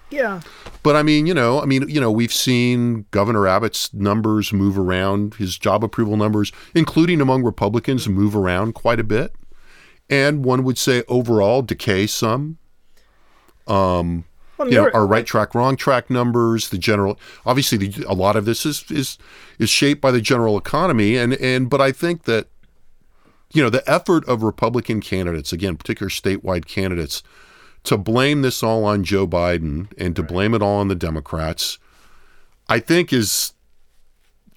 yeah 0.09 0.41
but 0.83 0.95
I 0.95 1.01
mean, 1.01 1.25
you 1.25 1.33
know, 1.33 1.59
I 1.59 1.65
mean, 1.65 1.89
you 1.89 1.99
know, 1.99 2.11
we've 2.11 2.31
seen 2.31 3.05
Governor 3.09 3.47
Abbott's 3.47 3.91
numbers 3.91 4.53
move 4.53 4.77
around, 4.77 5.33
his 5.33 5.57
job 5.57 5.83
approval 5.83 6.15
numbers, 6.15 6.51
including 6.75 7.21
among 7.21 7.41
Republicans, 7.41 8.07
move 8.07 8.35
around 8.35 8.75
quite 8.75 8.99
a 8.99 9.03
bit. 9.03 9.33
And 10.07 10.45
one 10.45 10.63
would 10.63 10.77
say 10.77 11.01
overall 11.07 11.63
decay 11.63 12.05
some. 12.05 12.59
Um, 13.65 14.25
Well, 14.59 14.69
you 14.69 14.75
know, 14.75 14.91
our 14.93 15.07
right 15.07 15.25
track, 15.25 15.55
wrong 15.55 15.75
track 15.75 16.11
numbers, 16.11 16.69
the 16.69 16.77
general. 16.77 17.19
Obviously, 17.43 17.79
the, 17.79 18.05
a 18.07 18.13
lot 18.13 18.35
of 18.35 18.45
this 18.45 18.63
is 18.63 18.85
is 18.91 19.17
is 19.57 19.71
shaped 19.71 20.01
by 20.01 20.11
the 20.11 20.21
general 20.21 20.55
economy, 20.55 21.17
and 21.17 21.33
and 21.33 21.67
but 21.67 21.81
I 21.81 21.91
think 21.91 22.25
that, 22.25 22.47
you 23.51 23.63
know, 23.63 23.69
the 23.69 23.89
effort 23.89 24.27
of 24.27 24.43
Republican 24.43 25.01
candidates, 25.01 25.53
again, 25.53 25.77
particular 25.77 26.09
statewide 26.09 26.65
candidates, 26.65 27.23
to 27.83 27.97
blame 27.97 28.41
this 28.41 28.63
all 28.63 28.83
on 28.85 29.03
Joe 29.03 29.27
Biden 29.27 29.87
and 29.97 30.15
to 30.15 30.23
blame 30.23 30.53
it 30.53 30.61
all 30.61 30.79
on 30.79 30.87
the 30.87 30.95
Democrats, 30.95 31.77
I 32.67 32.79
think 32.79 33.13
is 33.13 33.53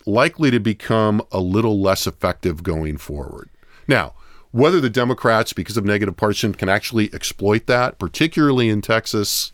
likely 0.07 0.51
to 0.51 0.59
become 0.59 1.23
a 1.31 1.41
little 1.41 1.81
less 1.81 2.07
effective 2.07 2.63
going 2.63 2.97
forward. 2.97 3.51
Now, 3.87 4.15
whether 4.51 4.81
the 4.81 4.89
Democrats, 4.89 5.53
because 5.53 5.77
of 5.77 5.85
negative 5.85 6.17
partisan, 6.17 6.55
can 6.55 6.71
actually 6.71 7.13
exploit 7.13 7.67
that, 7.67 7.99
particularly 7.99 8.71
in 8.71 8.81
Texas, 8.81 9.53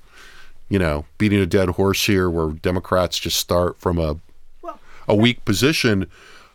you 0.69 0.79
know, 0.79 1.05
beating 1.19 1.41
a 1.41 1.47
dead 1.47 1.71
horse 1.71 2.07
here, 2.07 2.31
where 2.31 2.53
Democrats 2.53 3.19
just 3.19 3.37
start 3.37 3.81
from 3.81 3.99
a 3.99 4.19
a 5.09 5.15
weak 5.15 5.45
position. 5.45 6.07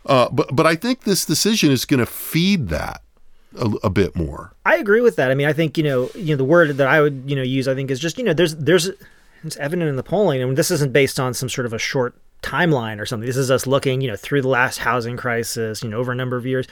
Uh, 0.05 0.29
but 0.31 0.55
but 0.55 0.65
I 0.65 0.75
think 0.75 1.03
this 1.03 1.25
decision 1.25 1.71
is 1.71 1.85
going 1.85 1.99
to 1.99 2.05
feed 2.05 2.69
that 2.69 3.01
a, 3.57 3.71
a 3.83 3.89
bit 3.89 4.15
more. 4.15 4.53
I 4.65 4.77
agree 4.77 5.01
with 5.01 5.15
that. 5.17 5.31
I 5.31 5.35
mean, 5.35 5.47
I 5.47 5.53
think 5.53 5.77
you 5.77 5.83
know, 5.83 6.09
you 6.15 6.33
know, 6.33 6.37
the 6.37 6.45
word 6.45 6.77
that 6.77 6.87
I 6.87 7.01
would 7.01 7.23
you 7.25 7.35
know 7.35 7.41
use, 7.41 7.67
I 7.67 7.75
think, 7.75 7.91
is 7.91 7.99
just 7.99 8.17
you 8.17 8.23
know, 8.23 8.33
there's 8.33 8.55
there's 8.55 8.89
it's 9.43 9.57
evident 9.57 9.89
in 9.89 9.95
the 9.95 10.03
polling, 10.03 10.41
and 10.41 10.57
this 10.57 10.71
isn't 10.71 10.93
based 10.93 11.19
on 11.19 11.33
some 11.33 11.49
sort 11.49 11.65
of 11.65 11.73
a 11.73 11.79
short 11.79 12.15
timeline 12.41 12.99
or 12.99 13.05
something. 13.05 13.27
This 13.27 13.37
is 13.37 13.51
us 13.51 13.67
looking, 13.67 14.01
you 14.01 14.07
know, 14.07 14.15
through 14.15 14.41
the 14.41 14.47
last 14.47 14.79
housing 14.79 15.17
crisis, 15.17 15.83
you 15.83 15.89
know, 15.89 15.97
over 15.97 16.11
a 16.11 16.15
number 16.15 16.37
of 16.37 16.45
years. 16.45 16.67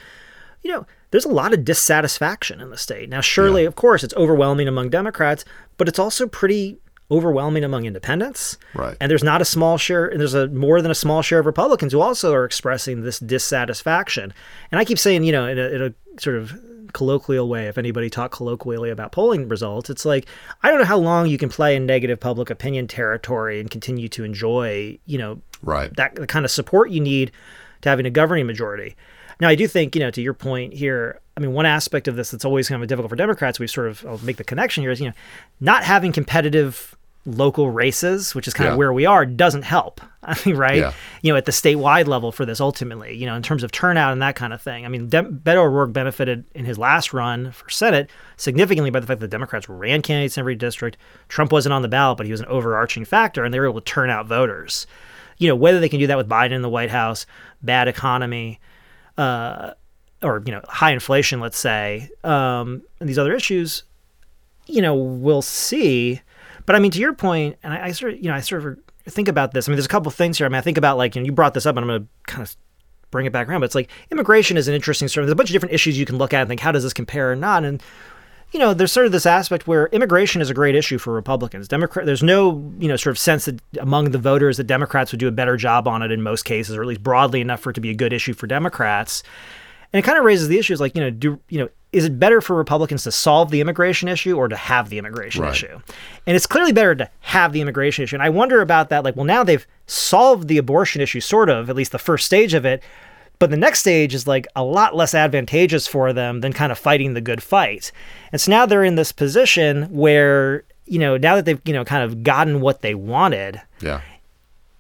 You 0.63 0.71
know, 0.71 0.85
there's 1.11 1.25
a 1.25 1.29
lot 1.29 1.53
of 1.53 1.63
dissatisfaction 1.63 2.59
in 2.59 2.69
the 2.69 2.77
state. 2.77 3.09
Now, 3.09 3.21
surely, 3.21 3.63
of 3.63 3.75
course, 3.75 4.03
it's 4.03 4.13
overwhelming 4.15 4.67
among 4.67 4.89
Democrats, 4.89 5.45
but 5.77 5.87
it's 5.87 5.99
also 5.99 6.27
pretty 6.27 6.77
overwhelming 7.09 7.63
among 7.63 7.85
independents. 7.85 8.57
Right. 8.73 8.97
And 8.99 9.09
there's 9.09 9.23
not 9.23 9.41
a 9.41 9.45
small 9.45 9.77
share, 9.77 10.07
and 10.07 10.19
there's 10.19 10.33
a 10.33 10.47
more 10.49 10.81
than 10.81 10.91
a 10.91 10.95
small 10.95 11.21
share 11.21 11.39
of 11.39 11.45
Republicans 11.45 11.93
who 11.93 12.01
also 12.01 12.33
are 12.33 12.43
expressing 12.45 13.01
this 13.01 13.19
dissatisfaction. 13.19 14.33
And 14.71 14.79
I 14.79 14.85
keep 14.85 14.99
saying, 14.99 15.23
you 15.23 15.31
know, 15.31 15.47
in 15.47 15.57
a, 15.57 15.67
in 15.69 15.81
a 15.81 16.19
sort 16.21 16.35
of 16.37 16.59
colloquial 16.93 17.47
way, 17.47 17.67
if 17.67 17.77
anybody 17.77 18.09
talked 18.09 18.33
colloquially 18.33 18.89
about 18.89 19.11
polling 19.11 19.47
results, 19.47 19.89
it's 19.89 20.05
like 20.05 20.25
I 20.63 20.69
don't 20.69 20.79
know 20.79 20.85
how 20.85 20.97
long 20.97 21.27
you 21.27 21.37
can 21.37 21.49
play 21.49 21.75
in 21.75 21.85
negative 21.85 22.19
public 22.19 22.49
opinion 22.49 22.87
territory 22.87 23.59
and 23.59 23.69
continue 23.69 24.09
to 24.09 24.23
enjoy, 24.23 24.97
you 25.05 25.17
know, 25.17 25.41
Right. 25.61 25.95
that 25.95 26.15
the 26.15 26.27
kind 26.27 26.45
of 26.45 26.51
support 26.51 26.91
you 26.91 26.99
need 26.99 27.31
to 27.81 27.89
having 27.89 28.05
a 28.05 28.09
governing 28.09 28.47
majority. 28.47 28.95
Now, 29.39 29.49
I 29.49 29.55
do 29.55 29.67
think, 29.67 29.95
you 29.95 30.01
know, 30.01 30.09
to 30.11 30.21
your 30.21 30.33
point 30.33 30.73
here, 30.73 31.19
I 31.35 31.39
mean, 31.39 31.53
one 31.53 31.67
aspect 31.67 32.07
of 32.07 32.15
this 32.15 32.31
that's 32.31 32.45
always 32.45 32.67
kind 32.69 32.81
of 32.81 32.87
difficult 32.87 33.09
for 33.11 33.15
Democrats, 33.15 33.59
we've 33.59 33.69
sort 33.69 33.87
of 33.87 34.03
I'll 34.07 34.17
make 34.19 34.37
the 34.37 34.43
connection 34.43 34.81
here 34.81 34.89
is, 34.89 34.99
you 34.99 35.07
know, 35.07 35.13
not 35.59 35.83
having 35.83 36.11
competitive 36.11 36.96
local 37.27 37.69
races, 37.69 38.33
which 38.33 38.47
is 38.47 38.53
kind 38.53 38.67
Yeah. 38.67 38.71
of 38.71 38.77
where 38.77 38.93
we 38.93 39.05
are, 39.05 39.25
doesn't 39.25 39.63
help. 39.63 39.99
I 40.23 40.35
mean, 40.45 40.55
right? 40.55 40.77
Yeah. 40.77 40.93
You 41.21 41.31
know, 41.33 41.37
at 41.37 41.45
the 41.45 41.51
statewide 41.51 42.07
level 42.07 42.31
for 42.31 42.45
this 42.45 42.59
ultimately, 42.61 43.15
you 43.15 43.25
know, 43.25 43.35
in 43.35 43.43
terms 43.43 43.63
of 43.63 43.71
turnout 43.71 44.13
and 44.13 44.21
that 44.21 44.35
kind 44.35 44.53
of 44.53 44.61
thing. 44.61 44.85
I 44.85 44.87
mean, 44.89 45.07
Dem- 45.09 45.39
Beto 45.43 45.57
O'Rourke 45.57 45.91
benefited 45.93 46.45
in 46.55 46.63
his 46.65 46.77
last 46.77 47.11
run 47.13 47.51
for 47.51 47.69
Senate 47.69 48.09
significantly 48.37 48.89
by 48.89 48.99
the 49.01 49.07
fact 49.07 49.19
that 49.19 49.27
Democrats 49.29 49.67
ran 49.69 50.01
candidates 50.01 50.37
in 50.37 50.41
every 50.41 50.55
district. 50.55 50.97
Trump 51.27 51.51
wasn't 51.51 51.73
on 51.73 51.81
the 51.81 51.87
ballot, 51.89 52.17
but 52.17 52.25
he 52.25 52.31
was 52.31 52.39
an 52.41 52.47
overarching 52.47 53.03
factor, 53.05 53.43
and 53.43 53.53
they 53.53 53.59
were 53.59 53.67
able 53.67 53.81
to 53.81 53.85
turn 53.85 54.09
out 54.09 54.25
voters. 54.25 54.87
You 55.37 55.49
know, 55.49 55.55
whether 55.55 55.79
they 55.81 55.89
can 55.89 55.99
do 55.99 56.07
that 56.07 56.17
with 56.17 56.27
Biden 56.29 56.53
in 56.53 56.61
the 56.61 56.69
White 56.69 56.89
House, 56.91 57.25
bad 57.61 57.87
economy, 57.87 58.59
uh, 59.17 59.71
or 60.23 60.41
you 60.45 60.51
know, 60.51 60.61
high 60.67 60.91
inflation, 60.93 61.39
let's 61.39 61.57
say, 61.59 62.09
um, 62.23 62.81
and 62.99 63.07
these 63.07 63.19
other 63.19 63.33
issues, 63.35 63.83
you 64.65 64.81
know, 64.81 64.95
we'll 64.95 65.41
see. 65.41 66.21
But 66.67 66.75
I 66.75 66.79
mean, 66.79 66.91
to 66.91 66.99
your 66.99 67.13
point, 67.13 67.57
and 67.63 67.73
I, 67.73 67.85
I 67.85 67.91
sort 67.91 68.13
of, 68.13 68.19
you 68.19 68.29
know, 68.29 68.35
I 68.35 68.41
sort 68.41 68.63
of 68.63 68.77
think 69.11 69.27
about 69.27 69.53
this. 69.53 69.67
I 69.67 69.71
mean, 69.71 69.77
there's 69.77 69.87
a 69.87 69.89
couple 69.89 70.11
things 70.11 70.37
here. 70.37 70.45
I 70.45 70.49
mean, 70.49 70.57
I 70.57 70.61
think 70.61 70.77
about 70.77 70.97
like, 70.97 71.15
and 71.15 71.25
you 71.25 71.31
brought 71.31 71.55
this 71.55 71.65
up, 71.65 71.75
and 71.75 71.83
I'm 71.83 71.87
going 71.87 72.01
to 72.03 72.31
kind 72.31 72.43
of 72.43 72.55
bring 73.09 73.25
it 73.25 73.33
back 73.33 73.49
around. 73.49 73.61
But 73.61 73.65
it's 73.65 73.75
like 73.75 73.89
immigration 74.11 74.57
is 74.57 74.67
an 74.67 74.75
interesting 74.75 75.07
sort 75.07 75.23
of. 75.23 75.27
There's 75.27 75.33
a 75.33 75.35
bunch 75.35 75.49
of 75.49 75.53
different 75.53 75.73
issues 75.73 75.97
you 75.97 76.05
can 76.05 76.17
look 76.17 76.33
at 76.33 76.41
and 76.41 76.47
think, 76.47 76.61
how 76.61 76.71
does 76.71 76.83
this 76.83 76.93
compare 76.93 77.31
or 77.31 77.35
not? 77.35 77.63
And 77.63 77.81
you 78.51 78.59
know, 78.59 78.73
there's 78.73 78.91
sort 78.91 79.05
of 79.05 79.11
this 79.11 79.25
aspect 79.25 79.67
where 79.67 79.87
immigration 79.87 80.41
is 80.41 80.49
a 80.49 80.53
great 80.53 80.75
issue 80.75 80.97
for 80.97 81.13
Republicans. 81.13 81.67
Democrat, 81.67 82.05
there's 82.05 82.23
no, 82.23 82.71
you 82.79 82.87
know, 82.87 82.95
sort 82.95 83.11
of 83.11 83.19
sense 83.19 83.45
that 83.45 83.59
among 83.79 84.11
the 84.11 84.17
voters 84.17 84.57
that 84.57 84.65
Democrats 84.65 85.11
would 85.11 85.19
do 85.19 85.27
a 85.27 85.31
better 85.31 85.57
job 85.57 85.87
on 85.87 86.01
it 86.01 86.11
in 86.11 86.21
most 86.21 86.43
cases, 86.43 86.75
or 86.75 86.81
at 86.81 86.87
least 86.87 87.03
broadly 87.03 87.41
enough 87.41 87.59
for 87.59 87.71
it 87.71 87.73
to 87.73 87.81
be 87.81 87.89
a 87.89 87.95
good 87.95 88.13
issue 88.13 88.33
for 88.33 88.47
Democrats. 88.47 89.23
And 89.93 89.99
it 89.99 90.03
kind 90.03 90.17
of 90.17 90.25
raises 90.25 90.47
the 90.47 90.57
issues 90.59 90.79
like, 90.79 90.95
you 90.95 91.01
know, 91.01 91.09
do 91.09 91.39
you 91.49 91.59
know, 91.59 91.69
is 91.93 92.03
it 92.05 92.19
better 92.19 92.41
for 92.41 92.55
Republicans 92.55 93.03
to 93.03 93.11
solve 93.11 93.49
the 93.49 93.61
immigration 93.61 94.09
issue 94.09 94.35
or 94.35 94.47
to 94.49 94.55
have 94.55 94.89
the 94.89 94.97
immigration 94.97 95.43
Right. 95.43 95.53
issue? 95.53 95.79
And 96.25 96.35
it's 96.35 96.45
clearly 96.45 96.73
better 96.73 96.93
to 96.95 97.09
have 97.21 97.53
the 97.53 97.61
immigration 97.61 98.03
issue. 98.03 98.15
And 98.17 98.23
I 98.23 98.29
wonder 98.29 98.61
about 98.61 98.89
that. 98.89 99.03
Like, 99.05 99.15
well, 99.15 99.25
now 99.25 99.43
they've 99.43 99.65
solved 99.87 100.49
the 100.49 100.57
abortion 100.57 101.01
issue, 101.01 101.21
sort 101.21 101.49
of, 101.49 101.69
at 101.69 101.75
least 101.75 101.93
the 101.93 101.97
first 101.99 102.25
stage 102.25 102.53
of 102.53 102.65
it. 102.65 102.83
But 103.39 103.51
the 103.51 103.57
next 103.57 103.79
stage 103.79 104.13
is 104.13 104.27
like 104.27 104.47
a 104.55 104.63
lot 104.63 104.95
less 104.95 105.13
advantageous 105.15 105.87
for 105.87 106.11
them 106.11 106.41
than 106.41 106.51
kind 106.53 106.71
of 106.71 106.77
fighting 106.77 107.13
the 107.13 107.21
good 107.21 107.41
fight. 107.41 107.91
And 108.31 108.41
so 108.41 108.51
now 108.51 108.65
they're 108.65 108.83
in 108.83 108.95
this 108.95 109.11
position 109.11 109.83
where, 109.83 110.63
you 110.85 110.99
know, 110.99 111.17
now 111.17 111.35
that 111.35 111.45
they've, 111.45 111.61
you 111.63 111.73
know, 111.73 111.85
kind 111.85 112.03
of 112.03 112.23
gotten 112.23 112.59
what 112.61 112.81
they 112.81 112.95
wanted, 112.95 113.61
Yeah. 113.79 114.01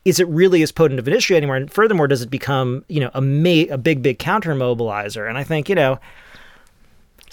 Is 0.07 0.21
it 0.21 0.27
really 0.29 0.63
as 0.63 0.71
potent 0.71 0.99
of 0.99 1.07
an 1.07 1.13
issue 1.13 1.35
anymore? 1.35 1.57
And 1.57 1.71
furthermore, 1.71 2.07
does 2.07 2.21
it 2.21 2.29
become, 2.29 2.85
you 2.87 3.01
know, 3.01 3.11
a 3.13 3.19
ma- 3.21 3.69
a 3.69 3.77
big, 3.77 4.01
big 4.01 4.19
counter 4.19 4.55
mobilizer? 4.55 5.27
And 5.27 5.37
I 5.37 5.43
think, 5.43 5.67
you 5.67 5.75
know, 5.75 5.99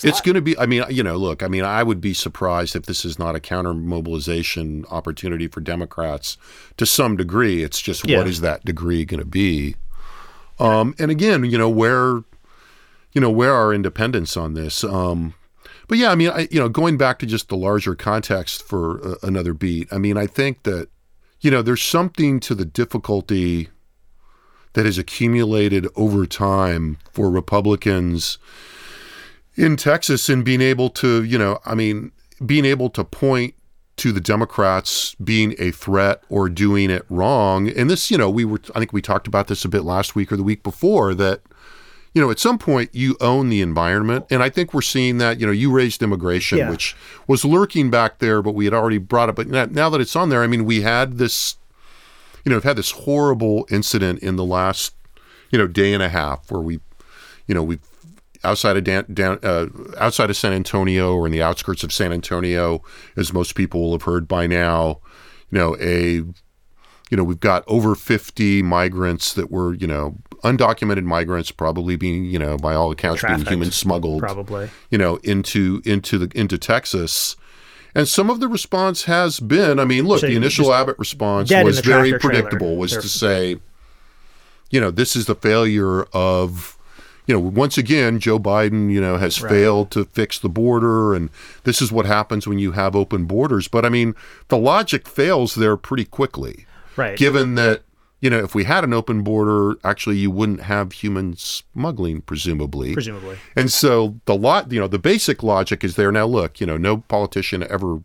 It's 0.02 0.20
going 0.20 0.34
to 0.34 0.40
be, 0.42 0.58
I 0.58 0.66
mean, 0.66 0.82
you 0.90 1.04
know, 1.04 1.16
look, 1.16 1.44
I 1.44 1.46
mean, 1.48 1.62
I 1.62 1.84
would 1.84 2.00
be 2.00 2.12
surprised 2.14 2.74
if 2.74 2.86
this 2.86 3.04
is 3.04 3.16
not 3.16 3.36
a 3.36 3.40
counter 3.40 3.72
mobilization 3.72 4.84
opportunity 4.90 5.46
for 5.46 5.60
Democrats 5.60 6.36
to 6.78 6.84
some 6.84 7.16
degree. 7.16 7.62
It's 7.62 7.80
just 7.80 8.08
Yeah. 8.08 8.18
what 8.18 8.26
is 8.26 8.40
that 8.40 8.64
degree 8.64 9.04
going 9.04 9.20
to 9.20 9.24
be? 9.26 9.76
Um, 10.58 10.96
and 10.98 11.12
again, 11.12 11.44
you 11.44 11.56
know, 11.56 11.68
where, 11.68 12.22
you 13.12 13.20
know, 13.20 13.30
where 13.30 13.54
are 13.54 13.72
independents 13.72 14.36
on 14.36 14.54
this? 14.54 14.82
Um, 14.82 15.34
but 15.86 15.98
yeah, 15.98 16.10
I 16.10 16.16
mean, 16.16 16.30
I, 16.30 16.48
you 16.50 16.58
know, 16.58 16.68
going 16.68 16.96
back 16.96 17.20
to 17.20 17.26
just 17.26 17.48
the 17.48 17.56
larger 17.56 17.94
context 17.94 18.66
for 18.66 19.00
uh, 19.06 19.14
another 19.22 19.54
beat, 19.54 19.86
I 19.92 19.98
mean, 19.98 20.16
I 20.16 20.26
think 20.26 20.64
that, 20.64 20.88
you 21.44 21.50
know, 21.50 21.60
there's 21.60 21.82
something 21.82 22.40
to 22.40 22.54
the 22.54 22.64
difficulty 22.64 23.68
that 24.72 24.86
has 24.86 24.96
accumulated 24.96 25.86
over 25.94 26.24
time 26.24 26.96
for 27.12 27.30
Republicans 27.30 28.38
in 29.54 29.76
Texas 29.76 30.30
in 30.30 30.42
being 30.42 30.62
able 30.62 30.88
to, 30.88 31.22
you 31.22 31.36
know, 31.36 31.60
I 31.66 31.74
mean, 31.74 32.12
being 32.46 32.64
able 32.64 32.88
to 32.90 33.04
point 33.04 33.54
to 33.96 34.10
the 34.10 34.22
Democrats 34.22 35.14
being 35.16 35.54
a 35.58 35.70
threat 35.70 36.22
or 36.30 36.48
doing 36.48 36.88
it 36.88 37.04
wrong. 37.10 37.68
And 37.68 37.90
this, 37.90 38.10
you 38.10 38.16
know, 38.16 38.30
we 38.30 38.46
were, 38.46 38.60
I 38.74 38.78
think 38.78 38.94
we 38.94 39.02
talked 39.02 39.26
about 39.26 39.48
this 39.48 39.66
a 39.66 39.68
bit 39.68 39.84
last 39.84 40.16
week 40.16 40.32
or 40.32 40.38
the 40.38 40.42
week 40.42 40.62
before 40.62 41.14
that, 41.14 41.42
you 42.14 42.20
know, 42.22 42.30
at 42.30 42.38
some 42.38 42.58
point 42.58 42.90
you 42.92 43.16
own 43.20 43.48
the 43.48 43.60
environment. 43.60 44.24
And 44.30 44.42
I 44.42 44.48
think 44.48 44.72
we're 44.72 44.82
seeing 44.82 45.18
that, 45.18 45.40
you 45.40 45.46
know, 45.46 45.52
you 45.52 45.70
raised 45.70 46.02
immigration, 46.02 46.58
Yeah. 46.58 46.70
which 46.70 46.96
was 47.26 47.44
lurking 47.44 47.90
back 47.90 48.18
there, 48.20 48.40
but 48.40 48.54
we 48.54 48.64
had 48.64 48.72
already 48.74 48.98
brought 48.98 49.28
it. 49.28 49.34
But 49.34 49.48
now- 49.48 49.90
that 49.90 50.00
it's 50.00 50.14
on 50.14 50.28
there, 50.28 50.42
I 50.42 50.46
mean, 50.46 50.64
we 50.64 50.82
had 50.82 51.18
this, 51.18 51.56
you 52.44 52.50
know, 52.50 52.56
we've 52.56 52.62
had 52.64 52.76
this 52.76 52.92
horrible 52.92 53.66
incident 53.68 54.20
in 54.20 54.36
the 54.36 54.44
last, 54.44 54.94
you 55.50 55.58
know, 55.58 55.66
day 55.66 55.92
and 55.92 56.02
a 56.02 56.08
half 56.08 56.50
where 56.50 56.60
we, 56.62 56.78
you 57.48 57.54
know, 57.54 57.62
we 57.64 57.78
outside 58.44 58.76
of 58.76 58.84
Dan, 58.84 59.06
down 59.12 59.38
uh, 59.42 59.66
outside 59.98 60.28
of 60.30 60.36
San 60.36 60.52
Antonio 60.52 61.14
or 61.14 61.26
in 61.26 61.32
the 61.32 61.42
outskirts 61.42 61.82
of 61.82 61.92
San 61.92 62.12
Antonio, 62.12 62.82
as 63.16 63.32
most 63.32 63.54
people 63.54 63.80
will 63.80 63.92
have 63.92 64.02
heard 64.02 64.28
by 64.28 64.46
now, 64.46 65.00
you 65.50 65.58
know, 65.58 65.76
a 65.80 66.22
you 67.10 67.18
know, 67.18 67.24
we've 67.24 67.38
got 67.40 67.62
over 67.66 67.94
50 67.94 68.62
migrants 68.62 69.34
that 69.34 69.50
were, 69.50 69.74
you 69.74 69.86
know, 69.86 70.16
undocumented 70.44 71.04
migrants 71.04 71.50
probably 71.50 71.96
being, 71.96 72.24
you 72.26 72.38
know, 72.38 72.56
by 72.56 72.74
all 72.74 72.90
accounts 72.90 73.22
being 73.22 73.44
human 73.44 73.70
smuggled 73.70 74.20
probably. 74.20 74.70
you 74.90 74.98
know, 74.98 75.16
into 75.24 75.82
into 75.84 76.18
the 76.18 76.30
into 76.38 76.58
Texas. 76.58 77.36
And 77.96 78.08
some 78.08 78.28
of 78.28 78.40
the 78.40 78.48
response 78.48 79.04
has 79.04 79.38
been, 79.38 79.78
I 79.78 79.84
mean, 79.84 80.04
look, 80.06 80.20
So 80.20 80.26
the 80.26 80.34
initial 80.34 80.74
Abbott 80.74 80.98
response 80.98 81.50
was 81.52 81.78
very 81.78 82.10
tractor 82.10 82.18
trailer. 82.28 82.42
predictable, 82.42 82.76
was 82.76 82.90
They're- 82.90 83.00
to 83.02 83.08
say, 83.08 83.56
you 84.70 84.80
know, 84.80 84.90
this 84.90 85.14
is 85.14 85.26
the 85.26 85.36
failure 85.36 86.02
of, 86.12 86.76
you 87.26 87.34
know, 87.34 87.38
once 87.38 87.78
again, 87.78 88.18
Joe 88.18 88.40
Biden, 88.40 88.90
you 88.90 89.00
know, 89.00 89.16
has 89.16 89.36
failed 89.38 89.92
to 89.92 90.04
fix 90.06 90.40
the 90.40 90.48
border, 90.48 91.14
and 91.14 91.30
this 91.62 91.80
is 91.80 91.92
what 91.92 92.04
happens 92.04 92.48
when 92.48 92.58
you 92.58 92.72
have 92.72 92.96
open 92.96 93.26
borders. 93.26 93.68
But 93.68 93.84
I 93.84 93.90
mean, 93.90 94.16
the 94.48 94.58
logic 94.58 95.06
fails 95.06 95.54
there 95.54 95.76
pretty 95.76 96.04
quickly, 96.04 96.66
right. 96.96 97.16
given 97.16 97.54
that, 97.54 97.83
you 98.24 98.30
know, 98.30 98.38
if 98.38 98.54
we 98.54 98.64
had 98.64 98.84
an 98.84 98.94
open 98.94 99.22
border, 99.22 99.76
actually, 99.84 100.16
you 100.16 100.30
wouldn't 100.30 100.62
have 100.62 100.92
human 100.92 101.36
smuggling, 101.36 102.22
presumably. 102.22 102.94
presumably. 102.94 103.36
And 103.54 103.70
so 103.70 104.18
the 104.24 104.34
lot, 104.34 104.72
you 104.72 104.80
know, 104.80 104.88
the 104.88 104.98
basic 104.98 105.42
logic 105.42 105.84
is 105.84 105.96
there. 105.96 106.10
Now, 106.10 106.24
look, 106.24 106.58
you 106.58 106.66
know, 106.66 106.78
no 106.78 106.96
politician 106.96 107.62
ever 107.68 108.00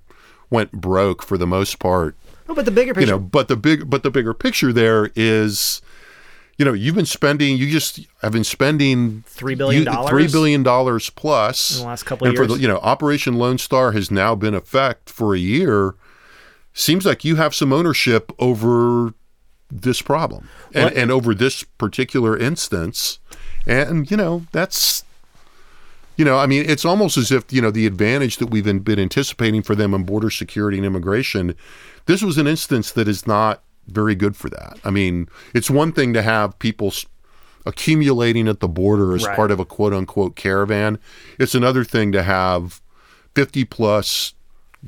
went 0.50 0.74
broke 0.74 1.24
for 1.24 1.38
the 1.38 1.48
most 1.48 1.80
part, 1.80 2.18
No, 2.50 2.54
but 2.54 2.66
the 2.66 2.72
bigger 2.72 2.94
picture, 2.94 3.06
you 3.06 3.12
know. 3.14 3.18
But 3.20 3.48
the 3.48 3.56
big, 3.56 3.90
but 3.90 4.04
the 4.04 4.12
bigger 4.12 4.34
picture 4.34 4.74
there 4.74 5.10
is, 5.16 5.82
you 6.58 6.66
know, 6.66 6.74
you've 6.74 6.96
been 6.96 7.06
spending, 7.06 7.56
you 7.56 7.72
just 7.72 8.02
have 8.22 8.34
been 8.34 8.44
spending 8.44 9.24
$3 9.30 9.58
billion 9.58 9.86
three 10.10 10.28
billion 10.28 10.64
dollars 10.64 11.10
plus 11.12 11.78
In 11.78 11.84
the 11.84 11.88
last 11.88 12.04
couple 12.04 12.28
of 12.28 12.32
and 12.32 12.38
for 12.38 12.44
years. 12.44 12.56
the, 12.56 12.62
you 12.62 12.68
know, 12.68 12.80
Operation 12.80 13.36
Lone 13.36 13.58
Star 13.58 13.94
has 13.94 14.12
now 14.12 14.36
been 14.36 14.54
effect 14.54 15.10
for 15.10 15.34
a 15.34 15.40
year. 15.40 15.96
Seems 16.74 17.06
like 17.06 17.24
you 17.24 17.38
have 17.38 17.56
some 17.56 17.72
ownership 17.72 18.34
over 18.38 19.14
this 19.72 20.02
problem 20.02 20.50
and, 20.74 20.86
What- 20.86 20.94
and 20.96 21.12
over 21.12 21.34
this 21.36 21.64
particular 21.64 22.38
instance. 22.38 23.20
And, 23.68 24.10
you 24.10 24.18
know, 24.18 24.46
that's, 24.52 25.04
you 26.18 26.26
know, 26.26 26.38
I 26.38 26.48
mean, 26.48 26.66
it's 26.68 26.86
almost 26.86 27.18
as 27.18 27.32
if, 27.32 27.52
you 27.54 27.62
know, 27.62 27.72
the 27.72 27.86
advantage 27.86 28.38
that 28.38 28.48
we've 28.50 28.64
been, 28.64 28.80
been 28.80 29.00
anticipating 29.00 29.62
for 29.62 29.76
them 29.76 29.94
on 29.94 30.04
border 30.04 30.30
security 30.30 30.78
and 30.78 30.86
immigration, 30.86 31.56
this 32.06 32.24
was 32.24 32.38
an 32.38 32.48
instance 32.48 32.92
that 32.94 33.08
is 33.08 33.28
not 33.28 33.62
very 33.88 34.16
good 34.16 34.36
for 34.36 34.50
that. 34.50 34.78
I 34.84 34.90
mean, 34.90 35.28
it's 35.54 35.70
one 35.70 35.92
thing 35.92 36.14
to 36.14 36.22
have 36.22 36.58
people 36.60 36.94
accumulating 37.66 38.48
at 38.48 38.60
the 38.60 38.68
border 38.68 39.14
as 39.16 39.26
Right. 39.26 39.36
part 39.36 39.52
of 39.52 39.60
a 39.60 39.66
quote 39.66 39.94
unquote 39.94 40.36
caravan. 40.36 40.98
It's 41.38 41.54
another 41.56 41.84
thing 41.84 42.12
to 42.14 42.24
have 42.24 42.82
50 43.36 43.66
plus, 43.66 44.34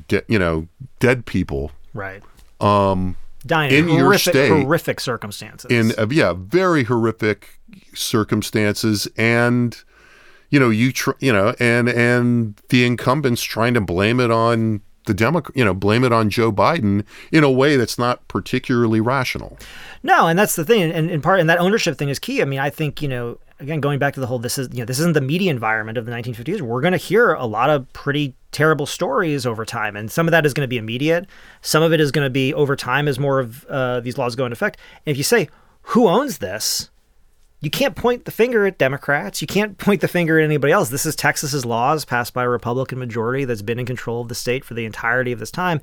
de- 0.08 0.24
you 0.28 0.40
know, 0.40 0.68
dead 1.00 1.26
people 1.26 1.72
right. 1.94 2.24
Um, 2.60 3.16
Dying 3.46 3.74
in 3.74 3.90
in 3.90 3.96
your 3.96 4.06
horrific, 4.06 4.34
state, 4.34 4.50
horrific 4.50 5.00
circumstances. 5.00 5.72
in 5.72 5.94
uh, 5.98 6.08
yeah 6.12 6.34
very 6.38 6.84
horrific 6.84 7.60
circumstances 7.94 9.08
and 9.18 9.84
you 10.50 10.60
know 10.60 10.70
you 10.70 10.92
tr- 10.92 11.12
you 11.20 11.34
know 11.34 11.56
and 11.60 11.90
and 11.90 12.62
the 12.70 12.86
incumbents 12.86 13.42
trying 13.42 13.74
to 13.74 13.82
blame 13.82 14.20
it 14.20 14.30
on 14.30 14.82
the 15.06 15.14
Democrat, 15.14 15.58
you 15.58 15.66
know, 15.66 15.74
blame 15.74 16.04
it 16.04 16.12
on 16.12 16.30
Joe 16.30 16.52
Biden 16.52 17.06
in 17.32 17.44
a 17.44 17.50
way 17.50 17.76
that's 17.76 17.98
not 17.98 18.28
particularly 18.28 19.02
rational. 19.02 19.58
No, 20.04 20.28
and 20.28 20.38
that's 20.38 20.56
the 20.56 20.64
thing, 20.64 20.92
and 20.92 21.10
in 21.10 21.22
part, 21.22 21.40
and 21.40 21.50
that 21.50 21.60
ownership 21.60 21.98
thing 21.98 22.10
is 22.10 22.20
key. 22.20 22.42
I 22.42 22.46
mean, 22.46 22.60
I 22.60 22.70
think 22.70 23.02
you 23.02 23.08
know, 23.08 23.40
again, 23.60 23.80
going 23.80 24.00
back 24.00 24.14
to 24.16 24.20
the 24.20 24.28
whole, 24.28 24.40
this 24.40 24.58
is 24.58 24.70
you 24.72 24.80
know, 24.80 24.86
this 24.86 25.00
isn't 25.00 25.14
the 25.14 25.22
media 25.22 25.50
environment 25.50 25.98
of 25.98 26.06
the 26.06 26.12
1950s. 26.12 26.62
We're 26.62 26.82
going 26.82 26.92
to 26.92 26.98
hear 26.98 27.34
a 27.34 27.46
lot 27.46 27.70
of 27.70 27.92
pretty 27.94 28.36
terrible 28.52 28.86
stories 28.86 29.46
over 29.46 29.66
time, 29.66 29.96
and 29.96 30.12
some 30.12 30.28
of 30.28 30.32
that 30.32 30.46
is 30.46 30.54
going 30.54 30.66
to 30.66 30.70
be 30.70 30.78
immediate. 30.78 31.28
Some 31.62 31.84
of 31.84 31.94
it 31.94 32.00
is 32.00 32.12
going 32.12 32.26
to 32.26 32.30
be 32.30 32.54
over 32.54 32.76
time 32.76 33.08
as 33.08 33.20
more 33.20 33.40
of 33.40 33.66
uh, 33.66 34.00
these 34.02 34.18
laws 34.18 34.36
go 34.36 34.46
into 34.46 34.54
effect. 34.54 34.80
And 35.06 35.12
if 35.12 35.18
you 35.18 35.24
say 35.24 35.50
who 35.84 36.08
owns 36.08 36.38
this, 36.38 36.90
you 37.62 37.70
can't 37.70 37.96
point 37.96 38.26
the 38.26 38.32
finger 38.32 38.66
at 38.66 38.80
Democrats. 38.80 39.42
You 39.42 39.48
can't 39.48 39.78
point 39.78 40.02
the 40.02 40.08
finger 40.08 40.40
at 40.40 40.46
anybody 40.46 40.74
else. 40.74 40.90
This 40.90 41.06
is 41.06 41.16
Texas's 41.16 41.66
laws 41.66 42.06
passed 42.06 42.34
by 42.34 42.44
a 42.44 42.50
Republican 42.50 43.00
majority 43.00 43.46
that's 43.46 43.62
been 43.62 43.80
in 43.80 43.86
control 43.86 44.22
of 44.22 44.28
the 44.28 44.36
state 44.36 44.66
for 44.66 44.74
the 44.74 44.86
entirety 44.86 45.32
of 45.32 45.40
this 45.40 45.52
time. 45.52 45.80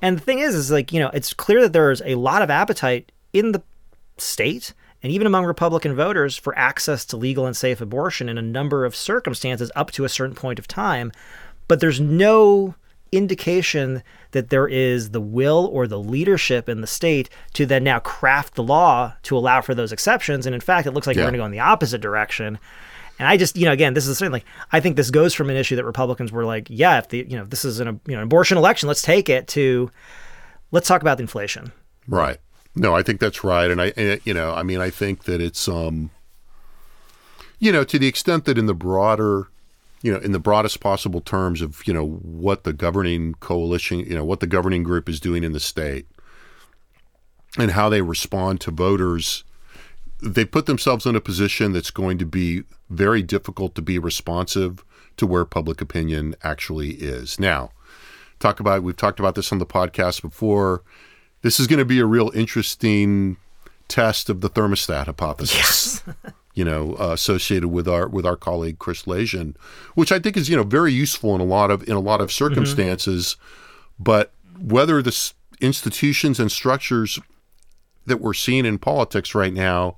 And 0.00 0.16
the 0.16 0.22
thing 0.22 0.38
is, 0.38 0.54
is 0.54 0.70
like, 0.70 0.92
you 0.92 1.00
know, 1.00 1.10
it's 1.12 1.32
clear 1.32 1.60
that 1.62 1.72
there 1.72 1.90
is 1.90 2.02
a 2.04 2.14
lot 2.14 2.42
of 2.42 2.50
appetite 2.50 3.12
in 3.32 3.52
the 3.52 3.62
state 4.18 4.72
and 5.02 5.12
even 5.12 5.26
among 5.26 5.44
Republican 5.44 5.94
voters 5.94 6.36
for 6.36 6.56
access 6.58 7.04
to 7.04 7.16
legal 7.16 7.46
and 7.46 7.56
safe 7.56 7.80
abortion 7.80 8.28
in 8.28 8.38
a 8.38 8.42
number 8.42 8.84
of 8.84 8.96
circumstances 8.96 9.70
up 9.76 9.90
to 9.92 10.04
a 10.04 10.08
certain 10.08 10.34
point 10.34 10.58
of 10.58 10.66
time. 10.66 11.12
But 11.68 11.80
there's 11.80 12.00
no 12.00 12.74
indication 13.12 14.02
that 14.32 14.50
there 14.50 14.66
is 14.68 15.10
the 15.10 15.20
will 15.20 15.70
or 15.72 15.86
the 15.86 15.98
leadership 15.98 16.68
in 16.68 16.80
the 16.80 16.86
state 16.86 17.30
to 17.54 17.64
then 17.64 17.84
now 17.84 17.98
craft 18.00 18.54
the 18.54 18.62
law 18.62 19.14
to 19.22 19.36
allow 19.36 19.60
for 19.60 19.74
those 19.74 19.92
exceptions. 19.92 20.44
And 20.44 20.54
in 20.54 20.60
fact, 20.60 20.86
it 20.86 20.90
looks 20.92 21.06
like 21.06 21.16
Yeah. 21.16 21.22
we're 21.22 21.26
going 21.30 21.34
to 21.34 21.38
go 21.38 21.44
in 21.46 21.52
the 21.52 21.60
opposite 21.60 22.00
direction. 22.00 22.58
And 23.18 23.26
I 23.26 23.36
just, 23.36 23.56
you 23.56 23.64
know, 23.64 23.72
again, 23.72 23.94
this 23.94 24.06
is 24.06 24.18
certainly, 24.18 24.44
I 24.72 24.80
think 24.80 24.96
this 24.96 25.10
goes 25.10 25.32
from 25.32 25.48
an 25.48 25.56
issue 25.56 25.76
that 25.76 25.84
Republicans 25.84 26.32
were 26.32 26.44
like, 26.44 26.66
yeah, 26.68 26.98
if 26.98 27.08
the, 27.08 27.24
you 27.28 27.36
know, 27.38 27.44
this 27.44 27.64
is 27.64 27.80
an, 27.80 28.00
you 28.06 28.14
know, 28.16 28.22
abortion 28.22 28.58
election, 28.58 28.88
let's 28.88 29.00
take 29.02 29.28
it 29.30 29.46
to, 29.48 29.90
let's 30.70 30.86
talk 30.88 31.00
about 31.00 31.16
the 31.16 31.22
inflation. 31.22 31.72
Right. 32.06 32.38
No, 32.74 32.94
I 32.94 33.02
think 33.02 33.20
that's 33.20 33.42
right, 33.42 33.70
and 33.70 33.80
I, 33.80 33.94
and, 33.96 34.20
you 34.24 34.34
know, 34.34 34.52
I 34.52 34.62
mean, 34.62 34.82
I 34.82 34.90
think 34.90 35.24
that 35.24 35.40
it's, 35.40 35.66
um, 35.66 36.10
you 37.58 37.72
know, 37.72 37.84
to 37.84 37.98
the 37.98 38.06
extent 38.06 38.44
that 38.44 38.58
in 38.58 38.66
the 38.66 38.74
broader, 38.74 39.48
you 40.06 40.12
know, 40.12 40.20
in 40.20 40.30
the 40.30 40.38
broadest 40.38 40.78
possible 40.78 41.20
terms 41.20 41.60
of, 41.60 41.82
you 41.84 41.92
know, 41.92 42.06
what 42.06 42.62
the 42.62 42.72
governing 42.72 43.34
coalition, 43.40 43.98
you 43.98 44.14
know, 44.14 44.24
what 44.24 44.38
the 44.38 44.46
governing 44.46 44.84
group 44.84 45.08
is 45.08 45.18
doing 45.18 45.42
in 45.42 45.50
the 45.50 45.58
state, 45.58 46.06
and 47.58 47.72
how 47.72 47.88
they 47.88 48.02
respond 48.02 48.60
to 48.60 48.70
voters, 48.70 49.42
they 50.22 50.44
put 50.44 50.66
themselves 50.66 51.06
in 51.06 51.16
a 51.16 51.20
position 51.20 51.72
that's 51.72 51.90
going 51.90 52.18
to 52.18 52.24
be 52.24 52.62
very 52.88 53.20
difficult 53.20 53.74
to 53.74 53.82
be 53.82 53.98
responsive 53.98 54.84
to 55.16 55.26
where 55.26 55.44
public 55.44 55.80
opinion 55.80 56.36
actually 56.44 56.90
is. 56.90 57.40
Now, 57.40 57.72
talk 58.38 58.60
about 58.60 58.84
we've 58.84 58.96
talked 58.96 59.18
about 59.18 59.34
this 59.34 59.50
on 59.50 59.58
the 59.58 59.66
podcast 59.66 60.22
before. 60.22 60.84
This 61.42 61.58
is 61.58 61.66
going 61.66 61.80
to 61.80 61.84
be 61.84 61.98
a 61.98 62.06
real 62.06 62.30
interesting 62.32 63.38
test 63.88 64.30
of 64.30 64.40
the 64.40 64.50
thermostat 64.50 65.06
hypothesis. 65.06 66.04
You 66.56 66.64
know, 66.64 66.96
uh, 66.98 67.12
associated 67.12 67.68
with 67.68 67.86
our 67.86 68.08
with 68.08 68.26
our 68.26 68.34
colleague 68.36 68.78
Chris 68.80 69.02
Wlezien, 69.04 69.54
which 69.94 70.10
I 70.10 70.18
think 70.18 70.36
is 70.36 70.48
you 70.48 70.56
know 70.56 70.62
very 70.64 70.92
useful 70.92 71.34
in 71.34 71.40
a 71.40 71.44
lot 71.44 71.70
of 71.70 71.86
in 71.88 71.94
a 71.94 72.00
lot 72.00 72.20
of 72.20 72.32
circumstances, 72.32 73.36
but 73.98 74.32
whether 74.58 75.00
the 75.02 75.10
s- 75.10 75.34
institutions 75.60 76.40
and 76.40 76.50
structures 76.50 77.18
that 78.06 78.20
we're 78.22 78.32
seeing 78.34 78.64
in 78.64 78.78
politics 78.78 79.34
right 79.34 79.52
now 79.52 79.96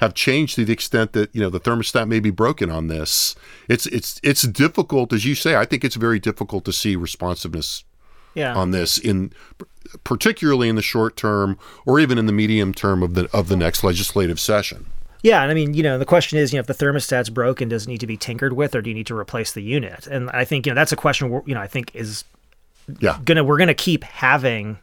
have 0.00 0.12
changed 0.14 0.56
to 0.56 0.64
the 0.64 0.72
extent 0.72 1.12
that 1.12 1.32
you 1.32 1.40
know 1.40 1.50
the 1.50 1.60
thermostat 1.60 2.08
may 2.08 2.18
be 2.18 2.30
broken 2.30 2.68
on 2.68 2.88
this. 2.88 3.36
It's 3.68 3.86
it's 3.86 4.20
it's 4.24 4.42
difficult, 4.42 5.12
as 5.12 5.24
you 5.24 5.36
say. 5.36 5.54
I 5.54 5.64
think 5.64 5.84
it's 5.84 5.94
very 5.96 6.18
difficult 6.18 6.64
to 6.64 6.72
see 6.72 6.96
responsiveness 6.96 7.84
Yeah. 8.34 8.56
on 8.56 8.72
this 8.72 8.98
in 8.98 9.30
particularly 10.02 10.68
in 10.68 10.74
the 10.74 10.82
short 10.82 11.16
term 11.16 11.58
or 11.86 12.00
even 12.00 12.18
in 12.18 12.26
the 12.26 12.32
medium 12.32 12.74
term 12.74 13.04
of 13.04 13.14
the 13.14 13.28
of 13.32 13.46
the 13.48 13.56
next 13.56 13.84
legislative 13.84 14.40
session. 14.40 14.86
Yeah, 15.22 15.42
and 15.42 15.50
I 15.50 15.54
mean, 15.54 15.74
you 15.74 15.82
know, 15.84 15.98
the 15.98 16.04
question 16.04 16.38
is, 16.38 16.52
you 16.52 16.56
know, 16.56 16.60
if 16.60 16.66
the 16.66 16.74
thermostat's 16.74 17.28
broken, 17.30 17.68
does 17.68 17.84
it 17.84 17.88
need 17.88 18.00
to 18.00 18.06
be 18.06 18.16
tinkered 18.16 18.52
with, 18.54 18.74
or 18.74 18.82
do 18.82 18.90
you 18.90 18.94
need 18.94 19.06
to 19.06 19.16
replace 19.16 19.52
the 19.52 19.62
unit? 19.62 20.06
And 20.08 20.28
I 20.30 20.44
think, 20.44 20.66
you 20.66 20.72
know, 20.72 20.74
that's 20.74 20.92
a 20.92 20.96
question. 20.96 21.30
You 21.46 21.54
know, 21.54 21.60
I 21.60 21.68
think 21.68 21.92
is 21.94 22.24
Yeah. 22.98 23.18
gonna 23.24 23.44
we're 23.44 23.58
gonna 23.58 23.74
keep 23.74 24.02
having 24.02 24.78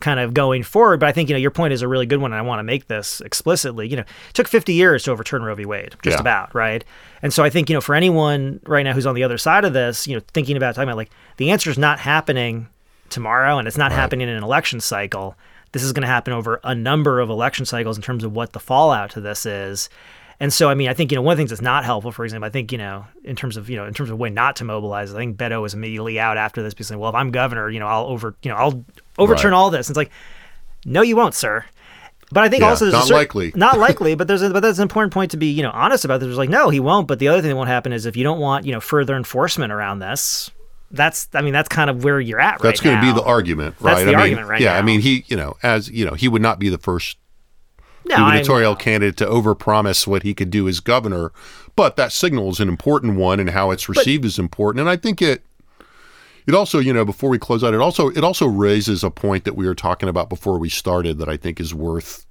kind 0.00 0.20
of 0.20 0.32
going 0.34 0.62
forward. 0.62 1.00
But 1.00 1.08
I 1.08 1.12
think 1.12 1.28
you 1.28 1.34
know 1.34 1.40
your 1.40 1.50
point 1.50 1.72
is 1.72 1.82
a 1.82 1.88
really 1.88 2.06
good 2.06 2.20
one, 2.20 2.32
and 2.32 2.38
I 2.38 2.42
want 2.42 2.58
to 2.60 2.62
make 2.62 2.86
this 2.86 3.20
explicitly. 3.22 3.88
You 3.88 3.96
know, 3.96 4.02
it 4.02 4.34
took 4.34 4.46
50 4.46 4.72
years 4.74 5.02
to 5.04 5.10
overturn 5.10 5.42
Roe 5.42 5.54
v. 5.56 5.64
Wade, 5.64 5.96
just 6.02 6.16
Yeah. 6.18 6.20
about 6.20 6.54
right. 6.54 6.84
And 7.22 7.32
so 7.32 7.42
I 7.42 7.50
think 7.50 7.68
you 7.70 7.74
know 7.74 7.80
for 7.80 7.94
anyone 7.94 8.60
right 8.66 8.82
now 8.84 8.92
who's 8.92 9.06
on 9.06 9.14
the 9.16 9.24
other 9.24 9.38
side 9.38 9.64
of 9.64 9.72
this, 9.72 10.06
you 10.06 10.14
know, 10.14 10.22
thinking 10.34 10.56
about 10.56 10.74
talking 10.74 10.88
about 10.88 10.98
like 10.98 11.10
the 11.38 11.50
answer 11.50 11.70
is 11.70 11.78
not 11.78 11.98
happening 11.98 12.68
tomorrow, 13.08 13.58
and 13.58 13.66
it's 13.66 13.78
not 13.78 13.90
happening 13.90 14.28
in 14.28 14.34
an 14.36 14.44
election 14.44 14.78
cycle. 14.80 15.34
This 15.72 15.82
is 15.82 15.92
going 15.92 16.02
to 16.02 16.08
happen 16.08 16.32
over 16.32 16.60
a 16.64 16.74
number 16.74 17.20
of 17.20 17.28
election 17.30 17.66
cycles 17.66 17.96
in 17.96 18.02
terms 18.02 18.24
of 18.24 18.32
what 18.32 18.52
the 18.52 18.60
fallout 18.60 19.10
to 19.10 19.20
this 19.20 19.44
is. 19.46 19.88
And 20.40 20.52
so, 20.52 20.70
I 20.70 20.74
mean, 20.74 20.88
I 20.88 20.94
think 20.94 21.10
you 21.10 21.16
know 21.16 21.22
one 21.22 21.32
of 21.32 21.36
the 21.36 21.40
things 21.40 21.50
that's 21.50 21.60
not 21.60 21.84
helpful. 21.84 22.12
For 22.12 22.24
example, 22.24 22.46
I 22.46 22.50
think 22.50 22.70
you 22.70 22.78
know 22.78 23.04
in 23.24 23.34
terms 23.36 23.56
of 23.56 23.68
you 23.68 23.76
know 23.76 23.86
in 23.86 23.92
terms 23.94 24.08
of 24.10 24.18
when 24.18 24.34
not 24.34 24.56
to 24.56 24.64
mobilize. 24.64 25.12
I 25.12 25.16
think 25.18 25.36
Beto 25.36 25.60
was 25.60 25.74
immediately 25.74 26.20
out 26.20 26.36
after 26.36 26.62
this, 26.62 26.74
because 26.74 26.90
"Well, 26.94 27.08
if 27.10 27.14
I'm 27.16 27.32
governor, 27.32 27.68
you 27.68 27.80
know, 27.80 27.88
I'll 27.88 28.04
over 28.06 28.34
you 28.42 28.50
know 28.50 28.56
I'll 28.56 28.84
overturn 29.18 29.50
Right. 29.50 29.56
all 29.58 29.70
this." 29.70 29.88
And 29.88 29.92
it's 29.92 29.96
like, 29.96 30.10
no, 30.86 31.02
you 31.02 31.16
won't, 31.16 31.34
sir. 31.34 31.64
But 32.30 32.44
I 32.44 32.48
think 32.48 32.60
Yeah, 32.62 32.68
also 32.68 32.84
there's 32.84 32.92
not 32.92 33.06
cer- 33.08 33.14
likely. 33.14 33.52
not 33.56 33.78
likely. 33.78 34.14
But 34.14 34.28
there's 34.28 34.42
a, 34.42 34.50
but 34.50 34.60
that's 34.60 34.78
an 34.78 34.82
important 34.82 35.12
point 35.12 35.32
to 35.32 35.36
be 35.36 35.46
you 35.48 35.62
know 35.64 35.70
honest 35.72 36.04
about. 36.04 36.20
There's 36.20 36.38
like, 36.38 36.50
no, 36.50 36.70
he 36.70 36.78
won't. 36.78 37.08
But 37.08 37.18
the 37.18 37.26
other 37.28 37.40
thing 37.40 37.48
that 37.50 37.56
won't 37.56 37.68
happen 37.68 37.92
is 37.92 38.06
if 38.06 38.16
you 38.16 38.22
don't 38.22 38.38
want 38.38 38.64
you 38.64 38.70
know 38.72 38.80
further 38.80 39.16
enforcement 39.16 39.72
around 39.72 39.98
this. 39.98 40.50
That's 40.90 41.28
I 41.34 41.42
mean 41.42 41.52
that's 41.52 41.68
kind 41.68 41.90
of 41.90 42.04
where 42.04 42.20
you're 42.20 42.40
at 42.40 42.52
right 42.52 42.62
now. 42.62 42.68
That's 42.70 42.80
going 42.80 42.96
to 42.96 43.02
be 43.02 43.12
the 43.12 43.24
argument, 43.24 43.76
right? 43.80 43.94
That's 43.94 44.04
the 44.04 44.10
I 44.10 44.12
mean, 44.12 44.20
argument 44.20 44.48
right 44.48 44.60
yeah, 44.60 44.78
I 44.78 44.82
mean, 44.82 45.00
he, 45.00 45.24
you 45.28 45.36
know, 45.36 45.56
as 45.62 45.90
you 45.90 46.04
know, 46.06 46.14
he 46.14 46.28
would 46.28 46.42
not 46.42 46.58
be 46.58 46.68
the 46.68 46.78
first 46.78 47.18
No, 48.06 48.14
I 48.14 48.18
gubernatorial 48.18 48.74
candidate 48.76 49.16
to 49.18 49.26
overpromise 49.26 50.06
what 50.06 50.22
he 50.22 50.32
could 50.32 50.50
do 50.50 50.66
as 50.66 50.80
governor, 50.80 51.30
but 51.76 51.96
that 51.96 52.10
signal 52.10 52.48
is 52.50 52.60
an 52.60 52.68
important 52.68 53.16
one, 53.16 53.38
and 53.38 53.50
how 53.50 53.70
it's 53.70 53.88
received 53.88 54.24
is 54.24 54.38
important. 54.38 54.80
And 54.80 54.88
I 54.88 54.96
think 54.96 55.20
it, 55.20 55.44
it 56.46 56.54
also, 56.54 56.78
you 56.78 56.94
know, 56.94 57.04
before 57.04 57.28
we 57.28 57.38
close 57.38 57.62
out, 57.62 57.74
it 57.74 57.80
also 57.80 58.08
it 58.08 58.24
also 58.24 58.46
raises 58.46 59.04
a 59.04 59.10
point 59.10 59.44
that 59.44 59.56
we 59.56 59.66
were 59.66 59.74
talking 59.74 60.08
about 60.08 60.30
before 60.30 60.58
we 60.58 60.70
started 60.70 61.18
that 61.18 61.28
I 61.28 61.36
think 61.36 61.60
is 61.60 61.74
worth 61.74 62.24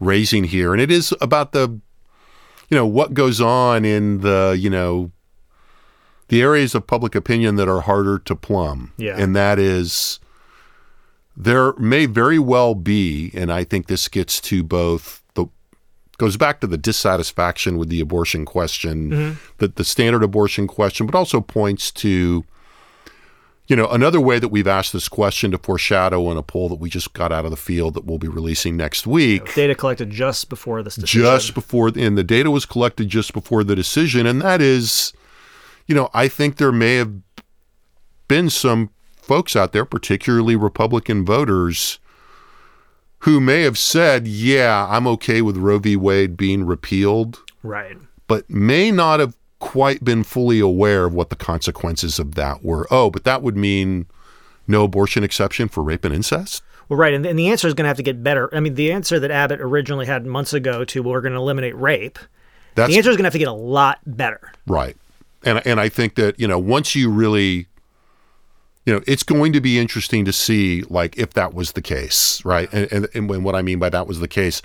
raising 0.00 0.44
here, 0.44 0.72
and 0.74 0.82
it 0.82 0.90
is 0.90 1.14
about 1.22 1.52
the, 1.52 1.80
you 2.68 2.76
know, 2.76 2.84
what 2.84 3.14
goes 3.14 3.40
on 3.40 3.86
in 3.86 4.20
the, 4.20 4.54
you 4.58 4.68
know, 4.68 5.10
the 6.28 6.42
areas 6.42 6.74
of 6.74 6.86
public 6.86 7.14
opinion 7.14 7.56
that 7.56 7.68
are 7.68 7.82
harder 7.82 8.18
to 8.18 8.34
plumb, 8.34 8.92
Yeah. 8.96 9.16
and 9.16 9.34
that 9.36 9.58
is 9.58 10.20
there 11.36 11.72
may 11.74 12.06
very 12.06 12.38
well 12.38 12.74
be, 12.74 13.30
and 13.34 13.52
I 13.52 13.64
think 13.64 13.86
this 13.86 14.08
gets 14.08 14.40
to 14.42 14.62
both 14.62 15.22
the 15.34 15.46
goes 16.18 16.36
back 16.36 16.60
to 16.60 16.66
the 16.66 16.78
dissatisfaction 16.78 17.76
with 17.76 17.88
the 17.88 18.00
abortion 18.00 18.44
question, 18.44 19.10
mm-hmm. 19.10 19.32
the, 19.58 19.68
the 19.68 19.84
standard 19.84 20.22
abortion 20.22 20.66
question, 20.66 21.06
but 21.06 21.16
also 21.16 21.40
points 21.40 21.90
to, 21.90 22.44
you 23.66 23.74
know, 23.74 23.88
another 23.88 24.20
way 24.20 24.38
that 24.38 24.48
we've 24.48 24.68
asked 24.68 24.92
this 24.92 25.08
question 25.08 25.50
to 25.50 25.58
foreshadow 25.58 26.30
in 26.30 26.36
a 26.36 26.42
poll 26.42 26.68
that 26.68 26.76
we 26.76 26.88
just 26.88 27.12
got 27.14 27.32
out 27.32 27.44
of 27.44 27.50
the 27.50 27.56
field 27.56 27.94
that 27.94 28.04
we'll 28.04 28.18
be 28.18 28.28
releasing 28.28 28.76
next 28.76 29.04
week 29.06 29.52
data 29.54 29.74
collected 29.74 30.10
just 30.10 30.48
before 30.48 30.82
this 30.84 30.94
decision. 30.94 31.22
just 31.22 31.52
before 31.52 31.90
and 31.96 32.16
the 32.16 32.24
data 32.24 32.50
was 32.50 32.64
collected 32.64 33.08
just 33.08 33.32
before 33.32 33.64
the 33.64 33.74
decision 33.74 34.24
and 34.24 34.40
that 34.40 34.60
is 34.60 35.12
you 35.86 35.94
know 35.94 36.08
i 36.14 36.28
think 36.28 36.56
there 36.56 36.72
may 36.72 36.96
have 36.96 37.12
been 38.28 38.48
some 38.50 38.90
folks 39.16 39.56
out 39.56 39.72
there 39.72 39.84
particularly 39.84 40.56
republican 40.56 41.24
voters 41.24 41.98
who 43.20 43.40
may 43.40 43.62
have 43.62 43.78
said 43.78 44.26
yeah 44.26 44.86
i'm 44.90 45.06
okay 45.06 45.40
with 45.42 45.56
roe 45.56 45.78
v 45.78 45.96
wade 45.96 46.36
being 46.36 46.64
repealed 46.64 47.40
right. 47.62 47.96
but 48.26 48.48
may 48.50 48.90
not 48.90 49.20
have 49.20 49.36
quite 49.58 50.04
been 50.04 50.22
fully 50.22 50.60
aware 50.60 51.06
of 51.06 51.14
what 51.14 51.30
the 51.30 51.36
consequences 51.36 52.18
of 52.18 52.34
that 52.34 52.62
were 52.62 52.86
oh 52.90 53.10
but 53.10 53.24
that 53.24 53.42
would 53.42 53.56
mean 53.56 54.06
no 54.66 54.84
abortion 54.84 55.24
exception 55.24 55.68
for 55.68 55.82
rape 55.82 56.04
and 56.04 56.14
incest 56.14 56.62
Well, 56.88 56.98
right, 56.98 57.14
and, 57.14 57.24
and 57.24 57.38
the 57.38 57.48
answer 57.48 57.66
is 57.66 57.72
going 57.74 57.84
to 57.84 57.88
have 57.88 57.96
to 57.96 58.02
get 58.02 58.22
better. 58.22 58.54
I 58.54 58.60
mean, 58.60 58.74
the 58.74 58.92
answer 58.92 59.18
that 59.18 59.30
Abbott 59.30 59.60
originally 59.60 60.04
had 60.04 60.26
months 60.26 60.52
ago 60.52 60.84
to 60.84 61.02
well, 61.02 61.12
we're 61.12 61.22
going 61.22 61.32
to 61.32 61.38
eliminate 61.38 61.74
rape. 61.76 62.18
that's 62.74 62.90
the 62.90 62.98
answer 62.98 63.08
is 63.08 63.16
going 63.16 63.24
to 63.24 63.28
have 63.28 63.32
to 63.32 63.38
get 63.38 63.48
a 63.48 63.52
lot 63.52 64.00
better. 64.04 64.52
Right. 64.66 64.96
And 65.44 65.64
and 65.66 65.80
I 65.80 65.88
think 65.88 66.14
that, 66.16 66.38
you 66.38 66.48
know, 66.48 66.58
once 66.58 66.94
you 66.94 67.10
really 67.10 67.68
you 68.86 68.92
know, 68.92 69.02
it's 69.06 69.22
going 69.22 69.52
to 69.54 69.60
be 69.60 69.78
interesting 69.78 70.24
to 70.26 70.32
see 70.32 70.82
like 70.90 71.16
if 71.16 71.32
that 71.34 71.54
was 71.54 71.72
the 71.72 71.82
case, 71.82 72.44
right? 72.44 72.68
And 72.72 72.92
and, 72.92 73.08
and 73.14 73.28
when 73.28 73.42
what 73.42 73.54
I 73.54 73.62
mean 73.62 73.78
by 73.78 73.88
that 73.90 74.06
was 74.06 74.20
the 74.20 74.28
case, 74.28 74.60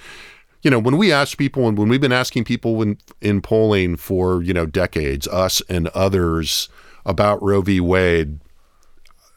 you 0.62 0.70
know, 0.70 0.80
when 0.80 0.98
we 0.98 1.12
ask 1.12 1.38
people 1.38 1.68
and 1.68 1.78
when 1.78 1.88
we've 1.88 2.02
been 2.02 2.12
asking 2.12 2.44
people 2.44 2.82
in 2.82 2.98
in 3.22 3.42
polling 3.42 3.96
for, 3.96 4.44
you 4.44 4.54
know, 4.54 4.66
decades, 4.66 5.28
us 5.28 5.62
and 5.70 5.88
others 5.90 6.70
about 7.06 7.42
Roe 7.42 7.62
v. 7.62 7.80
Wade, 7.80 8.40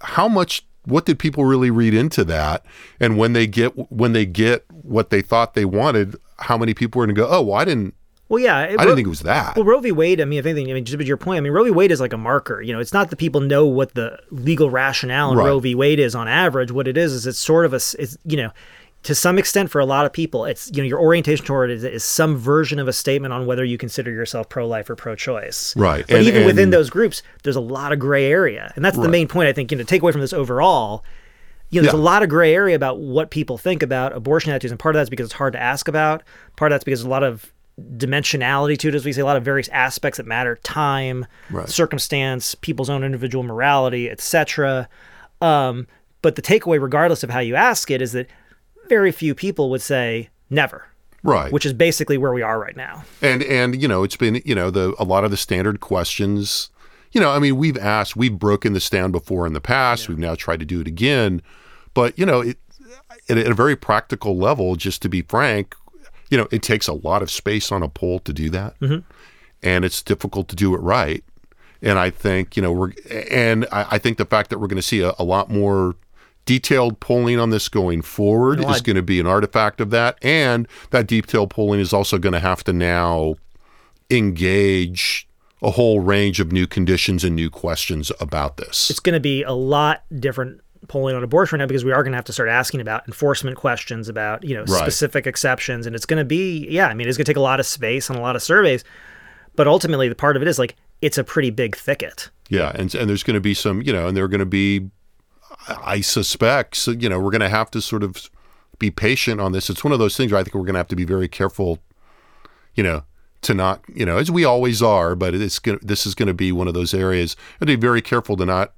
how 0.01 0.29
much 0.29 0.65
what 0.85 1.07
did 1.07 1.19
people 1.19 1.45
really 1.45 1.71
read 1.71 1.95
into 1.95 2.25
that? 2.25 2.67
And 2.99 3.17
when 3.17 3.35
they 3.35 3.47
get 3.47 3.71
when 3.93 4.13
they 4.15 4.27
get 4.27 4.65
what 4.71 5.11
they 5.11 5.23
thought 5.23 5.55
they 5.55 5.65
wanted, 5.65 6.17
how 6.41 6.59
many 6.59 6.75
people 6.75 7.01
are 7.01 7.07
going 7.07 7.15
to 7.15 7.21
go, 7.21 7.29
"Oh, 7.31 7.43
well, 7.43 7.57
I 7.57 7.65
didn't 7.65 7.95
Well, 8.33 8.41
yeah, 8.41 8.57
I 8.57 8.69
didn't 8.69 8.95
think 8.95 9.07
it 9.07 9.11
was 9.11 9.21
that. 9.21 9.57
Well, 9.57 9.67
Roe 9.67 9.81
v. 9.81 9.93
Wade. 9.93 10.19
I 10.19 10.25
mean, 10.25 10.39
if 10.39 10.47
anything, 10.47 10.71
I 10.71 10.73
mean, 10.73 10.87
just 10.87 10.99
to 10.99 11.05
your 11.05 11.19
point, 11.19 11.37
I 11.37 11.41
mean, 11.43 11.53
Roe 11.53 11.65
v. 11.65 11.71
Wade 11.71 11.93
is 11.93 12.01
like 12.01 12.15
a 12.15 12.17
marker. 12.17 12.63
You 12.63 12.73
know, 12.73 12.81
it's 12.81 12.95
not 12.95 13.11
that 13.11 13.17
people 13.17 13.43
know 13.43 13.67
what 13.67 13.93
the 13.93 14.19
legal 14.31 14.71
rationale 14.71 15.33
in 15.33 15.37
Right. 15.39 15.45
Roe 15.49 15.59
v. 15.61 15.75
Wade 15.75 15.99
is 15.99 16.15
on 16.15 16.29
average. 16.29 16.73
What 16.73 16.89
it 16.89 16.97
is 16.97 17.13
is 17.13 17.27
it's 17.27 17.39
sort 17.39 17.67
of 17.67 17.75
a, 17.75 17.77
it's 17.77 18.17
you 18.25 18.39
know, 18.39 18.51
to 19.03 19.15
some 19.15 19.37
extent 19.39 19.71
for 19.71 19.81
a 19.81 19.85
lot 19.85 20.07
of 20.07 20.15
people, 20.15 20.47
it's 20.47 20.71
you 20.73 20.79
know 20.83 20.89
your 20.89 20.99
orientation 20.99 21.45
toward 21.45 21.69
it 21.71 21.75
is, 21.75 21.85
is 21.85 22.05
some 22.05 22.39
version 22.39 22.79
of 22.79 22.89
a 22.89 22.93
statement 22.95 23.35
on 23.35 23.45
whether 23.45 23.65
you 23.65 23.77
consider 23.77 24.11
yourself 24.11 24.49
pro-life 24.49 24.89
or 24.89 24.97
pro-choice. 24.97 25.77
Right. 25.77 26.07
But 26.09 26.17
And- 26.17 26.27
even 26.27 26.47
within 26.47 26.71
those 26.71 26.89
groups, 26.89 27.23
there's 27.43 27.57
a 27.57 27.61
lot 27.61 27.93
of 27.93 27.99
gray 27.99 28.25
area, 28.33 28.73
and 28.77 28.83
that's 28.83 28.97
the 28.97 29.11
main 29.11 29.29
point 29.29 29.49
I 29.49 29.53
think. 29.53 29.71
You 29.73 29.77
know, 29.77 29.85
take 29.85 30.01
away 30.01 30.13
from 30.13 30.23
this 30.23 30.33
overall. 30.33 31.05
You 31.69 31.81
know, 31.81 31.85
there's 31.85 31.95
Yeah. 31.95 32.01
a 32.01 32.03
lot 32.03 32.23
of 32.23 32.31
gray 32.31 32.55
area 32.55 32.77
about 32.77 32.99
what 32.99 33.31
people 33.31 33.59
think 33.59 33.83
about 33.83 34.15
abortion 34.15 34.53
attitudes, 34.53 34.71
and 34.73 34.79
part 34.79 34.95
of 34.95 35.01
that's 35.01 35.11
because 35.11 35.25
it's 35.27 35.35
hard 35.35 35.53
to 35.53 35.61
ask 35.63 35.87
about. 35.87 36.23
Part 36.57 36.73
of 36.73 36.77
that's 36.77 36.85
because 36.85 37.03
a 37.03 37.09
lot 37.11 37.23
of 37.23 37.52
dimensionality 37.97 38.79
to 38.79 38.89
it, 38.89 38.95
as 38.95 39.05
we 39.05 39.13
say, 39.13 39.21
a 39.23 39.25
lot 39.25 39.37
of 39.37 39.45
various 39.45 39.69
aspects 39.69 40.19
that 40.19 40.27
matter: 40.27 40.57
time, 40.63 41.27
Right. 41.51 41.69
circumstance, 41.69 42.55
people's 42.55 42.91
own 42.91 43.05
individual 43.05 43.43
morality, 43.45 44.11
etc. 44.11 44.89
Um, 45.41 45.87
but 46.21 46.37
the 46.37 46.43
takeaway, 46.43 46.81
regardless 46.81 47.23
of 47.23 47.31
how 47.31 47.41
you 47.41 47.55
ask 47.57 47.91
it, 47.91 48.01
is 48.03 48.13
that 48.13 48.29
very 48.89 49.11
few 49.13 49.35
people 49.35 49.71
would 49.71 49.83
say 49.83 50.29
never, 50.51 50.87
right. 51.23 51.51
which 51.53 51.65
is 51.67 51.73
basically 51.73 52.19
where 52.19 52.33
we 52.33 52.43
are 52.43 52.59
right 52.61 52.77
now. 52.77 53.05
and 53.23 53.43
and 53.45 53.81
you 53.81 53.89
know 53.89 54.03
it's 54.03 54.17
been 54.17 54.41
you 54.45 54.55
know 54.55 54.71
the 54.71 54.95
a 54.99 55.05
lot 55.05 55.25
of 55.25 55.31
the 55.31 55.37
standard 55.37 55.81
questions 55.81 56.69
you 57.13 57.21
know 57.21 57.31
i 57.31 57.39
mean 57.39 57.57
we've 57.57 57.79
asked 57.79 58.17
we've 58.17 58.39
broken 58.39 58.73
this 58.73 58.89
down 58.91 59.11
before 59.13 59.47
in 59.47 59.53
the 59.53 59.61
past 59.61 60.09
we've 60.09 60.19
now 60.19 60.35
tried 60.35 60.59
to 60.61 60.67
do 60.67 60.81
it 60.81 60.87
again 60.87 61.41
but 61.95 62.19
you 62.19 62.27
know 62.27 62.41
it, 62.41 62.59
at 63.29 63.39
a 63.39 63.55
very 63.55 63.77
practical 63.77 64.37
level 64.37 64.77
just 64.77 65.01
to 65.03 65.09
be 65.09 65.23
frank 65.23 65.75
you 66.33 66.39
know 66.39 66.49
it 66.51 66.63
takes 66.63 66.89
a 66.89 66.95
lot 66.95 67.23
of 67.23 67.31
space 67.31 67.71
on 67.71 67.83
a 67.83 67.89
poll 67.89 68.19
to 68.21 68.33
do 68.33 68.51
that. 68.51 68.81
Mm-hmm. 68.81 69.01
And 69.63 69.85
it's 69.85 70.03
difficult 70.03 70.49
to 70.49 70.57
do 70.57 70.75
it 70.75 70.79
right. 70.79 71.23
And 71.83 71.99
i 71.99 72.11
think 72.11 72.57
you 72.57 72.63
know 72.63 72.73
we're 72.73 72.93
and 73.31 73.67
i, 73.73 73.87
I 73.93 73.99
think 73.99 74.17
the 74.17 74.25
fact 74.25 74.51
that 74.51 74.59
we're 74.59 74.69
going 74.69 74.77
to 74.77 74.83
see 74.83 75.01
a, 75.01 75.15
a 75.19 75.25
lot 75.25 75.51
more 75.51 75.97
detailed 76.45 77.01
polling 77.01 77.39
on 77.39 77.51
this 77.51 77.69
going 77.69 78.03
forward 78.03 78.61
No, 78.61 78.71
is 78.71 78.81
going 78.81 78.97
to 78.97 79.03
be 79.03 79.21
an 79.21 79.27
artifact 79.27 79.81
of 79.81 79.91
that. 79.91 80.19
And 80.23 80.67
that 80.91 81.07
detailed 81.07 81.51
polling 81.51 81.81
is 81.81 81.93
also 81.93 82.19
going 82.19 82.33
to 82.33 82.41
have 82.41 82.65
to 82.65 82.73
now 82.73 83.37
engage 84.11 85.29
a 85.63 85.71
whole 85.71 86.01
range 86.01 86.41
of 86.41 86.51
new 86.51 86.67
conditions 86.67 87.23
and 87.23 87.37
new 87.37 87.49
questions 87.49 88.11
about 88.21 88.57
this. 88.57 88.91
It's 88.91 89.01
going 89.01 89.15
to 89.15 89.21
be 89.21 89.43
a 89.43 89.53
lot 89.53 90.03
different 90.19 90.61
polling 90.89 91.15
on 91.15 91.23
abortion 91.23 91.57
right 91.59 91.63
now 91.65 91.67
because 91.69 91.85
we 91.85 91.93
are 91.93 92.03
going 92.03 92.13
to 92.13 92.17
have 92.17 92.25
to 92.25 92.33
start 92.33 92.49
asking 92.49 92.81
about 92.81 93.07
enforcement 93.07 93.57
questions 93.57 94.09
about 94.09 94.43
you 94.45 94.55
know 94.55 94.65
Right. 94.65 94.81
specific 94.83 95.27
exceptions 95.27 95.87
and 95.87 95.95
it's 95.95 96.07
going 96.07 96.19
to 96.19 96.25
be 96.25 96.67
yeah 96.69 96.89
i 96.89 96.95
mean 96.95 97.09
it's 97.09 97.17
going 97.17 97.25
to 97.25 97.31
take 97.31 97.37
a 97.37 97.41
lot 97.41 97.61
of 97.61 97.67
space 97.67 98.11
and 98.11 98.19
a 98.19 98.23
lot 98.23 98.35
of 98.37 98.43
surveys 98.43 98.83
but 99.55 99.67
ultimately 99.69 100.09
the 100.09 100.15
part 100.17 100.35
of 100.37 100.43
it 100.43 100.49
is 100.49 100.59
like 100.59 100.75
it's 101.01 101.19
a 101.19 101.25
pretty 101.25 101.51
big 101.51 101.77
thicket 101.77 102.31
Yeah, 102.49 102.73
and 102.75 102.93
and 102.95 103.09
there's 103.09 103.23
going 103.23 103.35
to 103.35 103.41
be 103.41 103.55
some, 103.55 103.81
you 103.83 103.93
know, 103.93 104.07
and 104.09 104.17
there 104.17 104.25
are 104.25 104.29
going 104.29 104.39
to 104.41 104.47
be, 104.47 104.91
I 105.69 106.01
suspect, 106.01 106.77
so, 106.77 106.91
you 106.93 107.09
know, 107.09 107.19
we're 107.19 107.31
going 107.33 107.41
to 107.41 107.49
have 107.49 107.71
to 107.73 107.81
sort 107.83 108.03
of 108.05 108.31
be 108.79 108.91
patient 108.91 109.41
on 109.41 109.53
this. 109.53 109.69
It's 109.71 109.83
one 109.85 109.93
of 109.93 109.99
those 109.99 110.17
things 110.17 110.31
where 110.33 110.41
I 110.41 110.45
think 110.45 110.55
we're 110.55 110.61
going 110.63 110.75
to 110.75 110.79
have 110.79 110.89
to 110.89 110.97
be 110.97 111.05
very 111.05 111.29
careful, 111.29 111.79
you 112.75 112.83
know, 112.85 113.03
to 113.43 113.55
not, 113.55 113.83
you 113.93 114.07
know, 114.07 114.17
as 114.19 114.31
we 114.31 114.45
always 114.45 114.81
are, 114.83 115.15
but 115.17 115.35
it's 115.35 115.59
going 115.59 115.79
this 115.83 116.07
is 116.07 116.15
going 116.15 116.29
to 116.29 116.35
be 116.35 116.53
one 116.53 116.69
of 116.69 116.75
those 116.75 116.95
areas, 116.95 117.37
and 117.61 117.67
be 117.67 117.75
very 117.77 118.01
careful 118.03 118.37
to 118.37 118.45
not 118.47 118.73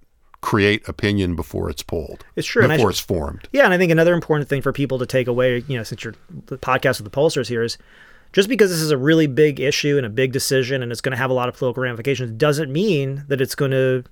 create 0.45 0.87
opinion 0.87 1.35
before 1.35 1.71
it's 1.71 1.83
polled. 1.83 2.23
It's 2.37 2.47
true, 2.47 2.69
before 2.69 2.91
it's 2.91 3.01
formed. 3.01 3.49
Yeah, 3.53 3.65
and 3.65 3.73
I 3.73 3.79
think 3.79 3.91
another 3.91 4.13
important 4.13 4.49
thing 4.49 4.61
for 4.61 4.73
people 4.73 4.99
to 4.99 5.07
take 5.07 5.27
away, 5.27 5.65
you 5.67 5.77
know, 5.79 5.83
since 5.83 6.05
you're 6.05 6.15
the 6.47 6.59
podcast 6.59 7.01
with 7.01 7.11
the 7.11 7.17
pollsters 7.19 7.49
here 7.49 7.63
is 7.63 7.79
just 8.35 8.49
because 8.49 8.71
this 8.71 8.81
is 8.81 8.91
a 8.91 8.99
really 8.99 9.27
big 9.27 9.59
issue 9.59 9.97
and 9.97 10.05
a 10.05 10.11
big 10.11 10.33
decision 10.33 10.83
and 10.83 10.93
it's 10.93 11.01
going 11.01 11.13
to 11.13 11.17
have 11.17 11.31
a 11.31 11.33
lot 11.33 11.49
of 11.49 11.57
political 11.57 11.83
ramifications 11.83 12.31
doesn't 12.33 12.71
mean 12.71 13.25
that 13.29 13.41
it's 13.41 13.55
going 13.55 13.71
to 13.71 14.05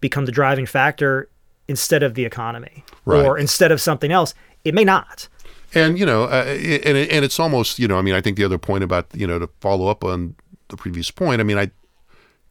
become 0.00 0.24
the 0.26 0.32
driving 0.32 0.66
factor 0.66 1.28
instead 1.68 2.02
of 2.02 2.14
the 2.14 2.24
economy 2.24 2.82
Right. 3.04 3.24
or 3.24 3.38
instead 3.38 3.70
of 3.70 3.80
something 3.80 4.10
else. 4.10 4.34
It 4.64 4.74
may 4.74 4.84
not. 4.84 5.28
And 5.74 5.96
you 5.98 6.06
know, 6.06 6.24
uh, 6.24 6.44
and 6.84 6.96
and 6.96 7.24
it's 7.24 7.38
almost 7.38 7.78
you 7.78 7.86
know, 7.86 7.98
I 7.98 8.02
mean, 8.02 8.14
I 8.14 8.20
think 8.20 8.36
the 8.36 8.44
other 8.44 8.58
point 8.58 8.82
about 8.82 9.06
you 9.14 9.26
know 9.26 9.38
to 9.38 9.48
follow 9.60 9.86
up 9.88 10.02
on 10.02 10.34
the 10.68 10.76
previous 10.76 11.10
point, 11.12 11.40
I 11.40 11.44
mean, 11.44 11.58
I 11.58 11.70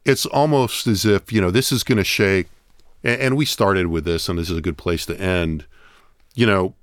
it's 0.06 0.24
almost 0.24 0.86
as 0.86 1.04
if 1.04 1.30
you 1.32 1.40
know 1.42 1.50
this 1.50 1.72
is 1.72 1.82
going 1.84 1.98
to 1.98 2.04
shake, 2.04 2.46
and, 3.02 3.20
and 3.20 3.36
we 3.36 3.44
started 3.44 3.88
with 3.88 4.04
this, 4.04 4.28
and 4.28 4.38
this 4.38 4.50
is 4.50 4.58
a 4.58 4.62
good 4.62 4.78
place 4.78 5.06
to 5.06 5.20
end. 5.20 5.66
You 6.34 6.46
know, 6.46 6.74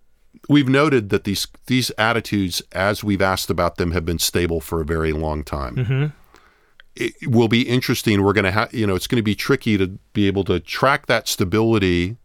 we've 0.49 0.69
noted 0.69 1.09
that 1.09 1.23
these 1.23 1.47
these 1.67 1.91
attitudes, 1.97 2.61
as 2.71 3.03
we've 3.03 3.21
asked 3.21 3.49
about 3.49 3.77
them, 3.77 3.91
have 3.91 4.05
been 4.05 4.19
stable 4.19 4.61
for 4.61 4.81
a 4.81 4.85
very 4.85 5.13
long 5.13 5.43
time. 5.43 5.75
Mm-hmm. 5.75 6.05
It 6.95 7.13
will 7.27 7.49
be 7.49 7.63
interesting. 7.63 8.23
We're 8.23 8.33
going 8.33 8.45
to 8.45 8.51
have, 8.51 8.73
you 8.73 8.87
know, 8.87 8.95
it's 8.95 9.07
going 9.07 9.17
to 9.17 9.23
be 9.23 9.35
tricky 9.35 9.77
to 9.77 9.87
be 10.13 10.27
able 10.27 10.45
to 10.45 10.61
track 10.61 11.07
that 11.07 11.27
stability 11.27 12.15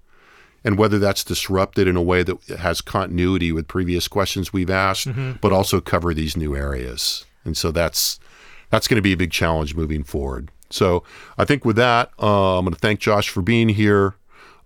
and 0.63 0.79
whether 0.79 0.99
that's 0.99 1.25
disrupted 1.25 1.89
in 1.89 1.97
a 1.97 2.03
way 2.03 2.23
that 2.23 2.41
has 2.59 2.81
continuity 2.81 3.51
with 3.51 3.67
previous 3.67 4.09
questions 4.09 4.53
we've 4.53 4.71
asked, 4.71 5.09
mm-hmm. 5.09 5.33
but 5.41 5.53
also 5.53 5.81
cover 5.81 6.15
these 6.15 6.37
new 6.37 6.55
areas. 6.55 7.25
And 7.45 7.57
so 7.57 7.71
that's 7.71 8.21
that's 8.69 8.87
going 8.87 8.97
to 8.97 9.03
be 9.03 9.13
a 9.13 9.17
big 9.17 9.33
challenge 9.33 9.75
moving 9.75 10.05
forward. 10.05 10.51
So 10.71 11.03
I 11.37 11.45
think 11.45 11.65
with 11.65 11.77
that, 11.77 12.11
uh, 12.21 12.59
I'm 12.59 12.65
going 12.65 12.75
to 12.75 12.81
thank 12.81 13.01
Josh 13.01 13.29
for 13.29 13.43
being 13.43 13.71
here. 13.71 14.15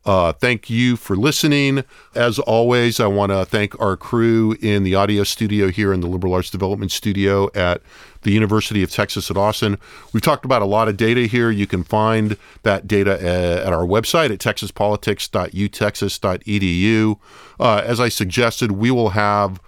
Uh, 0.04 0.32
thank 0.32 0.68
you 0.68 0.96
for 0.96 1.16
listening. 1.16 1.82
As 2.14 2.38
always, 2.38 3.00
I 3.00 3.06
want 3.06 3.32
to 3.32 3.46
thank 3.46 3.80
our 3.80 3.96
crew 3.96 4.54
in 4.60 4.84
the 4.84 4.94
audio 4.94 5.24
studio 5.24 5.70
here 5.70 5.94
in 5.94 6.00
the 6.00 6.06
Liberal 6.06 6.34
Arts 6.34 6.50
Development 6.50 6.92
Studio 6.92 7.48
at 7.54 7.80
the 8.20 8.32
University 8.32 8.82
of 8.82 8.90
Texas 8.90 9.30
at 9.30 9.38
Austin. 9.38 9.78
We've 10.12 10.22
talked 10.22 10.44
about 10.44 10.60
a 10.60 10.66
lot 10.66 10.88
of 10.88 10.98
data 10.98 11.22
here. 11.22 11.50
You 11.50 11.66
can 11.66 11.84
find 11.84 12.36
that 12.64 12.86
data 12.86 13.14
uh, 13.14 13.66
at 13.66 13.72
our 13.72 13.86
website 13.86 14.30
at 14.30 14.40
texaspolitics.utexas.edu. 14.40 17.18
Uh, 17.58 17.82
as 17.84 18.00
I 18.00 18.10
suggested, 18.10 18.72
we 18.72 18.90
will 18.90 19.08
have 19.10 19.58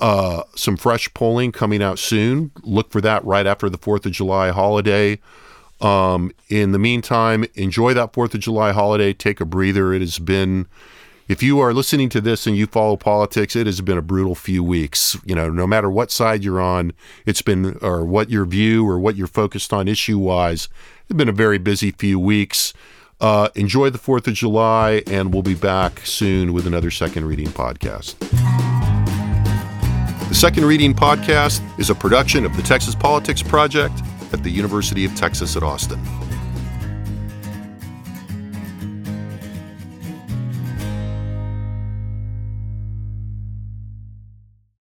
uh, 0.00 0.42
some 0.54 0.76
fresh 0.76 1.12
polling 1.14 1.50
coming 1.50 1.82
out 1.82 1.98
soon. 1.98 2.50
Look 2.62 2.90
for 2.90 3.00
that 3.00 3.24
right 3.24 3.46
after 3.46 3.70
the 3.70 3.78
4th 3.78 4.04
of 4.04 4.12
July 4.12 4.50
holiday. 4.50 5.18
Um, 5.80 6.32
in 6.48 6.72
the 6.72 6.78
meantime, 6.78 7.44
enjoy 7.54 7.94
that 7.94 8.12
4th 8.12 8.34
of 8.34 8.40
July 8.40 8.72
holiday. 8.72 9.12
Take 9.12 9.40
a 9.40 9.44
breather. 9.44 9.92
It 9.92 10.00
has 10.00 10.18
been, 10.18 10.66
if 11.28 11.42
you 11.42 11.60
are 11.60 11.72
listening 11.72 12.08
to 12.10 12.20
this 12.20 12.46
and 12.46 12.56
you 12.56 12.66
follow 12.66 12.96
politics, 12.96 13.54
it 13.54 13.66
has 13.66 13.80
been 13.80 13.98
a 13.98 14.02
brutal 14.02 14.34
few 14.34 14.64
weeks. 14.64 15.16
You 15.24 15.34
know, 15.34 15.48
no 15.50 15.66
matter 15.66 15.90
what 15.90 16.10
side 16.10 16.42
you're 16.42 16.60
on, 16.60 16.92
it's 17.26 17.42
been, 17.42 17.76
or 17.80 18.04
what 18.04 18.30
your 18.30 18.44
view 18.44 18.88
or 18.88 18.98
what 18.98 19.16
you're 19.16 19.26
focused 19.26 19.72
on 19.72 19.86
issue 19.86 20.18
wise, 20.18 20.68
it's 21.08 21.16
been 21.16 21.28
a 21.28 21.32
very 21.32 21.58
busy 21.58 21.92
few 21.92 22.18
weeks. 22.18 22.72
Uh, 23.20 23.48
enjoy 23.56 23.90
the 23.90 23.98
4th 23.98 24.28
of 24.28 24.34
July, 24.34 25.02
and 25.08 25.32
we'll 25.32 25.42
be 25.42 25.54
back 25.54 26.00
soon 26.00 26.52
with 26.52 26.66
another 26.68 26.90
second 26.90 27.24
reading 27.24 27.48
podcast. 27.48 28.16
The 30.28 30.34
Second 30.34 30.66
Reading 30.66 30.92
Podcast 30.92 31.62
is 31.80 31.88
a 31.88 31.94
production 31.94 32.44
of 32.44 32.54
the 32.54 32.62
Texas 32.62 32.94
Politics 32.94 33.42
Project 33.42 33.94
at 34.32 34.42
the 34.42 34.50
University 34.50 35.04
of 35.04 35.14
Texas 35.14 35.56
at 35.56 35.62
Austin. 35.62 36.00